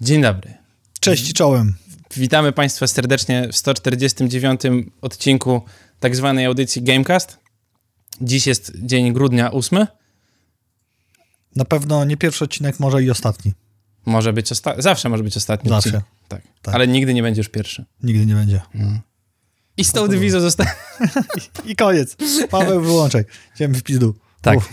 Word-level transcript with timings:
Dzień 0.00 0.22
dobry. 0.22 0.54
Cześć 1.00 1.30
i 1.30 1.32
czołem. 1.34 1.74
Witamy 2.16 2.52
Państwa 2.52 2.86
serdecznie 2.86 3.48
w 3.52 3.56
149 3.56 4.60
odcinku 5.00 5.62
tak 6.00 6.16
zwanej 6.16 6.46
audycji 6.46 6.82
Gamecast. 6.82 7.38
Dziś 8.20 8.46
jest 8.46 8.72
dzień 8.82 9.12
grudnia 9.12 9.52
8. 9.52 9.86
Na 11.56 11.64
pewno 11.64 12.04
nie 12.04 12.16
pierwszy 12.16 12.44
odcinek, 12.44 12.80
może 12.80 13.02
i 13.02 13.10
ostatni. 13.10 13.52
Może 14.06 14.32
być 14.32 14.52
ostatni. 14.52 14.82
Zawsze 14.82 15.08
może 15.08 15.22
być 15.22 15.36
ostatni 15.36 15.68
Zawsze. 15.68 15.88
odcinek. 15.88 16.04
Tak. 16.28 16.42
Tak. 16.62 16.74
Ale 16.74 16.88
nigdy 16.88 17.14
nie 17.14 17.22
będzie 17.22 17.40
już 17.40 17.48
pierwszy. 17.48 17.84
Nigdy 18.02 18.26
nie 18.26 18.34
będzie. 18.34 18.60
I 19.76 19.84
z 19.84 19.92
tą 19.92 20.08
dywizją 20.08 20.40
zostanie. 20.40 20.70
I 21.66 21.76
koniec. 21.76 22.16
Paweł, 22.50 22.80
wyłączaj. 22.80 23.24
Idziemy 23.54 23.74
w 23.78 23.82
pizdu. 23.82 24.14
Tak. 24.40 24.58
Uf. 24.58 24.68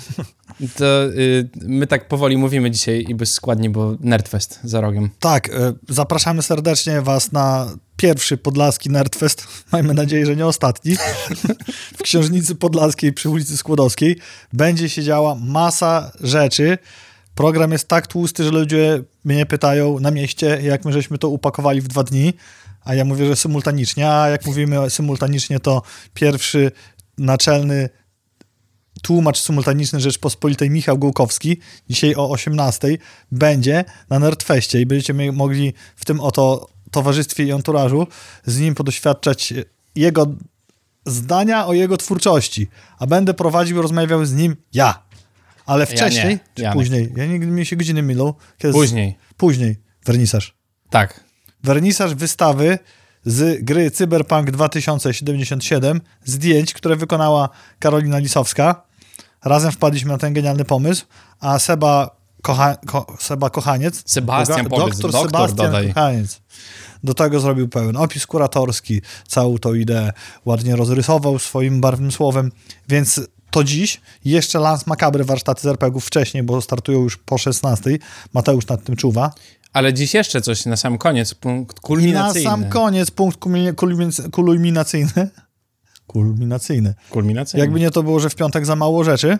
To 0.75 1.05
y, 1.05 1.49
my 1.55 1.87
tak 1.87 2.07
powoli 2.07 2.37
mówimy 2.37 2.71
dzisiaj 2.71 3.05
i 3.09 3.15
bez 3.15 3.33
składni, 3.33 3.69
bo 3.69 3.95
Nerdfest 3.99 4.59
za 4.63 4.81
rogiem. 4.81 5.09
Tak, 5.19 5.49
e, 5.49 5.73
zapraszamy 5.89 6.41
serdecznie 6.41 7.01
was 7.01 7.31
na 7.31 7.67
pierwszy 7.97 8.37
Podlaski 8.37 8.89
Nerdfest. 8.89 9.47
Miejmy 9.73 9.93
nadzieję, 9.93 10.25
że 10.25 10.35
nie 10.35 10.45
ostatni. 10.45 10.95
w 11.99 12.03
Książnicy 12.03 12.55
Podlaskiej 12.55 13.13
przy 13.13 13.29
ulicy 13.29 13.57
Skłodowskiej 13.57 14.19
będzie 14.53 14.89
się 14.89 15.03
działa 15.03 15.35
masa 15.35 16.11
rzeczy. 16.21 16.77
Program 17.35 17.71
jest 17.71 17.87
tak 17.87 18.07
tłusty, 18.07 18.43
że 18.43 18.51
ludzie 18.51 19.03
mnie 19.23 19.45
pytają 19.45 19.99
na 19.99 20.11
mieście, 20.11 20.59
jak 20.61 20.85
my 20.85 20.93
żeśmy 20.93 21.17
to 21.17 21.29
upakowali 21.29 21.81
w 21.81 21.87
dwa 21.87 22.03
dni, 22.03 22.33
a 22.83 22.95
ja 22.95 23.05
mówię, 23.05 23.25
że 23.25 23.35
symultanicznie, 23.35 24.11
a 24.11 24.29
jak 24.29 24.45
mówimy 24.45 24.89
symultanicznie, 24.89 25.59
to 25.59 25.81
pierwszy 26.13 26.71
naczelny 27.17 27.89
tłumacz 29.01 29.39
symultaniczny 29.39 29.99
Rzeczpospolitej 29.99 30.69
Michał 30.69 30.97
Gołkowski 30.97 31.57
dzisiaj 31.89 32.15
o 32.15 32.29
18 32.29 32.97
będzie 33.31 33.85
na 34.09 34.19
Nerdfeście 34.19 34.81
i 34.81 34.85
będziecie 34.85 35.13
mogli 35.33 35.73
w 35.95 36.05
tym 36.05 36.19
oto 36.19 36.69
towarzystwie 36.91 37.43
i 37.43 37.51
anturażu 37.51 38.07
z 38.45 38.59
nim 38.59 38.75
podoświadczać 38.75 39.53
jego 39.95 40.27
zdania 41.05 41.67
o 41.67 41.73
jego 41.73 41.97
twórczości, 41.97 42.67
a 42.99 43.07
będę 43.07 43.33
prowadził 43.33 43.81
rozmawiał 43.81 44.25
z 44.25 44.33
nim 44.33 44.55
ja. 44.73 45.07
Ale 45.65 45.85
wcześniej, 45.85 46.33
nie, 46.33 46.39
czy 46.55 46.61
Janek. 46.61 46.77
później? 46.77 47.13
Ja 47.15 47.25
nigdy 47.25 47.47
mi 47.47 47.65
się 47.65 47.75
godziny 47.75 48.03
mylą. 48.03 48.33
Później. 48.71 49.17
Później. 49.37 49.77
Wernisaż. 50.05 50.55
Tak. 50.89 51.23
Wernisaż 51.63 52.15
wystawy 52.15 52.79
z 53.25 53.63
gry 53.63 53.91
Cyberpunk 53.91 54.51
2077, 54.51 56.01
zdjęć, 56.23 56.73
które 56.73 56.95
wykonała 56.95 57.49
Karolina 57.79 58.17
Lisowska. 58.17 58.86
Razem 59.45 59.71
wpadliśmy 59.71 60.11
na 60.11 60.17
ten 60.17 60.33
genialny 60.33 60.65
pomysł, 60.65 61.05
a 61.39 61.59
Seba, 61.59 62.15
kocha, 62.41 62.75
ko, 62.75 63.05
Seba 63.19 63.49
Kochaniec, 63.49 64.03
Sebastian 64.05 64.65
Boga- 64.67 64.69
powiedz, 64.81 64.99
doktor 64.99 65.25
Sebastian 65.25 65.55
dodaj. 65.57 65.87
Kochaniec, 65.93 66.41
do 67.03 67.13
tego 67.13 67.39
zrobił 67.39 67.67
pełen 67.67 67.97
opis 67.97 68.27
kuratorski, 68.27 69.01
całą 69.27 69.57
tą 69.57 69.73
ideę 69.73 70.11
ładnie 70.45 70.75
rozrysował 70.75 71.39
swoim 71.39 71.81
barwnym 71.81 72.11
słowem, 72.11 72.51
więc 72.89 73.21
to 73.51 73.63
dziś 73.63 74.01
jeszcze 74.25 74.59
Lance 74.59 74.83
Macabre 74.87 75.23
warsztaty 75.23 75.61
z 75.61 75.65
RPG-ów 75.65 76.05
wcześniej, 76.05 76.43
bo 76.43 76.61
startują 76.61 76.99
już 77.03 77.17
po 77.17 77.37
16. 77.37 77.99
Mateusz 78.33 78.67
nad 78.67 78.83
tym 78.83 78.95
czuwa. 78.95 79.33
Ale 79.73 79.93
dziś 79.93 80.13
jeszcze 80.13 80.41
coś 80.41 80.65
na 80.65 80.77
sam 80.77 80.97
koniec, 80.97 81.33
punkt 81.33 81.73
I 81.77 81.81
na 81.81 81.81
kulminacyjny. 81.87 82.49
sam 82.49 82.69
koniec 82.69 83.11
punkt 83.11 83.39
kulmi- 83.39 83.73
kulmin- 83.73 84.29
kulminacyjny. 84.29 85.29
Kulminacyjny. 86.07 86.93
Kulminacyjny. 87.09 87.65
Jakby 87.65 87.79
nie 87.79 87.91
to 87.91 88.03
było, 88.03 88.19
że 88.19 88.29
w 88.29 88.35
piątek 88.35 88.65
za 88.65 88.75
mało 88.75 89.03
rzeczy, 89.03 89.37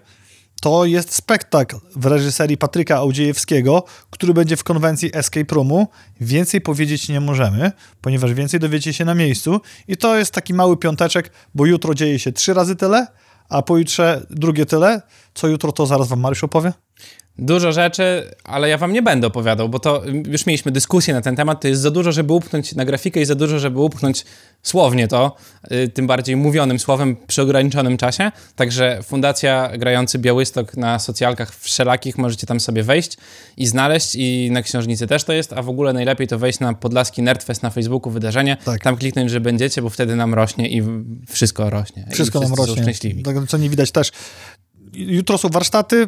to 0.61 0.85
jest 0.85 1.13
spektakl 1.13 1.75
w 1.95 2.05
reżyserii 2.05 2.57
Patryka 2.57 2.97
Audziejewskiego, 2.97 3.83
który 4.09 4.33
będzie 4.33 4.57
w 4.57 4.63
konwencji 4.63 5.09
Escape 5.13 5.55
Roomu. 5.55 5.87
Więcej 6.21 6.61
powiedzieć 6.61 7.09
nie 7.09 7.21
możemy, 7.21 7.71
ponieważ 8.01 8.33
więcej 8.33 8.59
dowiecie 8.59 8.93
się 8.93 9.05
na 9.05 9.15
miejscu. 9.15 9.61
I 9.87 9.97
to 9.97 10.17
jest 10.17 10.31
taki 10.31 10.53
mały 10.53 10.77
piąteczek, 10.77 11.31
bo 11.55 11.65
jutro 11.65 11.93
dzieje 11.93 12.19
się 12.19 12.31
trzy 12.31 12.53
razy 12.53 12.75
tyle, 12.75 13.07
a 13.49 13.61
pojutrze 13.61 14.25
drugie 14.29 14.65
tyle. 14.65 15.01
Co 15.33 15.47
jutro, 15.47 15.71
to 15.71 15.85
zaraz 15.85 16.07
wam 16.07 16.19
Mariusz 16.19 16.43
opowie. 16.43 16.73
Dużo 17.39 17.71
rzeczy, 17.71 18.31
ale 18.43 18.69
ja 18.69 18.77
wam 18.77 18.93
nie 18.93 19.01
będę 19.01 19.27
opowiadał, 19.27 19.69
bo 19.69 19.79
to 19.79 20.07
y, 20.07 20.23
już 20.27 20.45
mieliśmy 20.45 20.71
dyskusję 20.71 21.13
na 21.13 21.21
ten 21.21 21.35
temat. 21.35 21.61
To 21.61 21.67
jest 21.67 21.81
za 21.81 21.91
dużo, 21.91 22.11
żeby 22.11 22.33
upchnąć 22.33 22.75
na 22.75 22.85
grafikę 22.85 23.21
i 23.21 23.25
za 23.25 23.35
dużo, 23.35 23.59
żeby 23.59 23.79
upchnąć 23.79 24.25
słownie 24.63 25.07
to, 25.07 25.35
y, 25.71 25.87
tym 25.87 26.07
bardziej 26.07 26.35
mówionym 26.35 26.79
słowem 26.79 27.15
przy 27.27 27.41
ograniczonym 27.41 27.97
czasie. 27.97 28.31
Także 28.55 28.99
Fundacja 29.03 29.71
Grający 29.77 30.19
Białystok 30.19 30.77
na 30.77 30.99
socjalkach 30.99 31.55
wszelakich 31.55 32.17
możecie 32.17 32.47
tam 32.47 32.59
sobie 32.59 32.83
wejść 32.83 33.17
i 33.57 33.67
znaleźć 33.67 34.15
i 34.15 34.49
na 34.51 34.61
książnicy 34.61 35.07
też 35.07 35.23
to 35.23 35.33
jest, 35.33 35.53
a 35.53 35.61
w 35.61 35.69
ogóle 35.69 35.93
najlepiej 35.93 36.27
to 36.27 36.39
wejść 36.39 36.59
na 36.59 36.73
Podlaski 36.73 37.21
Nerdfest 37.21 37.63
na 37.63 37.69
Facebooku 37.69 38.11
wydarzenie, 38.11 38.57
Tak. 38.65 38.83
tam 38.83 38.97
kliknąć, 38.97 39.31
że 39.31 39.41
będziecie, 39.41 39.81
bo 39.81 39.89
wtedy 39.89 40.15
nam 40.15 40.33
rośnie 40.33 40.69
i 40.69 40.83
wszystko 41.27 41.69
rośnie. 41.69 42.07
Wszystko 42.11 42.39
nam 42.39 42.53
rośnie. 42.53 42.81
Szczęśliwi. 42.83 43.23
Tak, 43.23 43.35
co 43.47 43.57
nie 43.57 43.69
widać 43.69 43.91
też. 43.91 44.11
Jutro 44.93 45.37
są 45.37 45.49
warsztaty, 45.49 46.07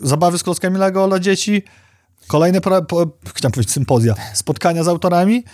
zabawy 0.00 0.38
z 0.38 0.42
klockami 0.42 0.78
Lego 0.78 1.08
dla 1.08 1.18
dzieci, 1.18 1.62
kolejne, 2.26 2.60
pro, 2.60 2.82
po, 2.82 3.06
chciałem 3.34 3.52
powiedzieć 3.52 3.72
sympozja, 3.72 4.14
spotkania 4.34 4.84
z 4.84 4.88
autorami, 4.88 5.44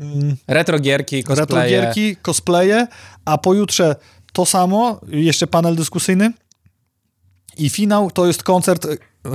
mm, 0.00 0.36
Retrogierki, 0.46 1.24
cosplaye. 1.24 1.40
retrogierki, 1.40 2.16
cosplaye, 2.16 2.86
a 3.24 3.38
pojutrze 3.38 3.96
to 4.32 4.46
samo, 4.46 5.00
jeszcze 5.08 5.46
panel 5.46 5.76
dyskusyjny 5.76 6.32
i 7.56 7.70
finał 7.70 8.10
to 8.10 8.26
jest 8.26 8.42
koncert, 8.42 8.86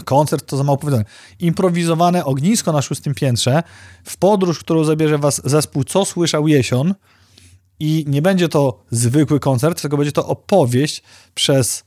koncert 0.05 0.45
to 0.45 0.57
za 0.57 0.63
mało 0.63 0.77
powiedziane, 0.77 1.05
improwizowane 1.39 2.25
ognisko 2.25 2.71
na 2.71 2.81
szóstym 2.81 3.13
piętrze, 3.13 3.63
w 4.03 4.17
podróż, 4.17 4.59
którą 4.59 4.83
zabierze 4.83 5.17
was 5.17 5.41
zespół 5.45 5.83
Co 5.83 6.05
Słyszał 6.05 6.47
Jesion 6.47 6.93
i 7.79 8.05
nie 8.07 8.21
będzie 8.21 8.49
to 8.49 8.83
zwykły 8.91 9.39
koncert, 9.39 9.81
tylko 9.81 9.97
będzie 9.97 10.11
to 10.11 10.27
opowieść 10.27 11.03
przez 11.33 11.83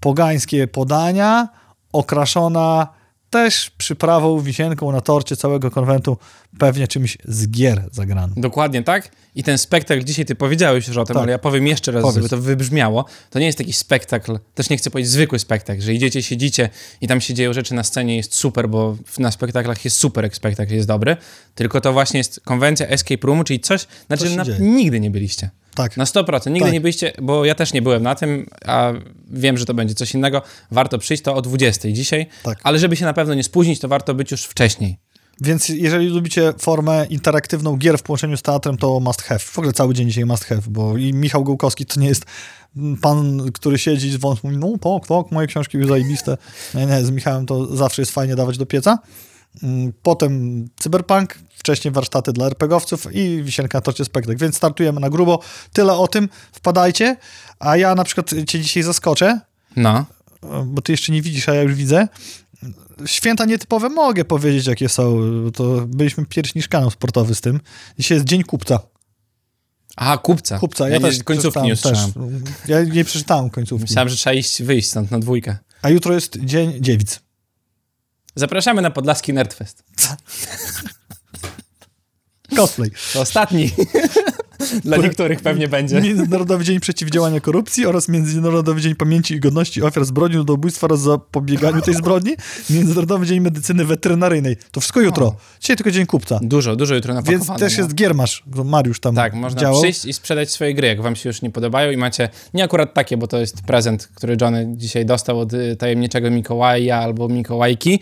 pogańskie 0.00 0.66
podania, 0.68 1.48
okraszona 1.92 2.88
też 3.30 3.70
przyprawą, 3.78 4.40
wisienką 4.40 4.92
na 4.92 5.00
torcie 5.00 5.36
całego 5.36 5.70
konwentu, 5.70 6.16
pewnie 6.58 6.88
czymś 6.88 7.18
z 7.24 7.48
gier 7.50 7.84
zagranym. 7.92 8.34
Dokładnie 8.40 8.82
tak. 8.82 9.10
I 9.34 9.42
ten 9.42 9.58
spektakl, 9.58 10.04
dzisiaj 10.04 10.24
ty 10.24 10.34
powiedziałeś 10.34 10.88
już 10.88 10.96
o 10.96 11.04
tym, 11.04 11.14
Tak. 11.14 11.22
ale 11.22 11.32
ja 11.32 11.38
powiem 11.38 11.66
jeszcze 11.66 11.92
raz, 11.92 12.02
Powiedz. 12.02 12.16
żeby 12.16 12.28
to 12.28 12.38
wybrzmiało. 12.38 13.04
To 13.30 13.38
nie 13.38 13.46
jest 13.46 13.58
taki 13.58 13.72
spektakl, 13.72 14.38
też 14.54 14.70
nie 14.70 14.76
chcę 14.76 14.90
powiedzieć 14.90 15.12
zwykły 15.12 15.38
spektakl, 15.38 15.80
że 15.82 15.94
idziecie, 15.94 16.22
siedzicie 16.22 16.68
i 17.00 17.08
tam 17.08 17.20
się 17.20 17.34
dzieją 17.34 17.52
rzeczy 17.52 17.74
na 17.74 17.84
scenie, 17.84 18.16
jest 18.16 18.34
super, 18.34 18.68
bo 18.68 18.96
na 19.18 19.30
spektaklach 19.30 19.84
jest 19.84 19.96
super, 19.96 20.24
jak 20.24 20.36
spektakl 20.36 20.74
jest 20.74 20.88
dobry, 20.88 21.16
tylko 21.54 21.80
to 21.80 21.92
właśnie 21.92 22.18
jest 22.18 22.40
konwencja 22.44 22.86
escape 22.86 23.26
roomu, 23.26 23.44
czyli 23.44 23.60
coś, 23.60 23.86
na 24.08 24.16
czym 24.16 24.30
nigdy 24.76 25.00
nie 25.00 25.10
byliście. 25.10 25.50
Tak. 25.74 25.96
Na 25.96 26.04
100%. 26.04 26.46
Nigdy 26.50 26.60
Tak. 26.60 26.72
nie 26.72 26.80
byliście, 26.80 27.12
bo 27.22 27.44
ja 27.44 27.54
też 27.54 27.72
nie 27.72 27.82
byłem 27.82 28.02
na 28.02 28.14
tym, 28.14 28.46
a 28.66 28.92
wiem, 29.30 29.58
że 29.58 29.66
to 29.66 29.74
będzie 29.74 29.94
coś 29.94 30.14
innego. 30.14 30.42
Warto 30.70 30.98
przyjść 30.98 31.22
to 31.22 31.34
o 31.34 31.42
20 31.42 31.92
dzisiaj, 31.92 32.26
Tak. 32.42 32.58
ale 32.62 32.78
żeby 32.78 32.96
się 32.96 33.04
na 33.04 33.12
pewno 33.12 33.34
nie 33.34 33.44
spóźnić, 33.44 33.80
to 33.80 33.88
warto 33.88 34.14
być 34.14 34.30
już 34.30 34.44
wcześniej. 34.44 34.98
Więc 35.40 35.68
jeżeli 35.68 36.06
lubicie 36.06 36.52
formę 36.58 37.06
interaktywną 37.10 37.76
gier 37.76 37.98
w 37.98 38.02
połączeniu 38.02 38.36
z 38.36 38.42
teatrem, 38.42 38.76
to 38.76 39.00
must 39.00 39.22
have. 39.22 39.38
W 39.38 39.58
ogóle 39.58 39.72
cały 39.72 39.94
dzień 39.94 40.08
dzisiaj 40.08 40.24
must 40.24 40.44
have, 40.44 40.62
bo 40.68 40.96
i 40.96 41.12
Michał 41.12 41.44
Gołkowski 41.44 41.86
to 41.86 42.00
nie 42.00 42.08
jest 42.08 42.24
pan, 43.02 43.42
który 43.52 43.78
siedzi 43.78 44.10
z 44.10 44.16
wąs 44.16 44.44
mówi, 44.44 44.56
no 44.56 44.68
tak, 44.68 45.08
tak, 45.08 45.32
moje 45.32 45.46
książki 45.46 45.78
były 45.78 45.88
zajebiste. 45.90 46.36
Nie, 46.74 46.86
nie, 46.86 47.04
z 47.04 47.10
Michałem 47.10 47.46
to 47.46 47.76
zawsze 47.76 48.02
jest 48.02 48.12
fajnie 48.12 48.36
dawać 48.36 48.58
do 48.58 48.66
pieca. 48.66 48.98
Mm, 49.62 49.92
Potem 50.02 50.64
Cyberpunk, 50.80 51.38
wcześniej 51.56 51.92
warsztaty 51.92 52.32
dla 52.32 52.46
RPGowców 52.46 53.06
i 53.14 53.42
Wisienka 53.42 53.78
na 53.78 53.82
torcie 53.82 54.04
spektakl. 54.04 54.38
Więc 54.38 54.56
startujemy 54.56 55.00
na 55.00 55.10
grubo. 55.10 55.40
Tyle 55.72 55.92
o 55.92 56.08
tym. 56.08 56.28
Wpadajcie. 56.52 57.16
A 57.58 57.76
ja 57.76 57.94
na 57.94 58.04
przykład 58.04 58.30
cię 58.30 58.60
dzisiaj 58.60 58.82
zaskoczę, 58.82 59.40
No. 59.76 60.06
bo 60.66 60.82
ty 60.82 60.92
jeszcze 60.92 61.12
nie 61.12 61.22
widzisz, 61.22 61.48
a 61.48 61.54
ja 61.54 61.62
już 61.62 61.74
widzę. 61.74 62.08
Święta 63.06 63.44
nietypowe 63.44 63.88
mogę 63.88 64.24
powiedzieć, 64.24 64.66
jakie 64.66 64.88
są. 64.88 65.20
To 65.54 65.86
byliśmy 65.86 66.26
pierwsi 66.26 66.52
niż 66.56 66.68
kanał 66.68 66.90
sportowy 66.90 67.34
z 67.34 67.40
tym. 67.40 67.60
Dzisiaj 67.98 68.16
jest 68.16 68.26
Dzień 68.26 68.42
Kupca. 68.44 68.80
Aha, 69.96 70.18
kupca. 70.18 70.58
Kupca, 70.58 70.88
ja, 70.88 70.94
ja 70.94 71.00
też 71.00 71.22
końcówki 71.22 71.62
nie 71.62 71.72
usłyszałem. 71.72 72.12
też. 72.12 72.22
Ja 72.68 72.82
nie 72.84 73.04
przeczytałem 73.04 73.50
końcówki. 73.50 73.82
Myślałem, 73.82 74.08
że 74.08 74.16
trzeba 74.16 74.34
iść, 74.34 74.62
wyjść 74.62 74.88
stąd 74.88 75.10
na 75.10 75.18
dwójkę. 75.18 75.56
A 75.82 75.88
jutro 75.90 76.14
jest 76.14 76.38
Dzień 76.44 76.72
Dziewic. 76.80 77.20
Zapraszamy 78.40 78.82
na 78.82 78.90
Podlaski 78.90 79.32
Nerdfest. 79.32 79.84
Cosplay. 82.56 82.90
To 83.12 83.20
ostatni. 83.20 83.70
Dla 84.84 84.96
niektórych 84.96 85.40
pewnie 85.40 85.68
będzie. 85.68 86.00
Międzynarodowy 86.00 86.64
Dzień 86.64 86.80
Przeciwdziałania 86.80 87.40
Korupcji 87.40 87.86
oraz 87.86 88.08
Międzynarodowy 88.08 88.80
Dzień 88.80 88.94
Pamięci 88.94 89.34
i 89.34 89.40
Godności 89.40 89.82
Ofiar 89.82 90.04
Zbrodni 90.04 90.36
ludobójstwa 90.36 90.86
oraz 90.86 91.00
zapobieganiu 91.00 91.80
tej 91.82 91.94
zbrodni. 91.94 92.36
Międzynarodowy 92.70 93.26
Dzień 93.26 93.40
Medycyny 93.40 93.84
Weterynaryjnej. 93.84 94.56
To 94.72 94.80
wszystko 94.80 95.00
jutro. 95.00 95.36
Dzisiaj 95.60 95.76
tylko 95.76 95.90
Dzień 95.90 96.06
Kupca. 96.06 96.38
Dużo, 96.42 96.76
dużo 96.76 96.94
jutro 96.94 97.14
Więc 97.14 97.26
napakowane. 97.26 97.58
też 97.58 97.78
no. 97.78 97.84
jest 97.84 97.94
Giermasz. 97.94 98.42
Mariusz 98.64 99.00
tam 99.00 99.14
Tak, 99.14 99.34
można 99.34 99.60
działał. 99.60 99.80
przyjść 99.82 100.04
i 100.04 100.12
sprzedać 100.12 100.50
swoje 100.50 100.74
gry, 100.74 100.88
jak 100.88 101.02
wam 101.02 101.16
się 101.16 101.28
już 101.28 101.42
nie 101.42 101.50
podobają 101.50 101.90
i 101.90 101.96
macie, 101.96 102.28
nie 102.54 102.64
akurat 102.64 102.94
takie, 102.94 103.16
bo 103.16 103.26
to 103.26 103.38
jest 103.38 103.62
prezent, 103.62 104.08
który 104.14 104.36
Johnny 104.40 104.72
dzisiaj 104.76 105.06
dostał 105.06 105.40
od 105.40 105.52
y, 105.52 105.76
tajemniczego 105.76 106.30
Mikołaja 106.30 106.98
albo 106.98 107.28
Mikołajki, 107.28 108.00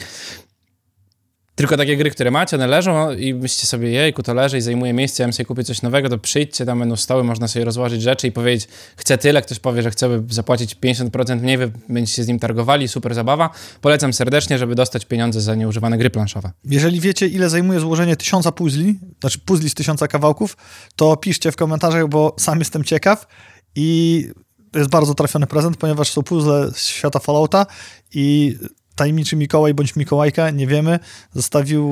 Tylko 1.59 1.77
takie 1.77 1.97
gry, 1.97 2.11
które 2.11 2.31
macie, 2.31 2.57
one 2.57 2.67
leżą 2.67 3.13
i 3.13 3.35
myślicie 3.35 3.67
sobie, 3.67 3.91
jejku, 3.91 4.23
to 4.23 4.35
leży 4.35 4.59
i 4.59 4.61
zajmuje 4.61 4.93
miejsce, 4.93 5.23
ja 5.23 5.27
bym 5.27 5.33
sobie 5.33 5.47
kupić 5.47 5.67
coś 5.67 5.83
nowego, 5.83 6.09
to 6.09 6.19
przyjdźcie, 6.19 6.67
tam 6.67 6.79
będą 6.79 6.97
stoły, 6.97 7.25
można 7.25 7.49
sobie 7.49 7.65
rozłożyć 7.65 8.03
rzeczy 8.03 8.27
i 8.27 8.33
powiedzieć, 8.33 8.69
chcę 8.97 9.19
tyle, 9.19 9.43
ktoś 9.43 9.59
powie, 9.59 9.83
że 9.83 9.91
chce 9.91 10.23
zapłacić 10.31 10.77
50% 10.77 11.41
mniej, 11.41 11.59
wy 11.59 11.73
będziecie 11.89 12.25
z 12.25 12.29
nim 12.29 12.39
targowali, 12.39 12.89
super 12.89 13.15
zabawa. 13.15 13.51
Polecam 13.81 14.13
serdecznie, 14.13 14.59
żeby 14.59 14.75
dostać 14.75 15.05
pieniądze 15.05 15.41
za 15.41 15.55
nieużywane 15.55 15.99
gry 15.99 16.11
planszowe. 16.11 16.51
Jeżeli 16.65 17.01
wiecie, 17.01 17.27
ile 17.27 17.51
zajmuje 17.51 17.81
złożenie 17.81 18.17
tysiąca 18.17 18.53
puzli, 18.53 18.99
znaczy 19.21 19.39
puzli 19.39 19.71
z 19.71 19.75
tysiąca 19.75 20.09
kawałków, 20.09 20.57
to 20.97 21.17
piszcie 21.17 21.53
w 21.53 21.57
komentarzach, 21.57 22.09
bo 22.09 22.35
sam 22.39 22.59
jestem 22.59 22.85
ciekaw 22.85 23.27
i 23.75 24.25
to 24.73 24.79
jest 24.79 24.91
bardzo 24.91 25.15
trafiony 25.15 25.47
prezent, 25.47 25.77
ponieważ 25.77 26.11
są 26.11 26.23
puzzle 26.23 26.71
z 26.75 26.87
świata 26.87 27.19
Fallouta 27.19 27.67
i 28.15 28.57
tajemniczy 28.99 29.37
Mikołaj 29.37 29.75
bądź 29.75 29.97
Mikołajka, 29.97 30.51
nie 30.51 30.67
wiemy, 30.67 30.99
zostawił 31.35 31.85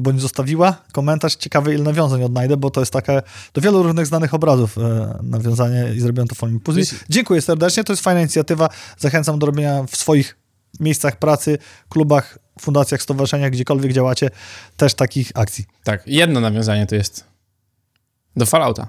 bądź 0.00 0.20
zostawiła 0.20 0.76
komentarz 0.92 1.36
ciekawy, 1.36 1.74
ile 1.74 1.84
nawiązań 1.84 2.22
odnajdę, 2.22 2.56
bo 2.56 2.70
to 2.70 2.80
jest 2.80 2.92
takie 2.92 3.22
do 3.54 3.60
wielu 3.60 3.82
różnych 3.82 4.06
znanych 4.06 4.34
obrazów 4.34 4.78
e, 4.78 5.18
nawiązanie 5.22 5.92
i 5.96 6.00
zrobiłem 6.00 6.28
to 6.28 6.34
w 6.34 6.38
formie 6.38 6.60
puzli. 6.60 6.84
Dziękuję 7.08 7.42
serdecznie, 7.42 7.84
to 7.84 7.92
jest 7.92 8.02
fajna 8.02 8.20
inicjatywa. 8.20 8.68
Zachęcam 8.98 9.38
do 9.38 9.46
robienia 9.46 9.82
w 9.82 9.96
swoich 9.96 10.36
miejscach 10.80 11.18
pracy, 11.18 11.58
klubach, 11.88 12.38
fundacjach, 12.60 13.02
stowarzyszeniach, 13.02 13.50
gdziekolwiek 13.50 13.92
działacie, 13.92 14.30
też 14.76 14.94
takich 14.94 15.30
akcji. 15.34 15.64
Tak, 15.84 16.02
jedno 16.06 16.40
nawiązanie 16.40 16.86
to 16.86 16.94
jest 16.94 17.24
do 18.36 18.46
Fallouta. 18.46 18.88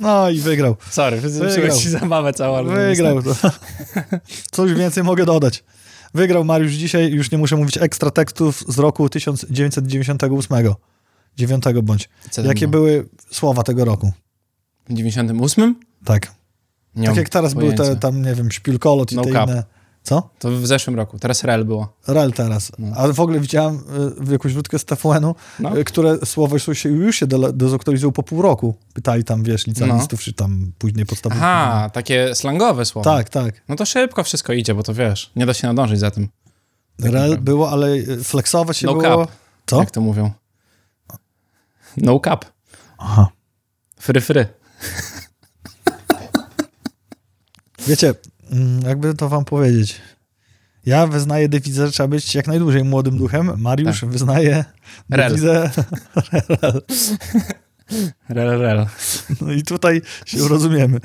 No 0.00 0.30
i 0.30 0.40
wygrał. 0.40 0.76
Sorry, 0.90 1.20
wygrał 1.20 1.78
ci 1.78 1.88
zabawę 1.88 2.32
całą. 2.32 2.64
Wygrał 2.64 3.22
to. 3.22 3.34
Coś 4.52 4.74
więcej 4.74 5.04
mogę 5.04 5.26
dodać. 5.26 5.64
Wygrał 6.14 6.44
Mariusz 6.44 6.72
dzisiaj, 6.72 7.10
już 7.10 7.30
nie 7.30 7.38
muszę 7.38 7.56
mówić 7.56 7.78
ekstra 7.78 8.10
tekstów 8.10 8.64
z 8.68 8.78
roku 8.78 9.08
1998. 9.08 10.74
9 11.36 11.64
bądź. 11.82 12.08
Jakie 12.44 12.68
były 12.68 13.08
słowa 13.30 13.62
tego 13.62 13.84
roku? 13.84 14.12
W 14.88 14.94
98? 14.94 15.76
Tak. 16.04 16.32
Nie 16.96 17.06
tak 17.06 17.16
jak 17.16 17.28
teraz 17.28 17.54
pojęcia. 17.54 17.82
były 17.82 17.94
te 17.94 18.00
tam, 18.00 18.22
nie 18.22 18.34
wiem, 18.34 18.52
szpilkolot 18.52 19.12
i 19.12 19.16
no 19.16 19.22
te 19.22 19.32
cap. 19.32 19.48
inne 19.48 19.77
co? 20.02 20.30
To 20.38 20.50
w 20.50 20.66
zeszłym 20.66 20.96
roku, 20.96 21.18
teraz 21.18 21.44
REL 21.44 21.64
było. 21.64 21.92
REL 22.06 22.32
teraz. 22.32 22.72
No. 22.78 22.96
Ale 22.96 23.12
w 23.12 23.20
ogóle 23.20 23.40
widziałem 23.40 23.82
y, 24.28 24.32
jakąś 24.32 24.54
wódkę 24.54 24.78
z 24.78 24.84
TVN-u, 24.84 25.34
no. 25.58 25.78
Y, 25.78 25.84
które 25.84 26.18
słowo 26.26 26.56
już 26.68 26.78
się, 26.78 26.88
już 26.88 27.16
się 27.16 27.26
dezaktualizują 27.52 28.12
po 28.12 28.22
pół 28.22 28.42
roku. 28.42 28.74
Pytali 28.94 29.24
tam, 29.24 29.42
wiesz, 29.42 29.66
licealistów, 29.66 30.20
no. 30.20 30.24
czy 30.24 30.32
tam 30.32 30.72
później 30.78 31.06
podstawowych. 31.06 31.44
Aha, 31.44 31.90
takie 31.92 32.34
slangowe 32.34 32.84
słowa. 32.84 33.16
Tak, 33.16 33.28
tak. 33.28 33.62
No 33.68 33.76
to 33.76 33.86
szybko 33.86 34.24
wszystko 34.24 34.52
idzie, 34.52 34.74
bo 34.74 34.82
to 34.82 34.94
wiesz, 34.94 35.30
nie 35.36 35.46
da 35.46 35.54
się 35.54 35.66
nadążyć 35.66 36.00
za 36.00 36.10
tym. 36.10 36.28
Tak 36.96 37.12
REL 37.12 37.12
naprawdę. 37.12 37.44
było, 37.44 37.70
ale 37.70 37.88
y, 37.88 38.24
flexować 38.24 38.76
się 38.76 38.86
no 38.86 38.94
było... 38.94 39.26
Cap. 39.26 39.36
Co? 39.66 39.80
Jak 39.80 39.90
to 39.90 40.00
mówią? 40.00 40.30
No 41.96 42.20
cap. 42.24 42.44
Aha. 42.98 43.28
Fry, 44.00 44.20
fry. 44.20 44.46
Wiecie, 47.86 48.14
jakby 48.86 49.14
to 49.14 49.28
wam 49.28 49.44
powiedzieć. 49.44 50.00
Ja 50.86 51.06
wyznaję 51.06 51.48
dewizę, 51.48 51.86
że 51.86 51.92
trzeba 51.92 52.08
być 52.08 52.34
jak 52.34 52.46
najdłużej 52.46 52.84
młodym 52.84 53.18
duchem. 53.18 53.52
Mariusz 53.56 54.00
tak. 54.00 54.10
wyznaje 54.10 54.64
rel. 55.10 55.28
dewizę... 55.28 55.70
rel. 56.32 56.82
rel, 58.28 58.58
rel. 58.60 58.86
No 59.40 59.52
i 59.52 59.62
tutaj 59.62 60.02
się 60.26 60.48
rozumiemy. 60.48 61.00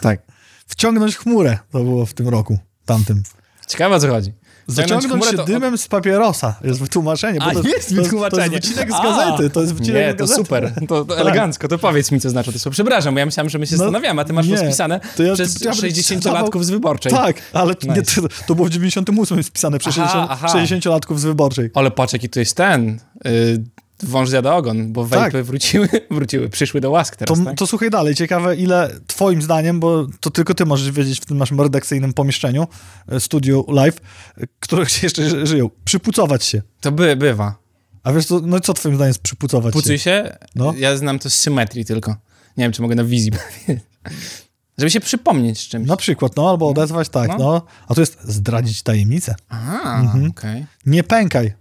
Tak. 0.00 0.22
Wciągnąć 0.66 1.16
chmurę 1.16 1.58
to 1.70 1.84
było 1.84 2.06
w 2.06 2.14
tym 2.14 2.28
roku, 2.28 2.58
tamtym. 2.86 3.22
Ciekawe 3.68 3.96
o 3.96 4.00
co 4.00 4.08
chodzi. 4.08 4.32
Zaciągnąć 4.68 5.24
się 5.24 5.36
to... 5.36 5.44
dymem 5.44 5.78
z 5.78 5.88
papierosa. 5.88 6.54
Jest 6.64 6.80
wytłumaczenie. 6.80 7.42
A, 7.42 7.50
to, 7.50 7.68
jest 7.68 7.94
wytłumaczenie. 7.94 8.48
To, 8.48 8.54
jest 8.54 8.66
wycinek 8.66 8.92
z 8.92 9.02
gazety. 9.02 9.50
To 9.50 9.60
jest 9.60 9.74
wycinek 9.74 10.06
Nie, 10.06 10.14
to 10.14 10.26
super. 10.26 10.72
To, 10.74 10.86
to 10.86 11.04
tak. 11.04 11.18
elegancko. 11.18 11.68
To 11.68 11.78
powiedz 11.78 12.12
mi, 12.12 12.20
co 12.20 12.30
znaczy 12.30 12.52
to 12.52 12.58
słowo. 12.58 12.72
Przepraszam, 12.72 13.14
bo 13.14 13.20
ja 13.20 13.26
myślałem, 13.26 13.50
że 13.50 13.58
my 13.58 13.66
się 13.66 13.72
no, 13.72 13.78
zastanawiamy, 13.78 14.20
a 14.20 14.24
ty 14.24 14.32
masz 14.32 14.46
nie. 14.46 14.56
rozpisane 14.56 15.00
ja, 15.18 15.34
przez 15.34 15.60
ja 15.60 15.70
60-latków 15.70 16.64
z 16.64 16.70
wyborczej. 16.70 17.12
Tak, 17.12 17.36
ale 17.52 17.74
nice. 17.82 17.94
nie, 17.94 18.02
to, 18.02 18.34
to, 18.46 18.54
było 18.54 18.68
w 18.68 18.70
98 18.70 19.42
spisane 19.42 19.78
przez 19.78 19.94
60-latków 19.96 21.18
z 21.18 21.24
wyborczej. 21.24 21.70
Ale 21.74 21.90
patrz, 21.90 22.12
jaki 22.12 22.28
to 22.28 22.40
jest 22.40 22.56
ten... 22.56 23.00
Y 23.26 23.77
wąż 24.02 24.28
zjada 24.28 24.54
ogon, 24.54 24.92
bo 24.92 25.04
wejpy 25.04 25.32
tak. 25.32 25.44
wróciły, 25.44 25.88
wróciły, 26.10 26.48
przyszły 26.48 26.80
do 26.80 26.90
łask 26.90 27.16
teraz, 27.16 27.38
to, 27.38 27.44
tak? 27.44 27.58
to 27.58 27.66
słuchaj 27.66 27.90
dalej, 27.90 28.14
ciekawe 28.14 28.56
ile 28.56 28.90
twoim 29.06 29.42
zdaniem, 29.42 29.80
bo 29.80 30.06
to 30.20 30.30
tylko 30.30 30.54
ty 30.54 30.66
możesz 30.66 30.90
wiedzieć 30.90 31.20
w 31.20 31.26
tym 31.26 31.38
naszym 31.38 31.60
redakcyjnym 31.60 32.12
pomieszczeniu, 32.12 32.66
e, 33.08 33.20
studiu 33.20 33.64
live, 33.68 34.00
które 34.60 34.84
jeszcze 35.02 35.46
żyją, 35.46 35.70
przypucować 35.84 36.44
się. 36.44 36.62
To 36.80 36.92
by, 36.92 37.16
bywa. 37.16 37.56
A 38.02 38.12
wiesz, 38.12 38.26
to, 38.26 38.40
no 38.40 38.60
co 38.60 38.74
twoim 38.74 38.94
zdaniem 38.94 39.10
jest 39.10 39.22
przypucować 39.22 39.72
Pucuj 39.72 39.98
się? 39.98 40.04
się? 40.04 40.36
No. 40.54 40.74
Ja 40.76 40.96
znam 40.96 41.18
to 41.18 41.30
z 41.30 41.34
symetrii 41.34 41.84
tylko. 41.84 42.10
Nie 42.56 42.64
wiem, 42.64 42.72
czy 42.72 42.82
mogę 42.82 42.94
na 42.94 43.04
wizji 43.04 43.32
Żeby 44.78 44.90
się 44.90 45.00
przypomnieć 45.00 45.68
czymś. 45.68 45.88
Na 45.88 45.96
przykład, 45.96 46.36
no, 46.36 46.50
albo 46.50 46.68
odezwać, 46.68 47.08
tak, 47.08 47.28
no. 47.28 47.36
no. 47.38 47.62
A 47.88 47.94
to 47.94 48.00
jest 48.00 48.18
zdradzić 48.24 48.82
tajemnicę. 48.82 49.34
Aha, 49.48 50.00
mhm. 50.00 50.30
okej. 50.30 50.50
Okay. 50.50 50.66
Nie 50.86 51.04
pękaj. 51.04 51.52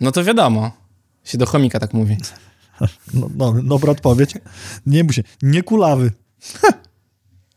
No 0.00 0.12
to 0.12 0.24
wiadomo. 0.24 0.85
Się 1.26 1.38
do 1.38 1.46
chomika 1.46 1.80
tak 1.80 1.94
mówi. 1.94 2.16
No, 3.14 3.28
no, 3.34 3.62
dobra 3.62 3.92
odpowiedź. 3.92 4.34
Nie 4.86 5.04
musi. 5.04 5.24
Nie 5.42 5.62
kulawy. 5.62 6.12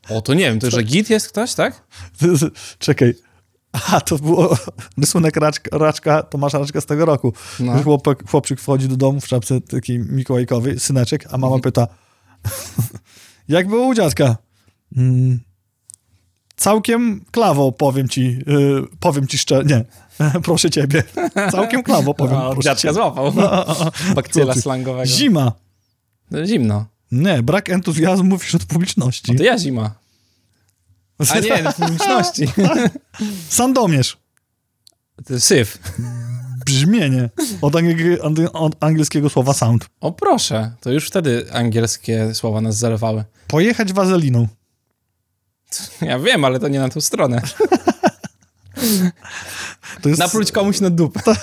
O, 0.10 0.22
to 0.22 0.34
nie 0.34 0.44
wiem, 0.44 0.60
to 0.60 0.72
że 0.72 0.84
git 0.84 1.10
jest 1.10 1.30
ktoś, 1.30 1.54
tak? 1.54 1.88
Czekaj. 2.80 3.14
A, 3.72 4.02
to 4.02 4.18
było 4.18 4.58
rysunek 4.98 5.36
raczka, 5.36 5.78
raczka 5.78 6.24
Tomasza 6.24 6.60
Raczka 6.60 6.82
z 6.82 6.86
tego 6.86 7.06
roku. 7.06 7.34
No. 7.60 7.84
Chłopek, 7.84 8.30
chłopczyk 8.30 8.62
wchodzi 8.62 8.88
do 8.88 8.98
domu 8.98 9.22
w 9.22 9.28
czapce 9.28 9.62
takiej 9.62 10.00
mikołajkowej, 10.00 10.80
syneczek, 10.80 11.26
a 11.26 11.38
mama 11.38 11.56
mhm. 11.56 11.62
pyta 11.62 11.88
jak 13.48 13.68
było 13.68 13.88
u 13.88 13.94
dziadka? 13.94 14.38
Mm, 14.98 15.40
całkiem 16.56 17.22
klawo, 17.32 17.72
powiem 17.72 18.10
ci, 18.10 18.40
yy, 18.48 18.84
powiem 19.00 19.28
ci 19.28 19.38
szczerze, 19.38 19.66
nie, 19.66 19.86
proszę 20.44 20.70
ciebie. 20.70 21.04
Całkiem 21.52 21.84
klawo 21.84 22.14
powiem. 22.14 22.34
No, 22.34 22.56
dziadka 22.62 22.94
złapał. 22.94 23.34
No, 23.36 23.66
Bakcyla 24.16 24.54
slangowego. 24.54 25.06
Zima. 25.06 25.52
No, 26.32 26.46
zimno. 26.46 26.86
Nie, 27.12 27.44
brak 27.44 27.70
entuzjazmu 27.70 28.38
wśród 28.38 28.66
publiczności. 28.66 29.32
No 29.32 29.38
to 29.38 29.44
ja 29.44 29.58
zima. 29.58 29.92
A 31.30 31.40
nie, 31.40 31.64
publiczności. 31.78 32.48
Sandomierz. 33.50 34.18
Syf. 35.40 35.78
Brzmienie. 36.66 37.30
Od, 37.62 37.76
od, 38.54 38.84
angielskiego 38.84 39.30
słowa 39.30 39.54
sound. 39.54 39.86
O 40.00 40.12
proszę, 40.12 40.72
to 40.82 40.92
już 40.92 41.08
wtedy 41.08 41.46
angielskie 41.54 42.36
słowa 42.36 42.62
nas 42.62 42.78
zalewały. 42.78 43.24
Pojechać 43.48 43.94
wazeliną. 43.94 44.48
Ja 46.02 46.20
wiem, 46.20 46.46
ale 46.46 46.60
to 46.60 46.68
nie 46.68 46.80
na 46.80 46.90
tą 46.90 47.02
stronę. 47.02 47.42
To 50.02 50.10
jest... 50.10 50.20
Napluć 50.20 50.52
komuś 50.52 50.80
na 50.80 50.90
dupę. 50.90 51.20
To... 51.20 51.34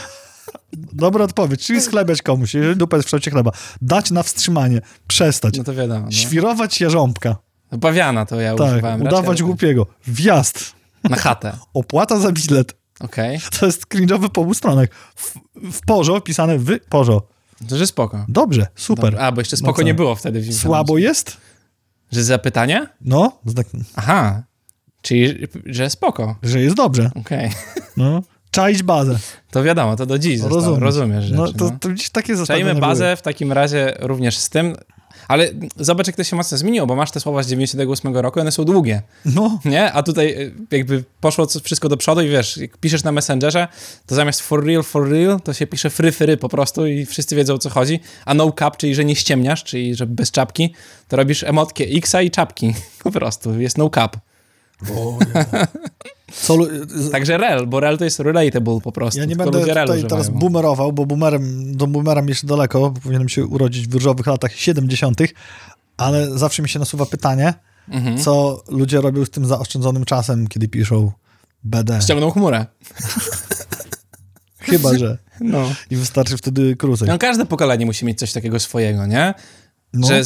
Dobra 0.73 1.25
odpowiedź, 1.25 1.67
czyli 1.67 1.81
schlebiać 1.81 2.23
komuś, 2.23 2.55
jeżeli 2.55 2.77
dupa 2.77 2.97
jest 2.97 3.05
w 3.05 3.07
kształcie 3.07 3.31
chleba. 3.31 3.51
Dać 3.83 4.11
na 4.11 4.23
wstrzymanie, 4.23 4.81
przestać. 5.07 5.59
No 5.59 5.65
to 5.65 5.75
wiadomo. 5.75 6.01
No. 6.01 6.13
Świrować 6.13 6.81
jarząbka. 6.81 7.37
Bawiana 7.73 8.27
to 8.27 8.41
ja 8.41 8.55
tak, 8.55 8.73
używałem. 8.73 9.03
udawać 9.03 9.29
raczej, 9.29 9.47
głupiego. 9.47 9.87
Wjazd. 10.07 10.73
Na 11.05 11.17
chatę. 11.17 11.53
Opłata 11.75 12.19
za 12.19 12.33
bilet. 12.33 12.75
Okej. 13.01 13.37
Okay. 13.37 13.59
To 13.59 13.67
jest 13.67 13.87
cringe'owy 13.87 14.29
po 14.29 14.41
obu 14.41 14.55
stronach. 14.55 14.89
W, 15.17 15.35
w 15.73 15.81
porzo 15.81 16.21
pisane 16.21 16.59
w 16.59 16.81
porzo. 16.89 17.23
To, 17.69 17.77
że 17.77 17.87
spoko. 17.87 18.25
Dobrze, 18.29 18.67
super. 18.75 19.17
A, 19.21 19.33
bo 19.33 19.41
jeszcze 19.41 19.57
spoko 19.57 19.83
nie 19.83 19.95
było 19.95 20.15
wtedy. 20.15 20.41
W 20.41 20.55
Słabo 20.55 20.99
jest? 20.99 21.37
Że 22.13 22.25
zapytanie? 22.25 22.87
No. 23.01 23.41
Aha. 23.97 24.43
Czyli, 25.03 25.47
że 25.67 25.91
spoko. 25.91 26.37
Że 26.43 26.61
jest 26.61 26.77
dobrze. 26.77 27.11
Okej. 27.15 27.47
Okay. 27.47 27.83
No. 27.97 28.23
Czaić 28.57 28.83
bazę. 28.83 29.19
To 29.51 29.63
wiadomo, 29.63 29.97
to 29.97 30.07
do 30.07 30.19
dziś 30.19 30.41
Rozumiem. 30.41 30.83
rozumiesz 30.83 31.25
rzeczy, 31.25 31.37
no, 31.37 31.53
to, 31.53 31.65
no. 31.65 31.77
to 31.81 31.93
dziś 31.93 32.11
takie 32.11 32.37
zasady 32.37 32.61
Czajmy 32.61 32.81
bazę 32.81 33.05
były. 33.05 33.17
w 33.17 33.23
takim 33.23 33.53
razie 33.53 33.95
również 34.01 34.39
z 34.39 34.51
tym, 34.51 34.77
ale 35.29 35.49
zobacz, 35.77 36.07
jak 36.07 36.17
to 36.17 36.25
się 36.25 36.37
mocno 36.37 36.59
zmieniło, 36.59 36.87
bo 36.87 36.97
masz 36.97 37.11
te 37.11 37.21
słowa 37.21 37.43
z 37.43 37.49
98 37.49 38.17
roku, 38.17 38.41
one 38.41 38.53
są 38.53 38.65
długie. 38.65 39.03
No. 39.25 39.61
Nie? 39.65 39.93
A 39.93 40.03
tutaj 40.03 40.29
y, 40.29 40.55
jakby 40.71 41.05
poszło 41.21 41.47
wszystko 41.63 41.89
do 41.89 41.97
przodu 41.97 42.21
i 42.21 42.29
wiesz, 42.29 42.57
jak 42.57 42.77
piszesz 42.77 43.05
na 43.05 43.13
Messengerze, 43.13 43.69
to 44.07 44.15
zamiast 44.15 44.41
for 44.41 44.67
real, 44.67 44.83
for 44.83 45.11
real, 45.11 45.41
to 45.41 45.53
się 45.53 45.67
pisze 45.67 45.91
fry, 45.91 46.13
fry 46.13 46.37
po 46.37 46.49
prostu 46.49 46.87
i 46.87 47.07
wszyscy 47.07 47.37
wiedzą, 47.37 47.55
o 47.55 47.59
co 47.59 47.71
chodzi. 47.71 48.01
A 48.25 48.35
no 48.35 48.53
cap, 48.53 48.77
czyli 48.77 48.95
że 48.95 49.05
nie 49.05 49.17
ściemniasz, 49.17 49.65
czyli 49.65 49.95
że 49.95 50.07
bez 50.07 50.31
czapki, 50.31 50.75
to 51.09 51.17
robisz 51.17 51.43
emotkę 51.43 51.85
Xa 51.85 52.23
i 52.23 52.31
czapki. 52.31 52.75
Po 53.05 53.11
prostu. 53.11 53.61
Jest 53.61 53.79
no 53.79 53.91
cap. 53.91 54.17
Co, 56.33 56.59
Także 57.13 57.39
rel, 57.39 57.67
bo 57.67 57.81
rel 57.81 57.99
to 57.99 58.05
jest 58.05 58.21
relatable 58.21 58.81
po 58.81 58.93
prostu. 58.93 59.21
Ja 59.21 59.27
nie 59.27 59.37
będę 59.37 59.61
tutaj 59.61 60.05
teraz 60.05 60.29
boomerował, 60.29 60.93
bo 60.93 61.07
boomerem, 61.07 61.77
do 61.77 61.87
boomera 61.87 62.23
jeszcze 62.29 62.47
daleko, 62.47 62.91
powinienem 62.91 63.29
się 63.29 63.47
urodzić 63.47 63.89
w 63.89 63.95
różowych 63.95 64.27
latach 64.27 64.53
70., 64.53 65.21
ale 65.97 66.39
zawsze 66.39 66.63
mi 66.63 66.69
się 66.69 66.79
nasuwa 66.79 67.07
pytanie, 67.07 67.55
mhm. 67.89 68.19
co 68.19 68.63
ludzie 68.69 69.01
robią 69.01 69.25
z 69.25 69.31
tym 69.31 69.47
zaoszczędzonym 69.47 70.05
czasem, 70.05 70.47
kiedy 70.49 70.69
piszą 70.69 71.13
BD. 71.65 72.01
Ściągną 72.03 72.31
chmurę. 72.31 72.67
Chyba, 74.59 74.99
że. 74.99 75.19
No. 75.41 75.73
I 75.91 75.97
wystarczy 75.97 76.37
wtedy 76.37 76.77
krócej. 76.77 77.09
no. 77.09 77.19
Każde 77.19 77.47
pokolenie 77.47 77.87
musi 77.87 78.05
mieć 78.05 78.19
coś 78.19 78.33
takiego 78.33 78.61
swojego, 78.61 79.07
nie? 79.07 79.35
No. 79.93 80.09
Że 80.09 80.23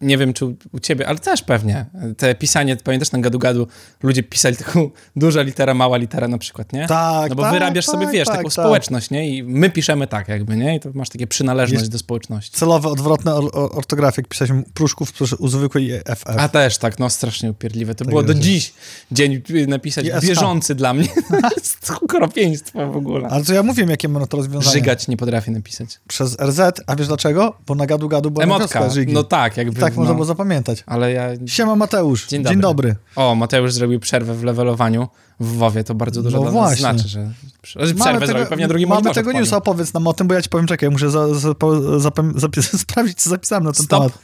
nie 0.00 0.18
wiem, 0.18 0.32
czy 0.32 0.44
u, 0.46 0.80
ciebie, 0.82 1.08
ale 1.08 1.18
też 1.18 1.42
pewnie. 1.42 1.86
Te 2.16 2.34
pisanie, 2.34 2.76
pamiętasz 2.76 3.12
na 3.12 3.18
gadu-gadu, 3.18 3.66
ludzie 4.02 4.22
pisali 4.22 4.56
taką 4.56 4.90
duża 5.16 5.42
litera, 5.42 5.74
mała 5.74 5.96
litera 5.96 6.28
na 6.28 6.38
przykład, 6.38 6.72
nie? 6.72 6.86
Tak, 6.86 7.30
No 7.30 7.36
bo 7.36 7.42
tak, 7.42 7.52
wyrabiasz 7.52 7.86
tak, 7.86 7.92
sobie, 7.94 8.06
wiesz, 8.06 8.26
tak, 8.26 8.36
taką 8.36 8.48
tak. 8.48 8.52
społeczność, 8.52 9.10
nie? 9.10 9.28
I 9.36 9.42
my 9.42 9.70
piszemy 9.70 10.06
tak 10.06 10.28
jakby, 10.28 10.56
nie? 10.56 10.76
I 10.76 10.80
to 10.80 10.90
masz 10.94 11.08
takie 11.08 11.26
przynależność 11.26 11.80
Jest- 11.80 11.92
do 11.92 11.98
społeczności. 11.98 12.58
Celowe, 12.58 12.88
odwrotne 12.88 13.34
or, 13.34 13.50
or, 13.52 13.70
ortografię, 13.78 14.22
jak 14.22 14.28
pisaliśmy 14.28 14.62
pruszków 14.74 15.12
u 15.38 15.48
zwykłej 15.48 15.90
FF. 16.04 16.36
A 16.38 16.48
też 16.48 16.78
tak, 16.78 16.98
no 16.98 17.10
strasznie 17.10 17.50
upierdliwe. 17.50 17.94
To 17.94 18.04
Tak 18.04 18.08
było 18.08 18.22
do 18.22 18.32
jest. 18.32 18.44
dziś 18.44 18.72
dzień 19.12 19.42
napisać 19.68 20.06
I 20.06 20.26
bieżący 20.26 20.74
dla 20.74 20.94
mnie. 20.94 21.08
Okropieństwo 22.02 22.92
w 22.92 22.96
ogóle. 22.96 23.28
Ale 23.28 23.44
to 23.44 23.52
ja 23.52 23.62
mówiłem, 23.62 23.90
jakie 23.90 24.08
mam 24.08 24.22
na 24.22 24.26
to 24.26 24.36
rozwiązanie. 24.36 24.72
Żygać 24.72 25.08
nie 25.08 25.16
potrafię 25.16 25.50
napisać. 25.50 26.00
Przez 26.08 26.36
RZ, 26.40 26.60
a 26.86 26.96
wiesz 26.96 27.06
dlaczego? 27.06 27.56
Bo 27.66 27.74
na 27.74 27.86
gadu 27.86 28.08
gadu 28.08 28.30
była 28.30 28.44
Emotka, 28.44 28.90
No 29.08 29.24
tak, 29.24 29.56
jakby. 29.56 29.80
tak 29.80 29.96
można 29.96 30.10
no. 30.10 30.14
było 30.14 30.24
zapamiętać. 30.24 30.84
Ale 30.86 31.12
ja... 31.12 31.28
Siema 31.46 31.76
Mateusz, 31.76 32.26
Dzień 32.26 32.44
dzień 32.44 32.60
dobry. 32.60 32.88
dobry. 32.88 32.96
O, 33.16 33.34
Mateusz 33.34 33.72
zrobił 33.72 34.00
przerwę 34.00 34.34
w 34.34 34.44
levelowaniu 34.44 35.08
w 35.40 35.56
WoWie, 35.56 35.84
to 35.84 35.94
bardzo 35.94 36.22
dużo 36.22 36.36
No 36.36 36.42
dla 36.42 36.52
nas 36.52 36.60
właśnie. 36.60 36.80
znaczy, 36.80 37.08
że, 37.08 37.94
przerwę 37.94 38.26
zrobił, 38.26 38.46
pewnie 38.46 38.68
drugi 38.68 38.86
mamy 38.86 39.10
tego 39.14 39.32
newsa, 39.32 39.56
opowiedz 39.56 39.94
nam 39.94 40.06
o 40.06 40.12
tym, 40.12 40.28
bo 40.28 40.34
ja 40.34 40.42
ci 40.42 40.48
powiem, 40.48 40.66
czekaj, 40.66 40.90
muszę 40.90 41.10
za, 41.10 41.34
za, 41.34 41.48
zapis- 41.50 42.78
sprawdzić, 42.84 43.22
co 43.22 43.30
zapisałem 43.30 43.64
na 43.64 43.72
ten 43.72 43.84
Stop. 43.84 43.98
temat. 44.02 44.18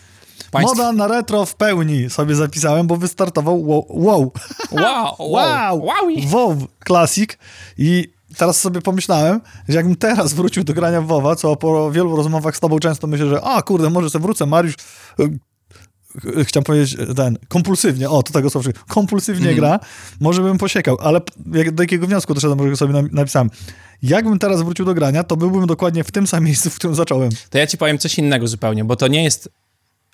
Państwo- 0.50 0.76
Moda 0.76 0.92
na 0.92 1.08
retro 1.08 1.46
w 1.46 1.54
pełni 1.54 2.10
sobie 2.10 2.34
zapisałem, 2.34 2.86
bo 2.86 2.96
wystartował 2.96 3.64
WoW. 3.64 3.86
WoW. 3.90 4.30
Wow, 4.72 5.14
wow, 5.32 5.84
wow. 5.84 6.10
WoW 6.26 6.56
Classic 6.86 7.30
i 7.78 8.15
teraz 8.36 8.60
sobie 8.60 8.80
pomyślałem, 8.82 9.40
że 9.68 9.76
jakbym 9.76 9.96
teraz 9.96 10.32
wrócił 10.34 10.64
do 10.64 10.74
grania 10.74 11.00
w 11.00 11.06
WoWa, 11.06 11.36
co 11.36 11.56
po 11.56 11.90
wielu 11.92 12.16
rozmowach 12.16 12.56
z 12.56 12.60
tobą 12.60 12.78
często 12.78 13.06
myślę, 13.06 13.26
że 13.28 13.40
a 13.44 13.62
kurde, 13.62 13.90
może 13.90 14.10
sobie 14.10 14.22
wrócę, 14.22 14.46
Mariusz 14.46 14.74
y, 15.20 16.44
chciałem 16.44 16.64
powiedzieć 16.64 16.96
ten, 17.16 17.38
kompulsywnie, 17.48 18.10
o, 18.10 18.22
to 18.22 18.32
tego 18.32 18.50
słowa, 18.50 18.70
kompulsywnie 18.88 19.50
Mhm. 19.50 19.56
gra, 19.56 19.80
może 20.20 20.42
bym 20.42 20.58
posiekał, 20.58 20.96
ale 21.00 21.20
jak, 21.52 21.70
do 21.74 21.82
jakiego 21.82 22.06
wniosku 22.06 22.34
doszedłem, 22.34 22.70
że 22.70 22.76
sobie 22.76 22.92
na- 22.92 23.08
napisałem. 23.12 23.50
Jakbym 24.02 24.38
teraz 24.38 24.62
wrócił 24.62 24.84
do 24.84 24.94
grania, 24.94 25.24
to 25.24 25.36
byłbym 25.36 25.66
dokładnie 25.66 26.04
w 26.04 26.10
tym 26.10 26.26
samym 26.26 26.44
miejscu, 26.44 26.70
w 26.70 26.74
którym 26.76 26.94
zacząłem. 26.94 27.30
To 27.50 27.58
ja 27.58 27.66
ci 27.66 27.78
powiem 27.78 27.98
coś 27.98 28.18
innego 28.18 28.48
zupełnie, 28.48 28.84
bo 28.84 28.96
to 28.96 29.08
nie 29.08 29.24
jest 29.24 29.48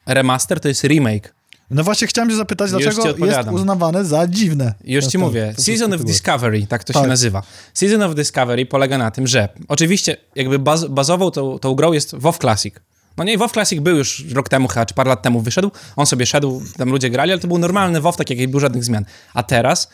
remaster, 0.07 0.61
to 0.61 0.69
jest 0.69 0.85
remake. 0.85 1.35
No 1.73 1.85
właśnie 1.85 2.07
chciałem 2.07 2.31
się 2.31 2.37
zapytać, 2.37 2.71
Już 2.71 2.83
dlaczego 2.83 3.27
jest 3.27 3.49
uznawane 3.49 4.05
za 4.05 4.27
dziwne. 4.27 4.75
Już 4.85 5.07
ci 5.07 5.19
mówię, 5.19 5.55
Season 5.59 5.93
of 5.93 6.05
Discovery, 6.05 6.67
tak 6.67 6.85
to 6.85 6.93
Tak. 6.93 7.03
się 7.03 7.09
nazywa. 7.09 7.43
Season 7.75 8.03
of 8.03 8.15
Discovery 8.15 8.67
polega 8.67 8.99
na 8.99 9.11
tym, 9.11 9.27
że 9.27 9.49
oczywiście 9.69 10.17
jakby 10.35 10.59
baz, 10.59 10.85
bazową 10.85 11.31
tą, 11.31 11.59
tą 11.59 11.75
grą 11.75 11.93
jest 11.93 12.15
WoW 12.15 12.39
Classic. 12.39 12.75
No 13.17 13.25
nie, 13.25 13.39
WoW 13.39 13.53
Classic 13.53 13.81
był 13.81 13.97
już 13.97 14.25
rok 14.33 14.49
temu, 14.49 14.69
chyba, 14.69 14.87
czy 14.87 14.95
parę 14.95 15.09
lat 15.09 15.23
temu 15.23 15.41
wyszedł, 15.41 15.71
on 15.97 16.07
sobie 16.07 16.27
szedł, 16.27 16.63
tam 16.77 16.89
ludzie 16.91 17.11
grali, 17.11 17.33
ale 17.33 17.41
to 17.41 17.49
był 17.49 17.59
normalny 17.59 18.01
WoW, 18.01 18.17
tak 18.17 18.31
jak 18.31 18.39
nie 18.39 18.49
było 18.49 18.61
żadnych 18.61 18.85
zmian. 18.85 19.05
A 19.35 19.43
teraz 19.43 19.89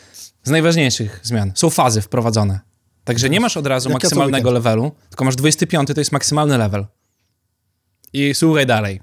z 0.44 0.50
najważniejszych 0.50 1.20
zmian 1.22 1.52
są 1.54 1.70
fazy 1.70 2.00
wprowadzone. 2.02 2.60
Także 3.04 3.30
nie 3.30 3.40
masz 3.40 3.56
od 3.56 3.66
razu 3.66 3.88
Jak 3.88 4.02
maksymalnego 4.02 4.50
levelu, 4.50 4.92
tylko 5.08 5.24
masz 5.24 5.36
25, 5.36 5.88
to 5.94 6.00
jest 6.00 6.12
maksymalny 6.12 6.58
level. 6.58 6.86
I 8.12 8.34
słuchaj 8.34 8.66
dalej. 8.66 9.00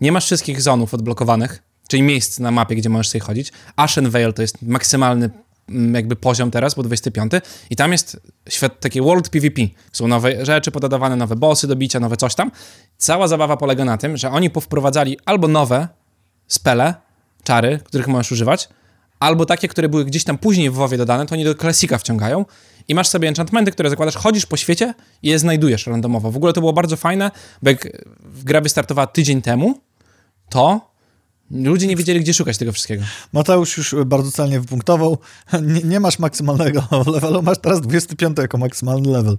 Nie 0.00 0.12
masz 0.12 0.24
wszystkich 0.26 0.62
zonów 0.62 0.94
odblokowanych, 0.94 1.62
czyli 1.90 2.02
miejsc 2.02 2.38
na 2.38 2.50
mapie, 2.50 2.76
gdzie 2.76 2.88
możesz 2.88 3.08
sobie 3.08 3.20
chodzić. 3.20 3.52
Ashen 3.76 4.10
Vale 4.10 4.32
to 4.32 4.42
jest 4.42 4.62
maksymalny 4.62 5.30
mm, 5.68 5.94
jakby 5.94 6.16
poziom 6.16 6.50
teraz, 6.50 6.74
bo 6.74 6.82
25. 6.82 7.32
I 7.70 7.76
tam 7.76 7.92
jest 7.92 8.20
świat, 8.48 8.80
takie 8.80 9.02
World 9.02 9.28
PvP. 9.28 9.62
Są 9.92 10.08
nowe 10.08 10.44
rzeczy 10.46 10.70
pododawane, 10.70 11.16
nowe 11.16 11.36
bossy 11.36 11.66
do 11.66 11.76
bicia, 11.76 12.00
nowe 12.00 12.16
coś 12.16 12.34
tam. 12.34 12.50
Cała 12.96 13.28
zabawa 13.28 13.56
polega 13.56 13.84
na 13.84 13.98
tym, 13.98 14.16
że 14.16 14.30
oni 14.30 14.50
powprowadzali 14.50 15.18
albo 15.24 15.48
nowe 15.48 15.88
spele, 16.46 16.94
czary, 17.44 17.80
których 17.84 18.08
możesz 18.08 18.32
używać, 18.32 18.68
albo 19.20 19.46
takie, 19.46 19.68
które 19.68 19.88
były 19.88 20.04
gdzieś 20.04 20.24
tam 20.24 20.38
później 20.38 20.70
w 20.70 20.74
WoWie 20.74 20.98
dodane, 20.98 21.26
to 21.26 21.34
oni 21.34 21.44
do 21.44 21.54
klasika 21.54 21.98
wciągają 21.98 22.44
i 22.88 22.94
masz 22.94 23.08
sobie 23.08 23.28
enchantmenty, 23.28 23.72
które 23.72 23.90
zakładasz, 23.90 24.16
chodzisz 24.16 24.46
po 24.46 24.56
świecie 24.56 24.94
i 25.22 25.28
je 25.28 25.38
znajdujesz 25.38 25.86
randomowo. 25.86 26.30
W 26.30 26.36
ogóle 26.36 26.52
to 26.52 26.60
było 26.60 26.72
bardzo 26.72 26.96
fajne, 26.96 27.30
bo 27.62 27.70
jak 27.70 27.88
gra 28.44 28.60
wystartowała 28.60 29.06
tydzień 29.06 29.42
temu, 29.42 29.80
to 30.48 30.89
ludzie 31.50 31.86
nie 31.86 31.96
wiedzieli, 31.96 32.20
gdzie 32.20 32.34
szukać 32.34 32.58
tego 32.58 32.72
wszystkiego. 32.72 33.04
Mateusz 33.32 33.76
już 33.76 33.94
bardzo 34.06 34.30
celnie 34.30 34.60
wypunktował. 34.60 35.18
Nie, 35.62 35.80
nie 35.82 36.00
masz 36.00 36.18
maksymalnego 36.18 36.84
levelu, 37.14 37.42
masz 37.42 37.58
teraz 37.58 37.80
25 37.80 38.38
jako 38.38 38.58
maksymalny 38.58 39.10
level. 39.10 39.38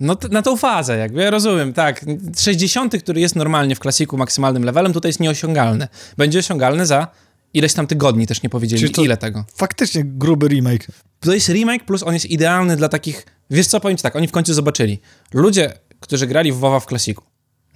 No 0.00 0.16
na 0.30 0.42
tą 0.42 0.56
fazę, 0.56 0.96
jakby, 0.96 1.22
ja 1.22 1.30
rozumiem, 1.30 1.72
tak. 1.72 2.04
60, 2.38 2.98
który 2.98 3.20
jest 3.20 3.36
normalnie 3.36 3.74
w 3.74 3.78
klasiku 3.78 4.16
maksymalnym 4.16 4.64
levelem, 4.64 4.92
tutaj 4.92 5.08
jest 5.08 5.20
nieosiągalny. 5.20 5.88
Będzie 6.16 6.38
osiągalny 6.38 6.86
za 6.86 7.08
ileś 7.54 7.74
tam 7.74 7.86
tygodni, 7.86 8.26
też 8.26 8.42
nie 8.42 8.50
powiedzieli, 8.50 8.92
ile 9.02 9.16
tego. 9.16 9.44
Faktycznie 9.56 10.04
gruby 10.04 10.48
remake. 10.48 10.86
To 11.20 11.34
jest 11.34 11.48
remake, 11.48 11.84
plus 11.84 12.02
on 12.02 12.14
jest 12.14 12.26
idealny 12.26 12.76
dla 12.76 12.88
takich. 12.88 13.26
Wiesz 13.50 13.66
co, 13.66 13.80
powiem 13.80 13.96
ci 13.96 14.02
tak, 14.02 14.16
oni 14.16 14.28
w 14.28 14.32
końcu 14.32 14.54
zobaczyli. 14.54 15.00
Ludzie, 15.32 15.72
którzy 16.00 16.26
grali 16.26 16.52
w 16.52 16.56
WoWa 16.56 16.80
w 16.80 16.86
klasiku, 16.86 17.24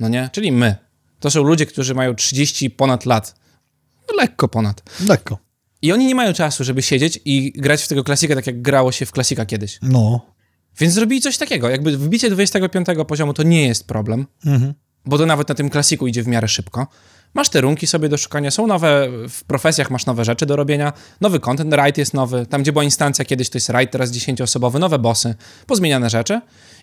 no 0.00 0.08
nie? 0.08 0.30
Czyli 0.32 0.52
my. 0.52 0.76
To 1.20 1.30
są 1.30 1.42
ludzie, 1.42 1.66
którzy 1.66 1.94
mają 1.94 2.14
30 2.14 2.70
ponad 2.70 3.06
lat. 3.06 3.34
No, 4.10 4.16
lekko 4.22 4.48
ponad. 4.48 4.82
Lekko. 5.08 5.38
I 5.82 5.92
oni 5.92 6.06
nie 6.06 6.14
mają 6.14 6.32
czasu, 6.32 6.64
żeby 6.64 6.82
siedzieć 6.82 7.20
i 7.24 7.52
grać 7.56 7.82
w 7.82 7.88
tego 7.88 8.04
klasika 8.04 8.34
tak, 8.34 8.46
jak 8.46 8.62
grało 8.62 8.92
się 8.92 9.06
w 9.06 9.12
klasika 9.12 9.46
kiedyś. 9.46 9.78
No. 9.82 10.20
Więc 10.80 10.94
zrobili 10.94 11.20
coś 11.20 11.38
takiego. 11.38 11.68
Jakby 11.68 11.96
wbicie 11.98 12.30
25 12.30 12.86
poziomu 13.08 13.34
to 13.34 13.42
nie 13.42 13.66
jest 13.68 13.86
problem, 13.86 14.26
Mhm. 14.46 14.74
bo 15.04 15.18
to 15.18 15.26
nawet 15.26 15.48
na 15.48 15.54
tym 15.54 15.70
klasiku 15.70 16.06
idzie 16.06 16.22
w 16.22 16.26
miarę 16.26 16.48
szybko. 16.48 16.86
Masz 17.34 17.48
te 17.48 17.60
runki 17.60 17.86
sobie 17.86 18.08
do 18.08 18.16
szukania, 18.16 18.50
są 18.50 18.66
nowe, 18.66 19.08
w 19.28 19.44
profesjach 19.44 19.90
masz 19.90 20.06
nowe 20.06 20.24
rzeczy 20.24 20.46
do 20.46 20.56
robienia, 20.56 20.92
nowy 21.20 21.40
content, 21.40 21.72
raid 21.74 21.98
jest 21.98 22.14
nowy, 22.14 22.46
tam 22.46 22.62
gdzie 22.62 22.72
była 22.72 22.84
instancja 22.84 23.24
kiedyś, 23.24 23.50
to 23.50 23.56
jest 23.58 23.68
raid, 23.68 23.90
teraz 23.90 24.10
10-osobowy, 24.10 24.78
nowe 24.80 24.98
bossy, 24.98 25.34
pozmieniane 25.66 26.10
rzeczy 26.10 26.40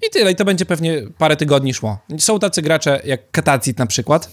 i 0.08 0.10
tyle. 0.10 0.32
I 0.32 0.36
to 0.36 0.46
będzie 0.46 0.65
pewnie 0.65 1.01
parę 1.17 1.36
tygodni 1.38 1.74
szło. 1.74 1.98
Są 2.20 2.39
tacy 2.39 2.62
gracze 2.62 3.01
jak 3.05 3.32
Katacit 3.32 3.79
na 3.79 3.86
przykład, 3.86 4.32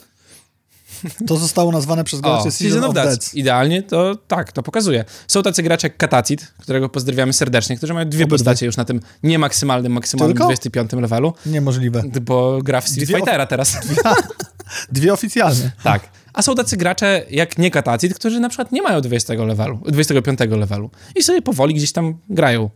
To 1.26 1.36
zostało 1.36 1.72
nazwane 1.72 2.04
przez 2.04 2.20
graczy 2.20 2.48
o, 2.48 2.50
Season, 2.50 2.84
of 2.84 2.94
Death. 2.94 3.34
Idealnie 3.34 3.82
to 3.82 4.16
tak, 4.28 4.52
to 4.52 4.62
pokazuje. 4.62 5.04
Są 5.28 5.42
tacy 5.42 5.62
gracze 5.62 5.86
jak 5.86 5.96
Katacit, 5.96 6.52
którego 6.60 6.88
pozdrawiamy 6.88 7.32
serdecznie, 7.32 7.76
którzy 7.76 7.94
mają 7.94 8.08
dwie 8.08 8.24
Obydwaj. 8.24 8.38
postacie 8.38 8.66
już 8.66 8.76
na 8.76 8.84
tym 8.84 9.00
niemaksymalnym, 9.22 9.92
maksymalnym 9.92 10.36
Tylko? 10.36 10.44
25 10.48 10.92
levelu, 10.92 11.32
Niemożliwe. 11.46 12.02
bo 12.22 12.58
gra 12.62 12.80
w 12.80 12.88
Street 12.88 13.08
Dwie 13.08 13.16
Fightera 13.16 13.46
teraz. 13.46 13.76
Dwie 14.92 15.12
oficjalne. 15.12 15.70
tak. 15.82 16.08
A 16.32 16.42
są 16.42 16.54
tacy 16.54 16.76
gracze 16.76 17.22
jak 17.30 17.58
nie 17.58 17.70
Katacit, 17.70 18.14
którzy 18.14 18.40
na 18.40 18.48
przykład 18.48 18.72
nie 18.72 18.82
mają 18.82 19.00
20 19.00 19.34
levelu, 19.34 19.78
25 19.86 20.38
levelu 20.50 20.90
i 21.16 21.22
sobie 21.22 21.42
powoli 21.42 21.74
gdzieś 21.74 21.92
tam 21.92 22.18
grają. 22.28 22.70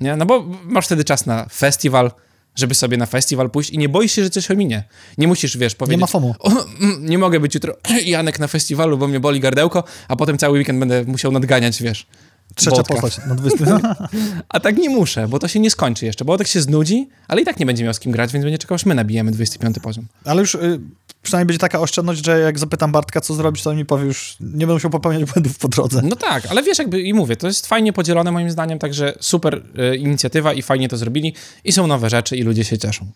Nie? 0.00 0.16
No 0.16 0.26
bo 0.26 0.44
masz 0.64 0.86
wtedy 0.86 1.04
czas 1.04 1.26
na 1.26 1.46
festiwal, 1.52 2.10
żeby 2.54 2.74
sobie 2.74 2.96
na 2.96 3.06
festiwal 3.06 3.50
pójść 3.50 3.70
i 3.70 3.78
nie 3.78 3.88
boisz 3.88 4.12
się, 4.12 4.24
że 4.24 4.30
coś 4.30 4.50
ominie. 4.50 4.84
Nie 5.18 5.28
musisz, 5.28 5.56
wiesz, 5.56 5.74
powiedzieć... 5.74 6.00
ma 6.00 6.06
FOMO. 6.06 6.34
Mm, 6.80 7.06
nie 7.06 7.18
mogę 7.18 7.40
być 7.40 7.54
jutro 7.54 7.76
Janek 8.04 8.38
na 8.38 8.48
festiwalu, 8.48 8.98
bo 8.98 9.08
mnie 9.08 9.20
boli 9.20 9.40
gardełko, 9.40 9.84
a 10.08 10.16
potem 10.16 10.38
cały 10.38 10.58
weekend 10.58 10.78
będę 10.78 11.04
musiał 11.04 11.32
nadganiać, 11.32 11.82
wiesz. 11.82 12.06
Trzecia 12.54 12.76
Botka. 12.76 13.00
postać 13.00 13.26
na 13.26 13.34
20. 13.34 13.96
A 14.48 14.60
tak 14.60 14.76
nie 14.76 14.90
muszę, 14.90 15.28
bo 15.28 15.38
to 15.38 15.48
się 15.48 15.60
nie 15.60 15.70
skończy 15.70 16.06
jeszcze, 16.06 16.24
bo 16.24 16.38
tak 16.38 16.46
się 16.46 16.60
znudzi, 16.60 17.08
ale 17.28 17.42
i 17.42 17.44
tak 17.44 17.60
nie 17.60 17.66
będzie 17.66 17.84
miał 17.84 17.94
z 17.94 18.00
kim 18.00 18.12
grać, 18.12 18.32
więc 18.32 18.44
będzie 18.44 18.58
czekał, 18.58 18.74
aż 18.74 18.86
my 18.86 18.94
nabijemy 18.94 19.32
25 19.32 19.76
poziom. 19.78 20.06
Ale 20.24 20.40
już 20.40 20.54
y, 20.54 20.80
przynajmniej 21.24 21.46
będzie 21.46 21.58
taka 21.58 21.80
oszczędność, 21.80 22.24
że 22.24 22.40
jak 22.40 22.58
zapytam 22.58 22.92
Bartka, 22.92 23.20
co 23.20 23.34
zrobić, 23.34 23.62
to 23.62 23.70
on 23.70 23.76
mi 23.76 23.84
powie 23.84 24.04
już, 24.04 24.36
nie 24.40 24.50
będę 24.50 24.74
musiał 24.74 24.90
popełniać 24.90 25.24
błędów 25.32 25.58
po 25.58 25.68
drodze. 25.68 26.02
No 26.04 26.16
tak, 26.16 26.46
ale 26.50 26.62
wiesz, 26.62 26.78
jakby 26.78 27.02
i 27.02 27.14
mówię, 27.14 27.36
to 27.36 27.46
jest 27.46 27.66
fajnie 27.66 27.92
podzielone 27.92 28.32
moim 28.32 28.50
zdaniem, 28.50 28.78
także 28.78 29.16
super 29.20 29.62
e, 29.78 29.96
inicjatywa 29.96 30.52
i 30.52 30.62
fajnie 30.62 30.88
to 30.88 30.96
zrobili 30.96 31.34
i 31.64 31.72
są 31.72 31.86
nowe 31.86 32.10
rzeczy 32.10 32.36
i 32.36 32.42
ludzie 32.42 32.64
się 32.64 32.78
cieszą. 32.78 33.06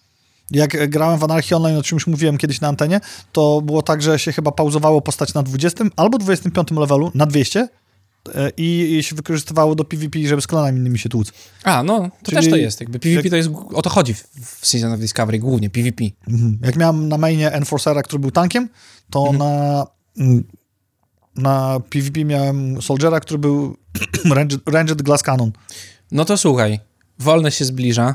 Jak 0.50 0.90
grałem 0.90 1.18
w 1.18 1.24
Anarchy 1.24 1.56
Online, 1.56 1.76
o 1.76 1.82
czym 1.82 1.96
już 1.96 2.06
mówiłem 2.06 2.38
kiedyś 2.38 2.60
na 2.60 2.68
antenie, 2.68 3.00
to 3.32 3.60
było 3.60 3.82
tak, 3.82 4.02
że 4.02 4.18
się 4.18 4.32
chyba 4.32 4.52
pauzowało 4.52 5.00
postać 5.00 5.34
na 5.34 5.42
20 5.42 5.84
albo 5.96 6.18
25 6.18 6.70
levelu, 6.70 7.10
na 7.14 7.26
200 7.26 7.60
e, 7.60 7.68
i, 8.56 8.96
i 8.98 9.02
się 9.02 9.16
wykorzystywało 9.16 9.74
do 9.74 9.84
PvP, 9.84 10.18
żeby 10.26 10.42
z 10.42 10.46
klonami 10.46 10.78
innymi 10.78 10.98
się 10.98 11.08
tłuc. 11.08 11.32
A, 11.64 11.82
no, 11.82 11.98
to 12.00 12.10
Czyli- 12.22 12.36
też 12.36 12.50
to 12.50 12.56
jest, 12.56 12.80
jakby 12.80 12.98
PvP 12.98 13.30
to 13.30 13.36
jest, 13.36 13.50
o 13.74 13.82
to 13.82 13.90
chodzi 13.90 14.14
w, 14.14 14.26
Season 14.62 14.92
of 14.92 15.00
Discovery, 15.00 15.38
głównie 15.38 15.70
PvP. 15.70 16.04
Mhm. 16.28 16.58
Jak 16.62 16.76
miałem 16.76 17.08
na 17.08 17.18
mainie 17.18 17.52
Enforcera, 17.52 18.02
który 18.02 18.20
był 18.20 18.30
tankiem, 18.30 18.68
to 19.10 19.20
Mhm. 19.26 19.38
na, 19.38 19.86
mm, 20.18 20.44
na 21.36 21.80
PvP 21.90 22.24
miałem 22.24 22.82
Soldiera, 22.82 23.20
który 23.20 23.38
był 23.38 23.76
ranged, 24.34 24.60
ranged 24.66 25.02
Glass 25.02 25.22
Cannon. 25.22 25.52
No 26.12 26.24
to 26.24 26.36
słuchaj, 26.36 26.80
wolne 27.18 27.50
się 27.52 27.64
zbliża, 27.64 28.14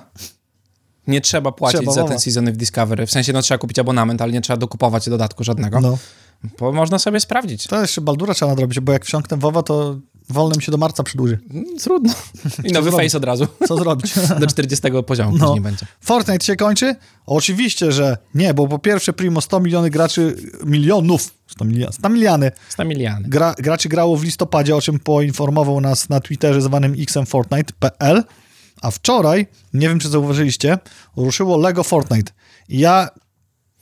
nie 1.07 1.21
trzeba 1.21 1.51
płacić 1.51 1.79
Trzeba, 1.79 1.93
za 1.93 2.03
ten 2.03 2.19
Season 2.19 2.47
of 2.47 2.57
Discovery, 2.57 3.05
w 3.05 3.11
sensie 3.11 3.33
no 3.33 3.41
trzeba 3.41 3.57
kupić 3.57 3.79
abonament, 3.79 4.21
ale 4.21 4.33
nie 4.33 4.41
trzeba 4.41 4.57
dokupować 4.57 5.09
dodatku 5.09 5.43
żadnego, 5.43 5.81
No. 5.81 5.97
Bo 6.59 6.71
można 6.71 6.99
sobie 6.99 7.19
sprawdzić. 7.19 7.67
To 7.67 7.81
jeszcze 7.81 8.01
Baldura 8.01 8.33
trzeba 8.33 8.51
nadrobić, 8.51 8.79
bo 8.79 8.91
jak 8.93 9.05
wsiąknę 9.05 9.37
WoWa, 9.37 9.63
to 9.63 9.95
wolnym 10.29 10.61
się 10.61 10.71
do 10.71 10.77
marca 10.77 11.03
przedłuży. 11.03 11.39
Mm, 11.51 11.65
Trudno. 11.79 12.13
I 12.63 12.71
nowy 12.71 12.91
zrobić? 12.91 13.07
face 13.11 13.17
od 13.17 13.25
razu. 13.25 13.47
Co 13.67 13.77
zrobić? 13.77 14.13
Do 14.39 14.47
40 14.47 14.87
poziomu 15.07 15.37
No. 15.37 15.45
później 15.45 15.61
będzie. 15.61 15.85
Fortnite 16.01 16.45
się 16.45 16.55
kończy? 16.55 16.95
Oczywiście, 17.25 17.91
że 17.91 18.17
nie, 18.35 18.53
bo 18.53 18.67
po 18.67 18.79
pierwsze 18.79 19.13
primo 19.13 19.41
100 19.41 19.59
miliony 19.59 19.89
graczy, 19.89 20.35
milionów, 20.65 21.33
100, 21.47 21.65
milion, 21.65 21.91
100 21.93 22.09
miliony 22.09 22.51
100 22.69 22.85
miliony. 22.85 23.29
gra, 23.29 23.55
graczy 23.59 23.89
grało 23.89 24.17
w 24.17 24.23
listopadzie, 24.23 24.75
o 24.75 24.81
czym 24.81 24.99
poinformował 24.99 25.81
nas 25.81 26.09
na 26.09 26.19
Twitterze 26.19 26.61
zwanym 26.61 26.95
xmfortnite.pl, 26.99 28.23
a 28.81 28.91
wczoraj, 28.91 29.47
nie 29.73 29.89
wiem 29.89 29.99
czy 29.99 30.09
zauważyliście, 30.09 30.77
ruszyło 31.17 31.57
Lego 31.57 31.83
Fortnite. 31.83 32.31
I 32.69 32.79
ja, 32.79 33.09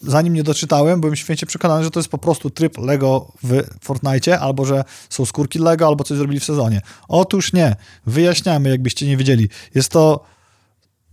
zanim 0.01 0.33
nie 0.33 0.43
doczytałem, 0.43 1.01
byłem 1.01 1.15
święcie 1.15 1.45
przekonany, 1.45 1.83
że 1.83 1.91
to 1.91 1.99
jest 1.99 2.09
po 2.09 2.17
prostu 2.17 2.49
tryb 2.49 2.77
Lego 2.77 3.31
w 3.43 3.63
Fortnite, 3.81 4.39
albo 4.39 4.65
że 4.65 4.83
są 5.09 5.25
skórki 5.25 5.59
Lego, 5.59 5.87
albo 5.87 6.03
coś 6.03 6.17
zrobili 6.17 6.39
w 6.39 6.45
sezonie. 6.45 6.81
Otóż 7.07 7.53
nie. 7.53 7.75
Wyjaśniamy, 8.05 8.69
jakbyście 8.69 9.07
nie 9.07 9.17
wiedzieli. 9.17 9.49
Jest 9.75 9.91
to 9.91 10.23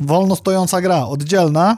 wolno 0.01 0.37
stojąca 0.37 0.81
gra, 0.81 1.07
oddzielna, 1.07 1.77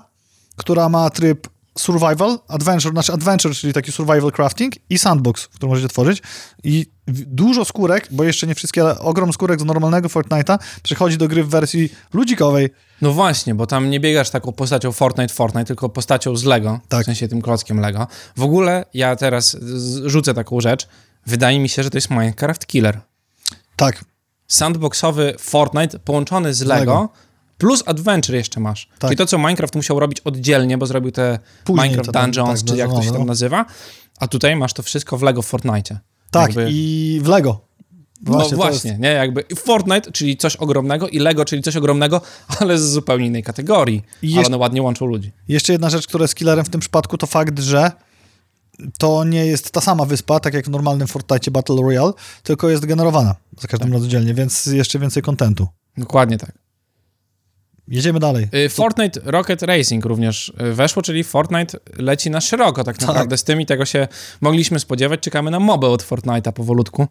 która 0.56 0.88
ma 0.88 1.10
tryb 1.10 1.48
survival, 1.78 2.38
adventure, 2.48 2.92
znaczy 2.92 3.12
adventure, 3.12 3.54
czyli 3.54 3.72
taki 3.72 3.92
survival 3.92 4.32
crafting 4.32 4.74
i 4.90 4.98
sandbox, 4.98 5.48
który 5.48 5.68
możecie 5.68 5.88
tworzyć 5.88 6.22
i 6.64 6.86
dużo 7.06 7.64
skórek, 7.64 8.08
bo 8.10 8.24
jeszcze 8.24 8.46
nie 8.46 8.54
wszystkie, 8.54 8.82
ale 8.82 8.98
ogrom 8.98 9.32
skórek 9.32 9.60
z 9.60 9.64
normalnego 9.64 10.08
Fortnite'a 10.08 10.58
przechodzi 10.82 11.18
do 11.18 11.28
gry 11.28 11.44
w 11.44 11.48
wersji 11.48 11.88
ludzikowej. 12.12 12.68
No 13.02 13.12
właśnie, 13.12 13.54
bo 13.54 13.66
tam 13.66 13.90
nie 13.90 14.00
biegasz 14.00 14.30
taką 14.30 14.52
postacią 14.52 14.92
Fortnite, 14.92 15.34
Fortnite, 15.34 15.64
tylko 15.64 15.88
postacią 15.88 16.36
z 16.36 16.44
Lego, 16.44 16.80
Tak. 16.88 17.02
w 17.02 17.06
sensie 17.06 17.28
tym 17.28 17.42
klockiem 17.42 17.80
Lego. 17.80 18.06
W 18.36 18.42
ogóle 18.42 18.84
ja 18.94 19.16
teraz 19.16 19.50
z- 19.60 20.04
rzucę 20.06 20.34
taką 20.34 20.60
rzecz. 20.60 20.88
Wydaje 21.26 21.60
mi 21.60 21.68
się, 21.68 21.82
że 21.82 21.90
to 21.90 21.96
jest 21.96 22.10
Minecraft 22.10 22.66
Killer. 22.66 23.00
Tak, 23.76 24.04
Sandboxowy 24.48 25.34
Fortnite 25.38 25.98
połączony 25.98 26.54
z 26.54 26.60
Lego, 26.60 26.80
Lego. 26.80 27.08
Plus 27.60 27.82
Adventure 27.86 28.36
jeszcze 28.36 28.60
masz. 28.60 28.88
Tak. 28.98 29.10
Czyli 29.10 29.16
to, 29.16 29.26
co 29.26 29.38
Minecraft 29.38 29.74
musiał 29.74 30.00
robić 30.00 30.20
oddzielnie, 30.20 30.78
bo 30.78 30.86
zrobił 30.86 31.12
te 31.12 31.38
Później 31.64 31.88
Minecraft 31.88 32.12
tam, 32.12 32.24
Dungeons, 32.24 32.60
tak, 32.60 32.68
czy 32.70 32.76
jak 32.76 32.90
to 32.90 33.02
się 33.02 33.10
tam 33.10 33.20
no. 33.20 33.24
nazywa, 33.24 33.66
a 34.18 34.28
tutaj 34.28 34.56
masz 34.56 34.72
to 34.72 34.82
wszystko 34.82 35.18
w 35.18 35.22
Lego 35.22 35.42
w 35.42 35.46
Fortnite. 35.46 35.98
tak 36.30 36.48
Jakby- 36.48 36.70
i 36.72 37.20
w 37.22 37.28
Lego. 37.28 37.60
Właśnie, 38.22 38.56
no 38.56 38.56
właśnie, 38.56 38.98
nie? 38.98 39.08
Jakby 39.08 39.44
Fortnite, 39.56 40.12
czyli 40.12 40.36
coś 40.36 40.56
ogromnego 40.56 41.08
i 41.08 41.18
Lego, 41.18 41.44
czyli 41.44 41.62
coś 41.62 41.76
ogromnego, 41.76 42.20
ale 42.60 42.78
z 42.78 42.90
zupełnie 42.90 43.26
innej 43.26 43.42
kategorii. 43.42 44.02
I 44.22 44.36
Ale 44.38 44.46
one 44.46 44.56
ładnie 44.56 44.82
łączą 44.82 45.06
ludzi. 45.06 45.32
Jeszcze 45.48 45.72
jedna 45.72 45.90
rzecz, 45.90 46.06
która 46.06 46.24
jest 46.24 46.34
killerem 46.34 46.64
w 46.64 46.68
tym 46.68 46.80
przypadku, 46.80 47.18
to 47.18 47.26
fakt, 47.26 47.60
że 47.60 47.92
to 48.98 49.24
nie 49.24 49.46
jest 49.46 49.70
ta 49.70 49.80
sama 49.80 50.04
wyspa, 50.04 50.40
tak 50.40 50.54
jak 50.54 50.66
w 50.66 50.70
normalnym 50.70 51.08
Fortnite 51.08 51.50
Battle 51.50 51.76
Royale, 51.76 52.12
tylko 52.42 52.68
jest 52.68 52.86
generowana 52.86 53.34
za 53.60 53.68
każdym 53.68 53.88
Tak. 53.88 53.92
razem 53.92 54.06
oddzielnie, 54.06 54.34
więc 54.34 54.66
jeszcze 54.66 54.98
więcej 54.98 55.22
kontentu. 55.22 55.66
Dokładnie 55.96 56.38
tak. 56.38 56.52
Jedziemy 57.90 58.20
dalej. 58.20 58.48
Y, 58.54 58.68
Fortnite 58.68 59.20
Rocket 59.24 59.62
Racing 59.62 60.04
również 60.04 60.52
y, 60.70 60.74
weszło, 60.74 61.02
czyli 61.02 61.24
Fortnite 61.24 61.78
leci 61.96 62.30
na 62.30 62.40
szeroko 62.40 62.84
tak 62.84 63.00
naprawdę 63.00 63.38
z 63.38 63.44
tym 63.44 63.60
i 63.60 63.66
tego 63.66 63.84
się 63.84 64.08
mogliśmy 64.40 64.80
spodziewać. 64.80 65.20
Czekamy 65.20 65.50
na 65.50 65.60
mobę 65.60 65.88
od 65.88 66.02
Fortnite'a 66.02 66.52
powolutku. 66.52 67.06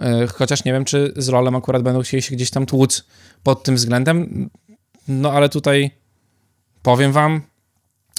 Y, 0.00 0.26
Chociaż 0.26 0.64
nie 0.64 0.72
wiem, 0.72 0.84
czy 0.84 1.12
z 1.16 1.28
rolem 1.28 1.56
akurat 1.56 1.82
będą 1.82 2.02
chcieli 2.02 2.22
się 2.22 2.36
gdzieś 2.36 2.50
tam 2.50 2.66
tłuc 2.66 3.04
pod 3.42 3.62
tym 3.62 3.74
względem. 3.74 4.50
No 5.08 5.32
ale 5.32 5.48
tutaj 5.48 5.90
powiem 6.82 7.12
wam, 7.12 7.42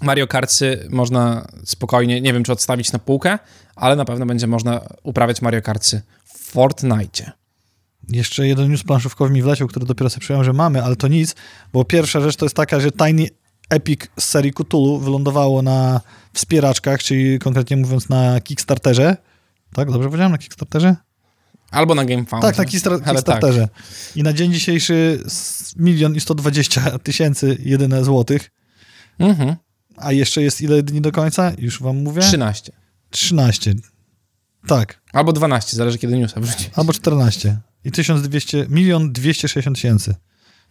Mario 0.01 0.27
Kartsy 0.27 0.87
można 0.89 1.47
spokojnie, 1.65 2.21
nie 2.21 2.33
wiem 2.33 2.43
czy 2.43 2.51
odstawić 2.51 2.91
na 2.91 2.99
półkę, 2.99 3.39
ale 3.75 3.95
na 3.95 4.05
pewno 4.05 4.25
będzie 4.25 4.47
można 4.47 4.81
uprawiać 5.03 5.41
Mario 5.41 5.61
Kartsy 5.61 6.01
w 6.25 6.51
Fortnite. 6.51 7.31
Jeszcze 8.09 8.47
jeden 8.47 8.69
news 8.71 8.83
planszówkowy 8.83 9.33
mi 9.33 9.41
wleciał, 9.41 9.67
który 9.67 9.85
dopiero 9.85 10.09
sobie 10.09 10.21
przyjąłem, 10.21 10.45
że 10.45 10.53
mamy, 10.53 10.83
ale 10.83 10.95
to 10.95 11.07
nic, 11.07 11.35
bo 11.73 11.85
pierwsza 11.85 12.21
rzecz 12.21 12.35
to 12.35 12.45
jest 12.45 12.55
taka, 12.55 12.79
że 12.79 12.91
Tiny 12.91 13.27
Epic 13.69 14.01
z 14.19 14.23
serii 14.23 14.53
Cthulhu 14.53 14.99
wylądowało 14.99 15.61
na 15.61 16.01
wspieraczkach, 16.33 17.03
czyli 17.03 17.39
konkretnie 17.39 17.77
mówiąc 17.77 18.09
na 18.09 18.41
Kickstarterze. 18.41 19.17
Tak, 19.73 19.91
dobrze 19.91 20.07
powiedziałem? 20.09 20.31
Na 20.31 20.37
Kickstarterze? 20.37 20.95
Albo 21.71 21.95
na 21.95 22.05
GameFound. 22.05 22.41
Tak, 22.41 22.57
na 22.57 22.63
Kickstar- 22.65 22.99
tak. 23.01 23.09
Kickstarterze. 23.09 23.67
I 24.15 24.23
na 24.23 24.33
dzień 24.33 24.53
dzisiejszy 24.53 25.23
milion 25.75 26.15
i 26.15 26.19
120 26.19 26.99
tysięcy 26.99 27.57
jedyne 27.65 28.03
złotych. 28.03 28.51
Mhm. 29.19 29.55
A 29.97 30.11
jeszcze 30.11 30.41
jest 30.41 30.61
ile 30.61 30.83
dni 30.83 31.01
do 31.01 31.11
końca? 31.11 31.51
Już 31.57 31.81
wam 31.81 31.97
mówię. 32.03 32.21
13. 32.21 32.71
13. 33.09 33.73
Tak, 34.67 35.01
Albo 35.13 35.33
12, 35.33 35.77
zależy 35.77 35.97
kiedy 35.97 36.17
newsa 36.17 36.41
wrzuci. 36.41 36.69
albo 36.75 36.93
14. 36.93 37.57
I 37.87 37.91
1200, 37.91 38.65
milion 38.69 39.11
260 39.11 39.75
tysięcy. 39.75 40.15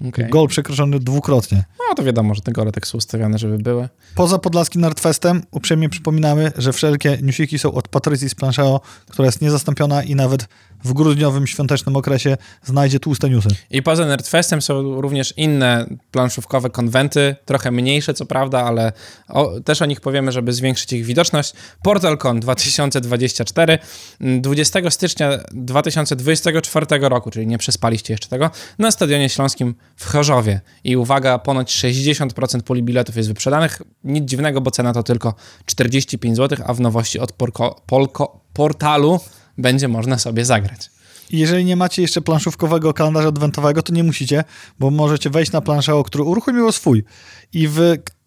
Okay. 0.08 0.28
Gol 0.28 0.48
przekroczony 0.48 1.00
dwukrotnie. 1.00 1.64
No 1.88 1.94
to 1.94 2.04
wiadomo, 2.04 2.34
że 2.34 2.40
te 2.40 2.52
gole 2.52 2.72
tak 2.72 2.86
są 2.86 2.98
ustawiane, 2.98 3.38
żeby 3.38 3.58
były. 3.58 3.88
Poza 4.14 4.38
Podlaskim 4.38 4.80
Nerdfestem 4.80 5.42
uprzejmie 5.50 5.88
przypominamy, 5.88 6.52
że 6.58 6.72
wszelkie 6.72 7.18
newsiki 7.22 7.58
są 7.58 7.72
od 7.72 7.88
Patrycji 7.88 8.28
z 8.28 8.34
Plancheo, 8.34 8.80
która 9.08 9.26
jest 9.26 9.40
niezastąpiona 9.40 10.02
i 10.02 10.14
nawet 10.14 10.48
w 10.84 10.92
grudniowym 10.92 11.46
świątecznym 11.46 11.96
okresie 11.96 12.36
znajdzie 12.64 13.00
tłuste 13.00 13.30
newsy. 13.30 13.48
I 13.70 13.82
poza 13.82 14.06
Nerdfestem 14.06 14.62
są 14.62 15.00
również 15.00 15.34
inne 15.36 15.86
planszówkowe 16.10 16.70
konwenty, 16.70 17.36
trochę 17.44 17.70
mniejsze 17.70 18.14
co 18.14 18.26
prawda, 18.26 18.64
ale 18.64 18.92
o, 19.28 19.60
też 19.60 19.82
o 19.82 19.86
nich 19.86 20.00
powiemy, 20.00 20.32
żeby 20.32 20.52
zwiększyć 20.52 20.92
ich 20.92 21.04
widoczność. 21.04 21.52
PortalCon 21.82 22.40
2024 22.40 23.78
20 24.20 24.90
stycznia 24.90 25.38
2024 25.52 26.86
roku, 27.00 27.30
czyli 27.30 27.46
nie 27.46 27.58
przespaliście 27.58 28.14
jeszcze 28.14 28.28
tego, 28.28 28.50
na 28.78 28.90
Stadionie 28.90 29.28
Śląskim 29.28 29.74
w 29.96 30.06
Chorzowie. 30.06 30.60
I 30.84 30.96
uwaga, 30.96 31.38
ponoć 31.38 31.76
60% 31.76 32.62
puli 32.62 32.82
biletów 32.82 33.16
jest 33.16 33.28
wyprzedanych. 33.28 33.82
Nic 34.04 34.24
dziwnego, 34.24 34.60
bo 34.60 34.70
cena 34.70 34.92
to 34.92 35.02
tylko 35.02 35.34
45 35.66 36.36
zł, 36.36 36.58
a 36.66 36.74
w 36.74 36.80
nowości 36.80 37.18
od 37.18 37.32
porko, 37.32 37.82
polko, 37.86 38.40
portalu 38.52 39.20
będzie 39.58 39.88
można 39.88 40.18
sobie 40.18 40.44
zagrać. 40.44 40.90
Jeżeli 41.30 41.64
nie 41.64 41.76
macie 41.76 42.02
jeszcze 42.02 42.20
planszówkowego 42.20 42.94
kalendarza 42.94 43.28
adwentowego, 43.28 43.82
to 43.82 43.92
nie 43.92 44.04
musicie, 44.04 44.44
bo 44.78 44.90
możecie 44.90 45.30
wejść 45.30 45.52
na 45.52 45.60
Plancheo, 45.60 46.04
który 46.04 46.24
uruchomiło 46.24 46.72
swój 46.72 47.04
i 47.52 47.68
w 47.68 47.80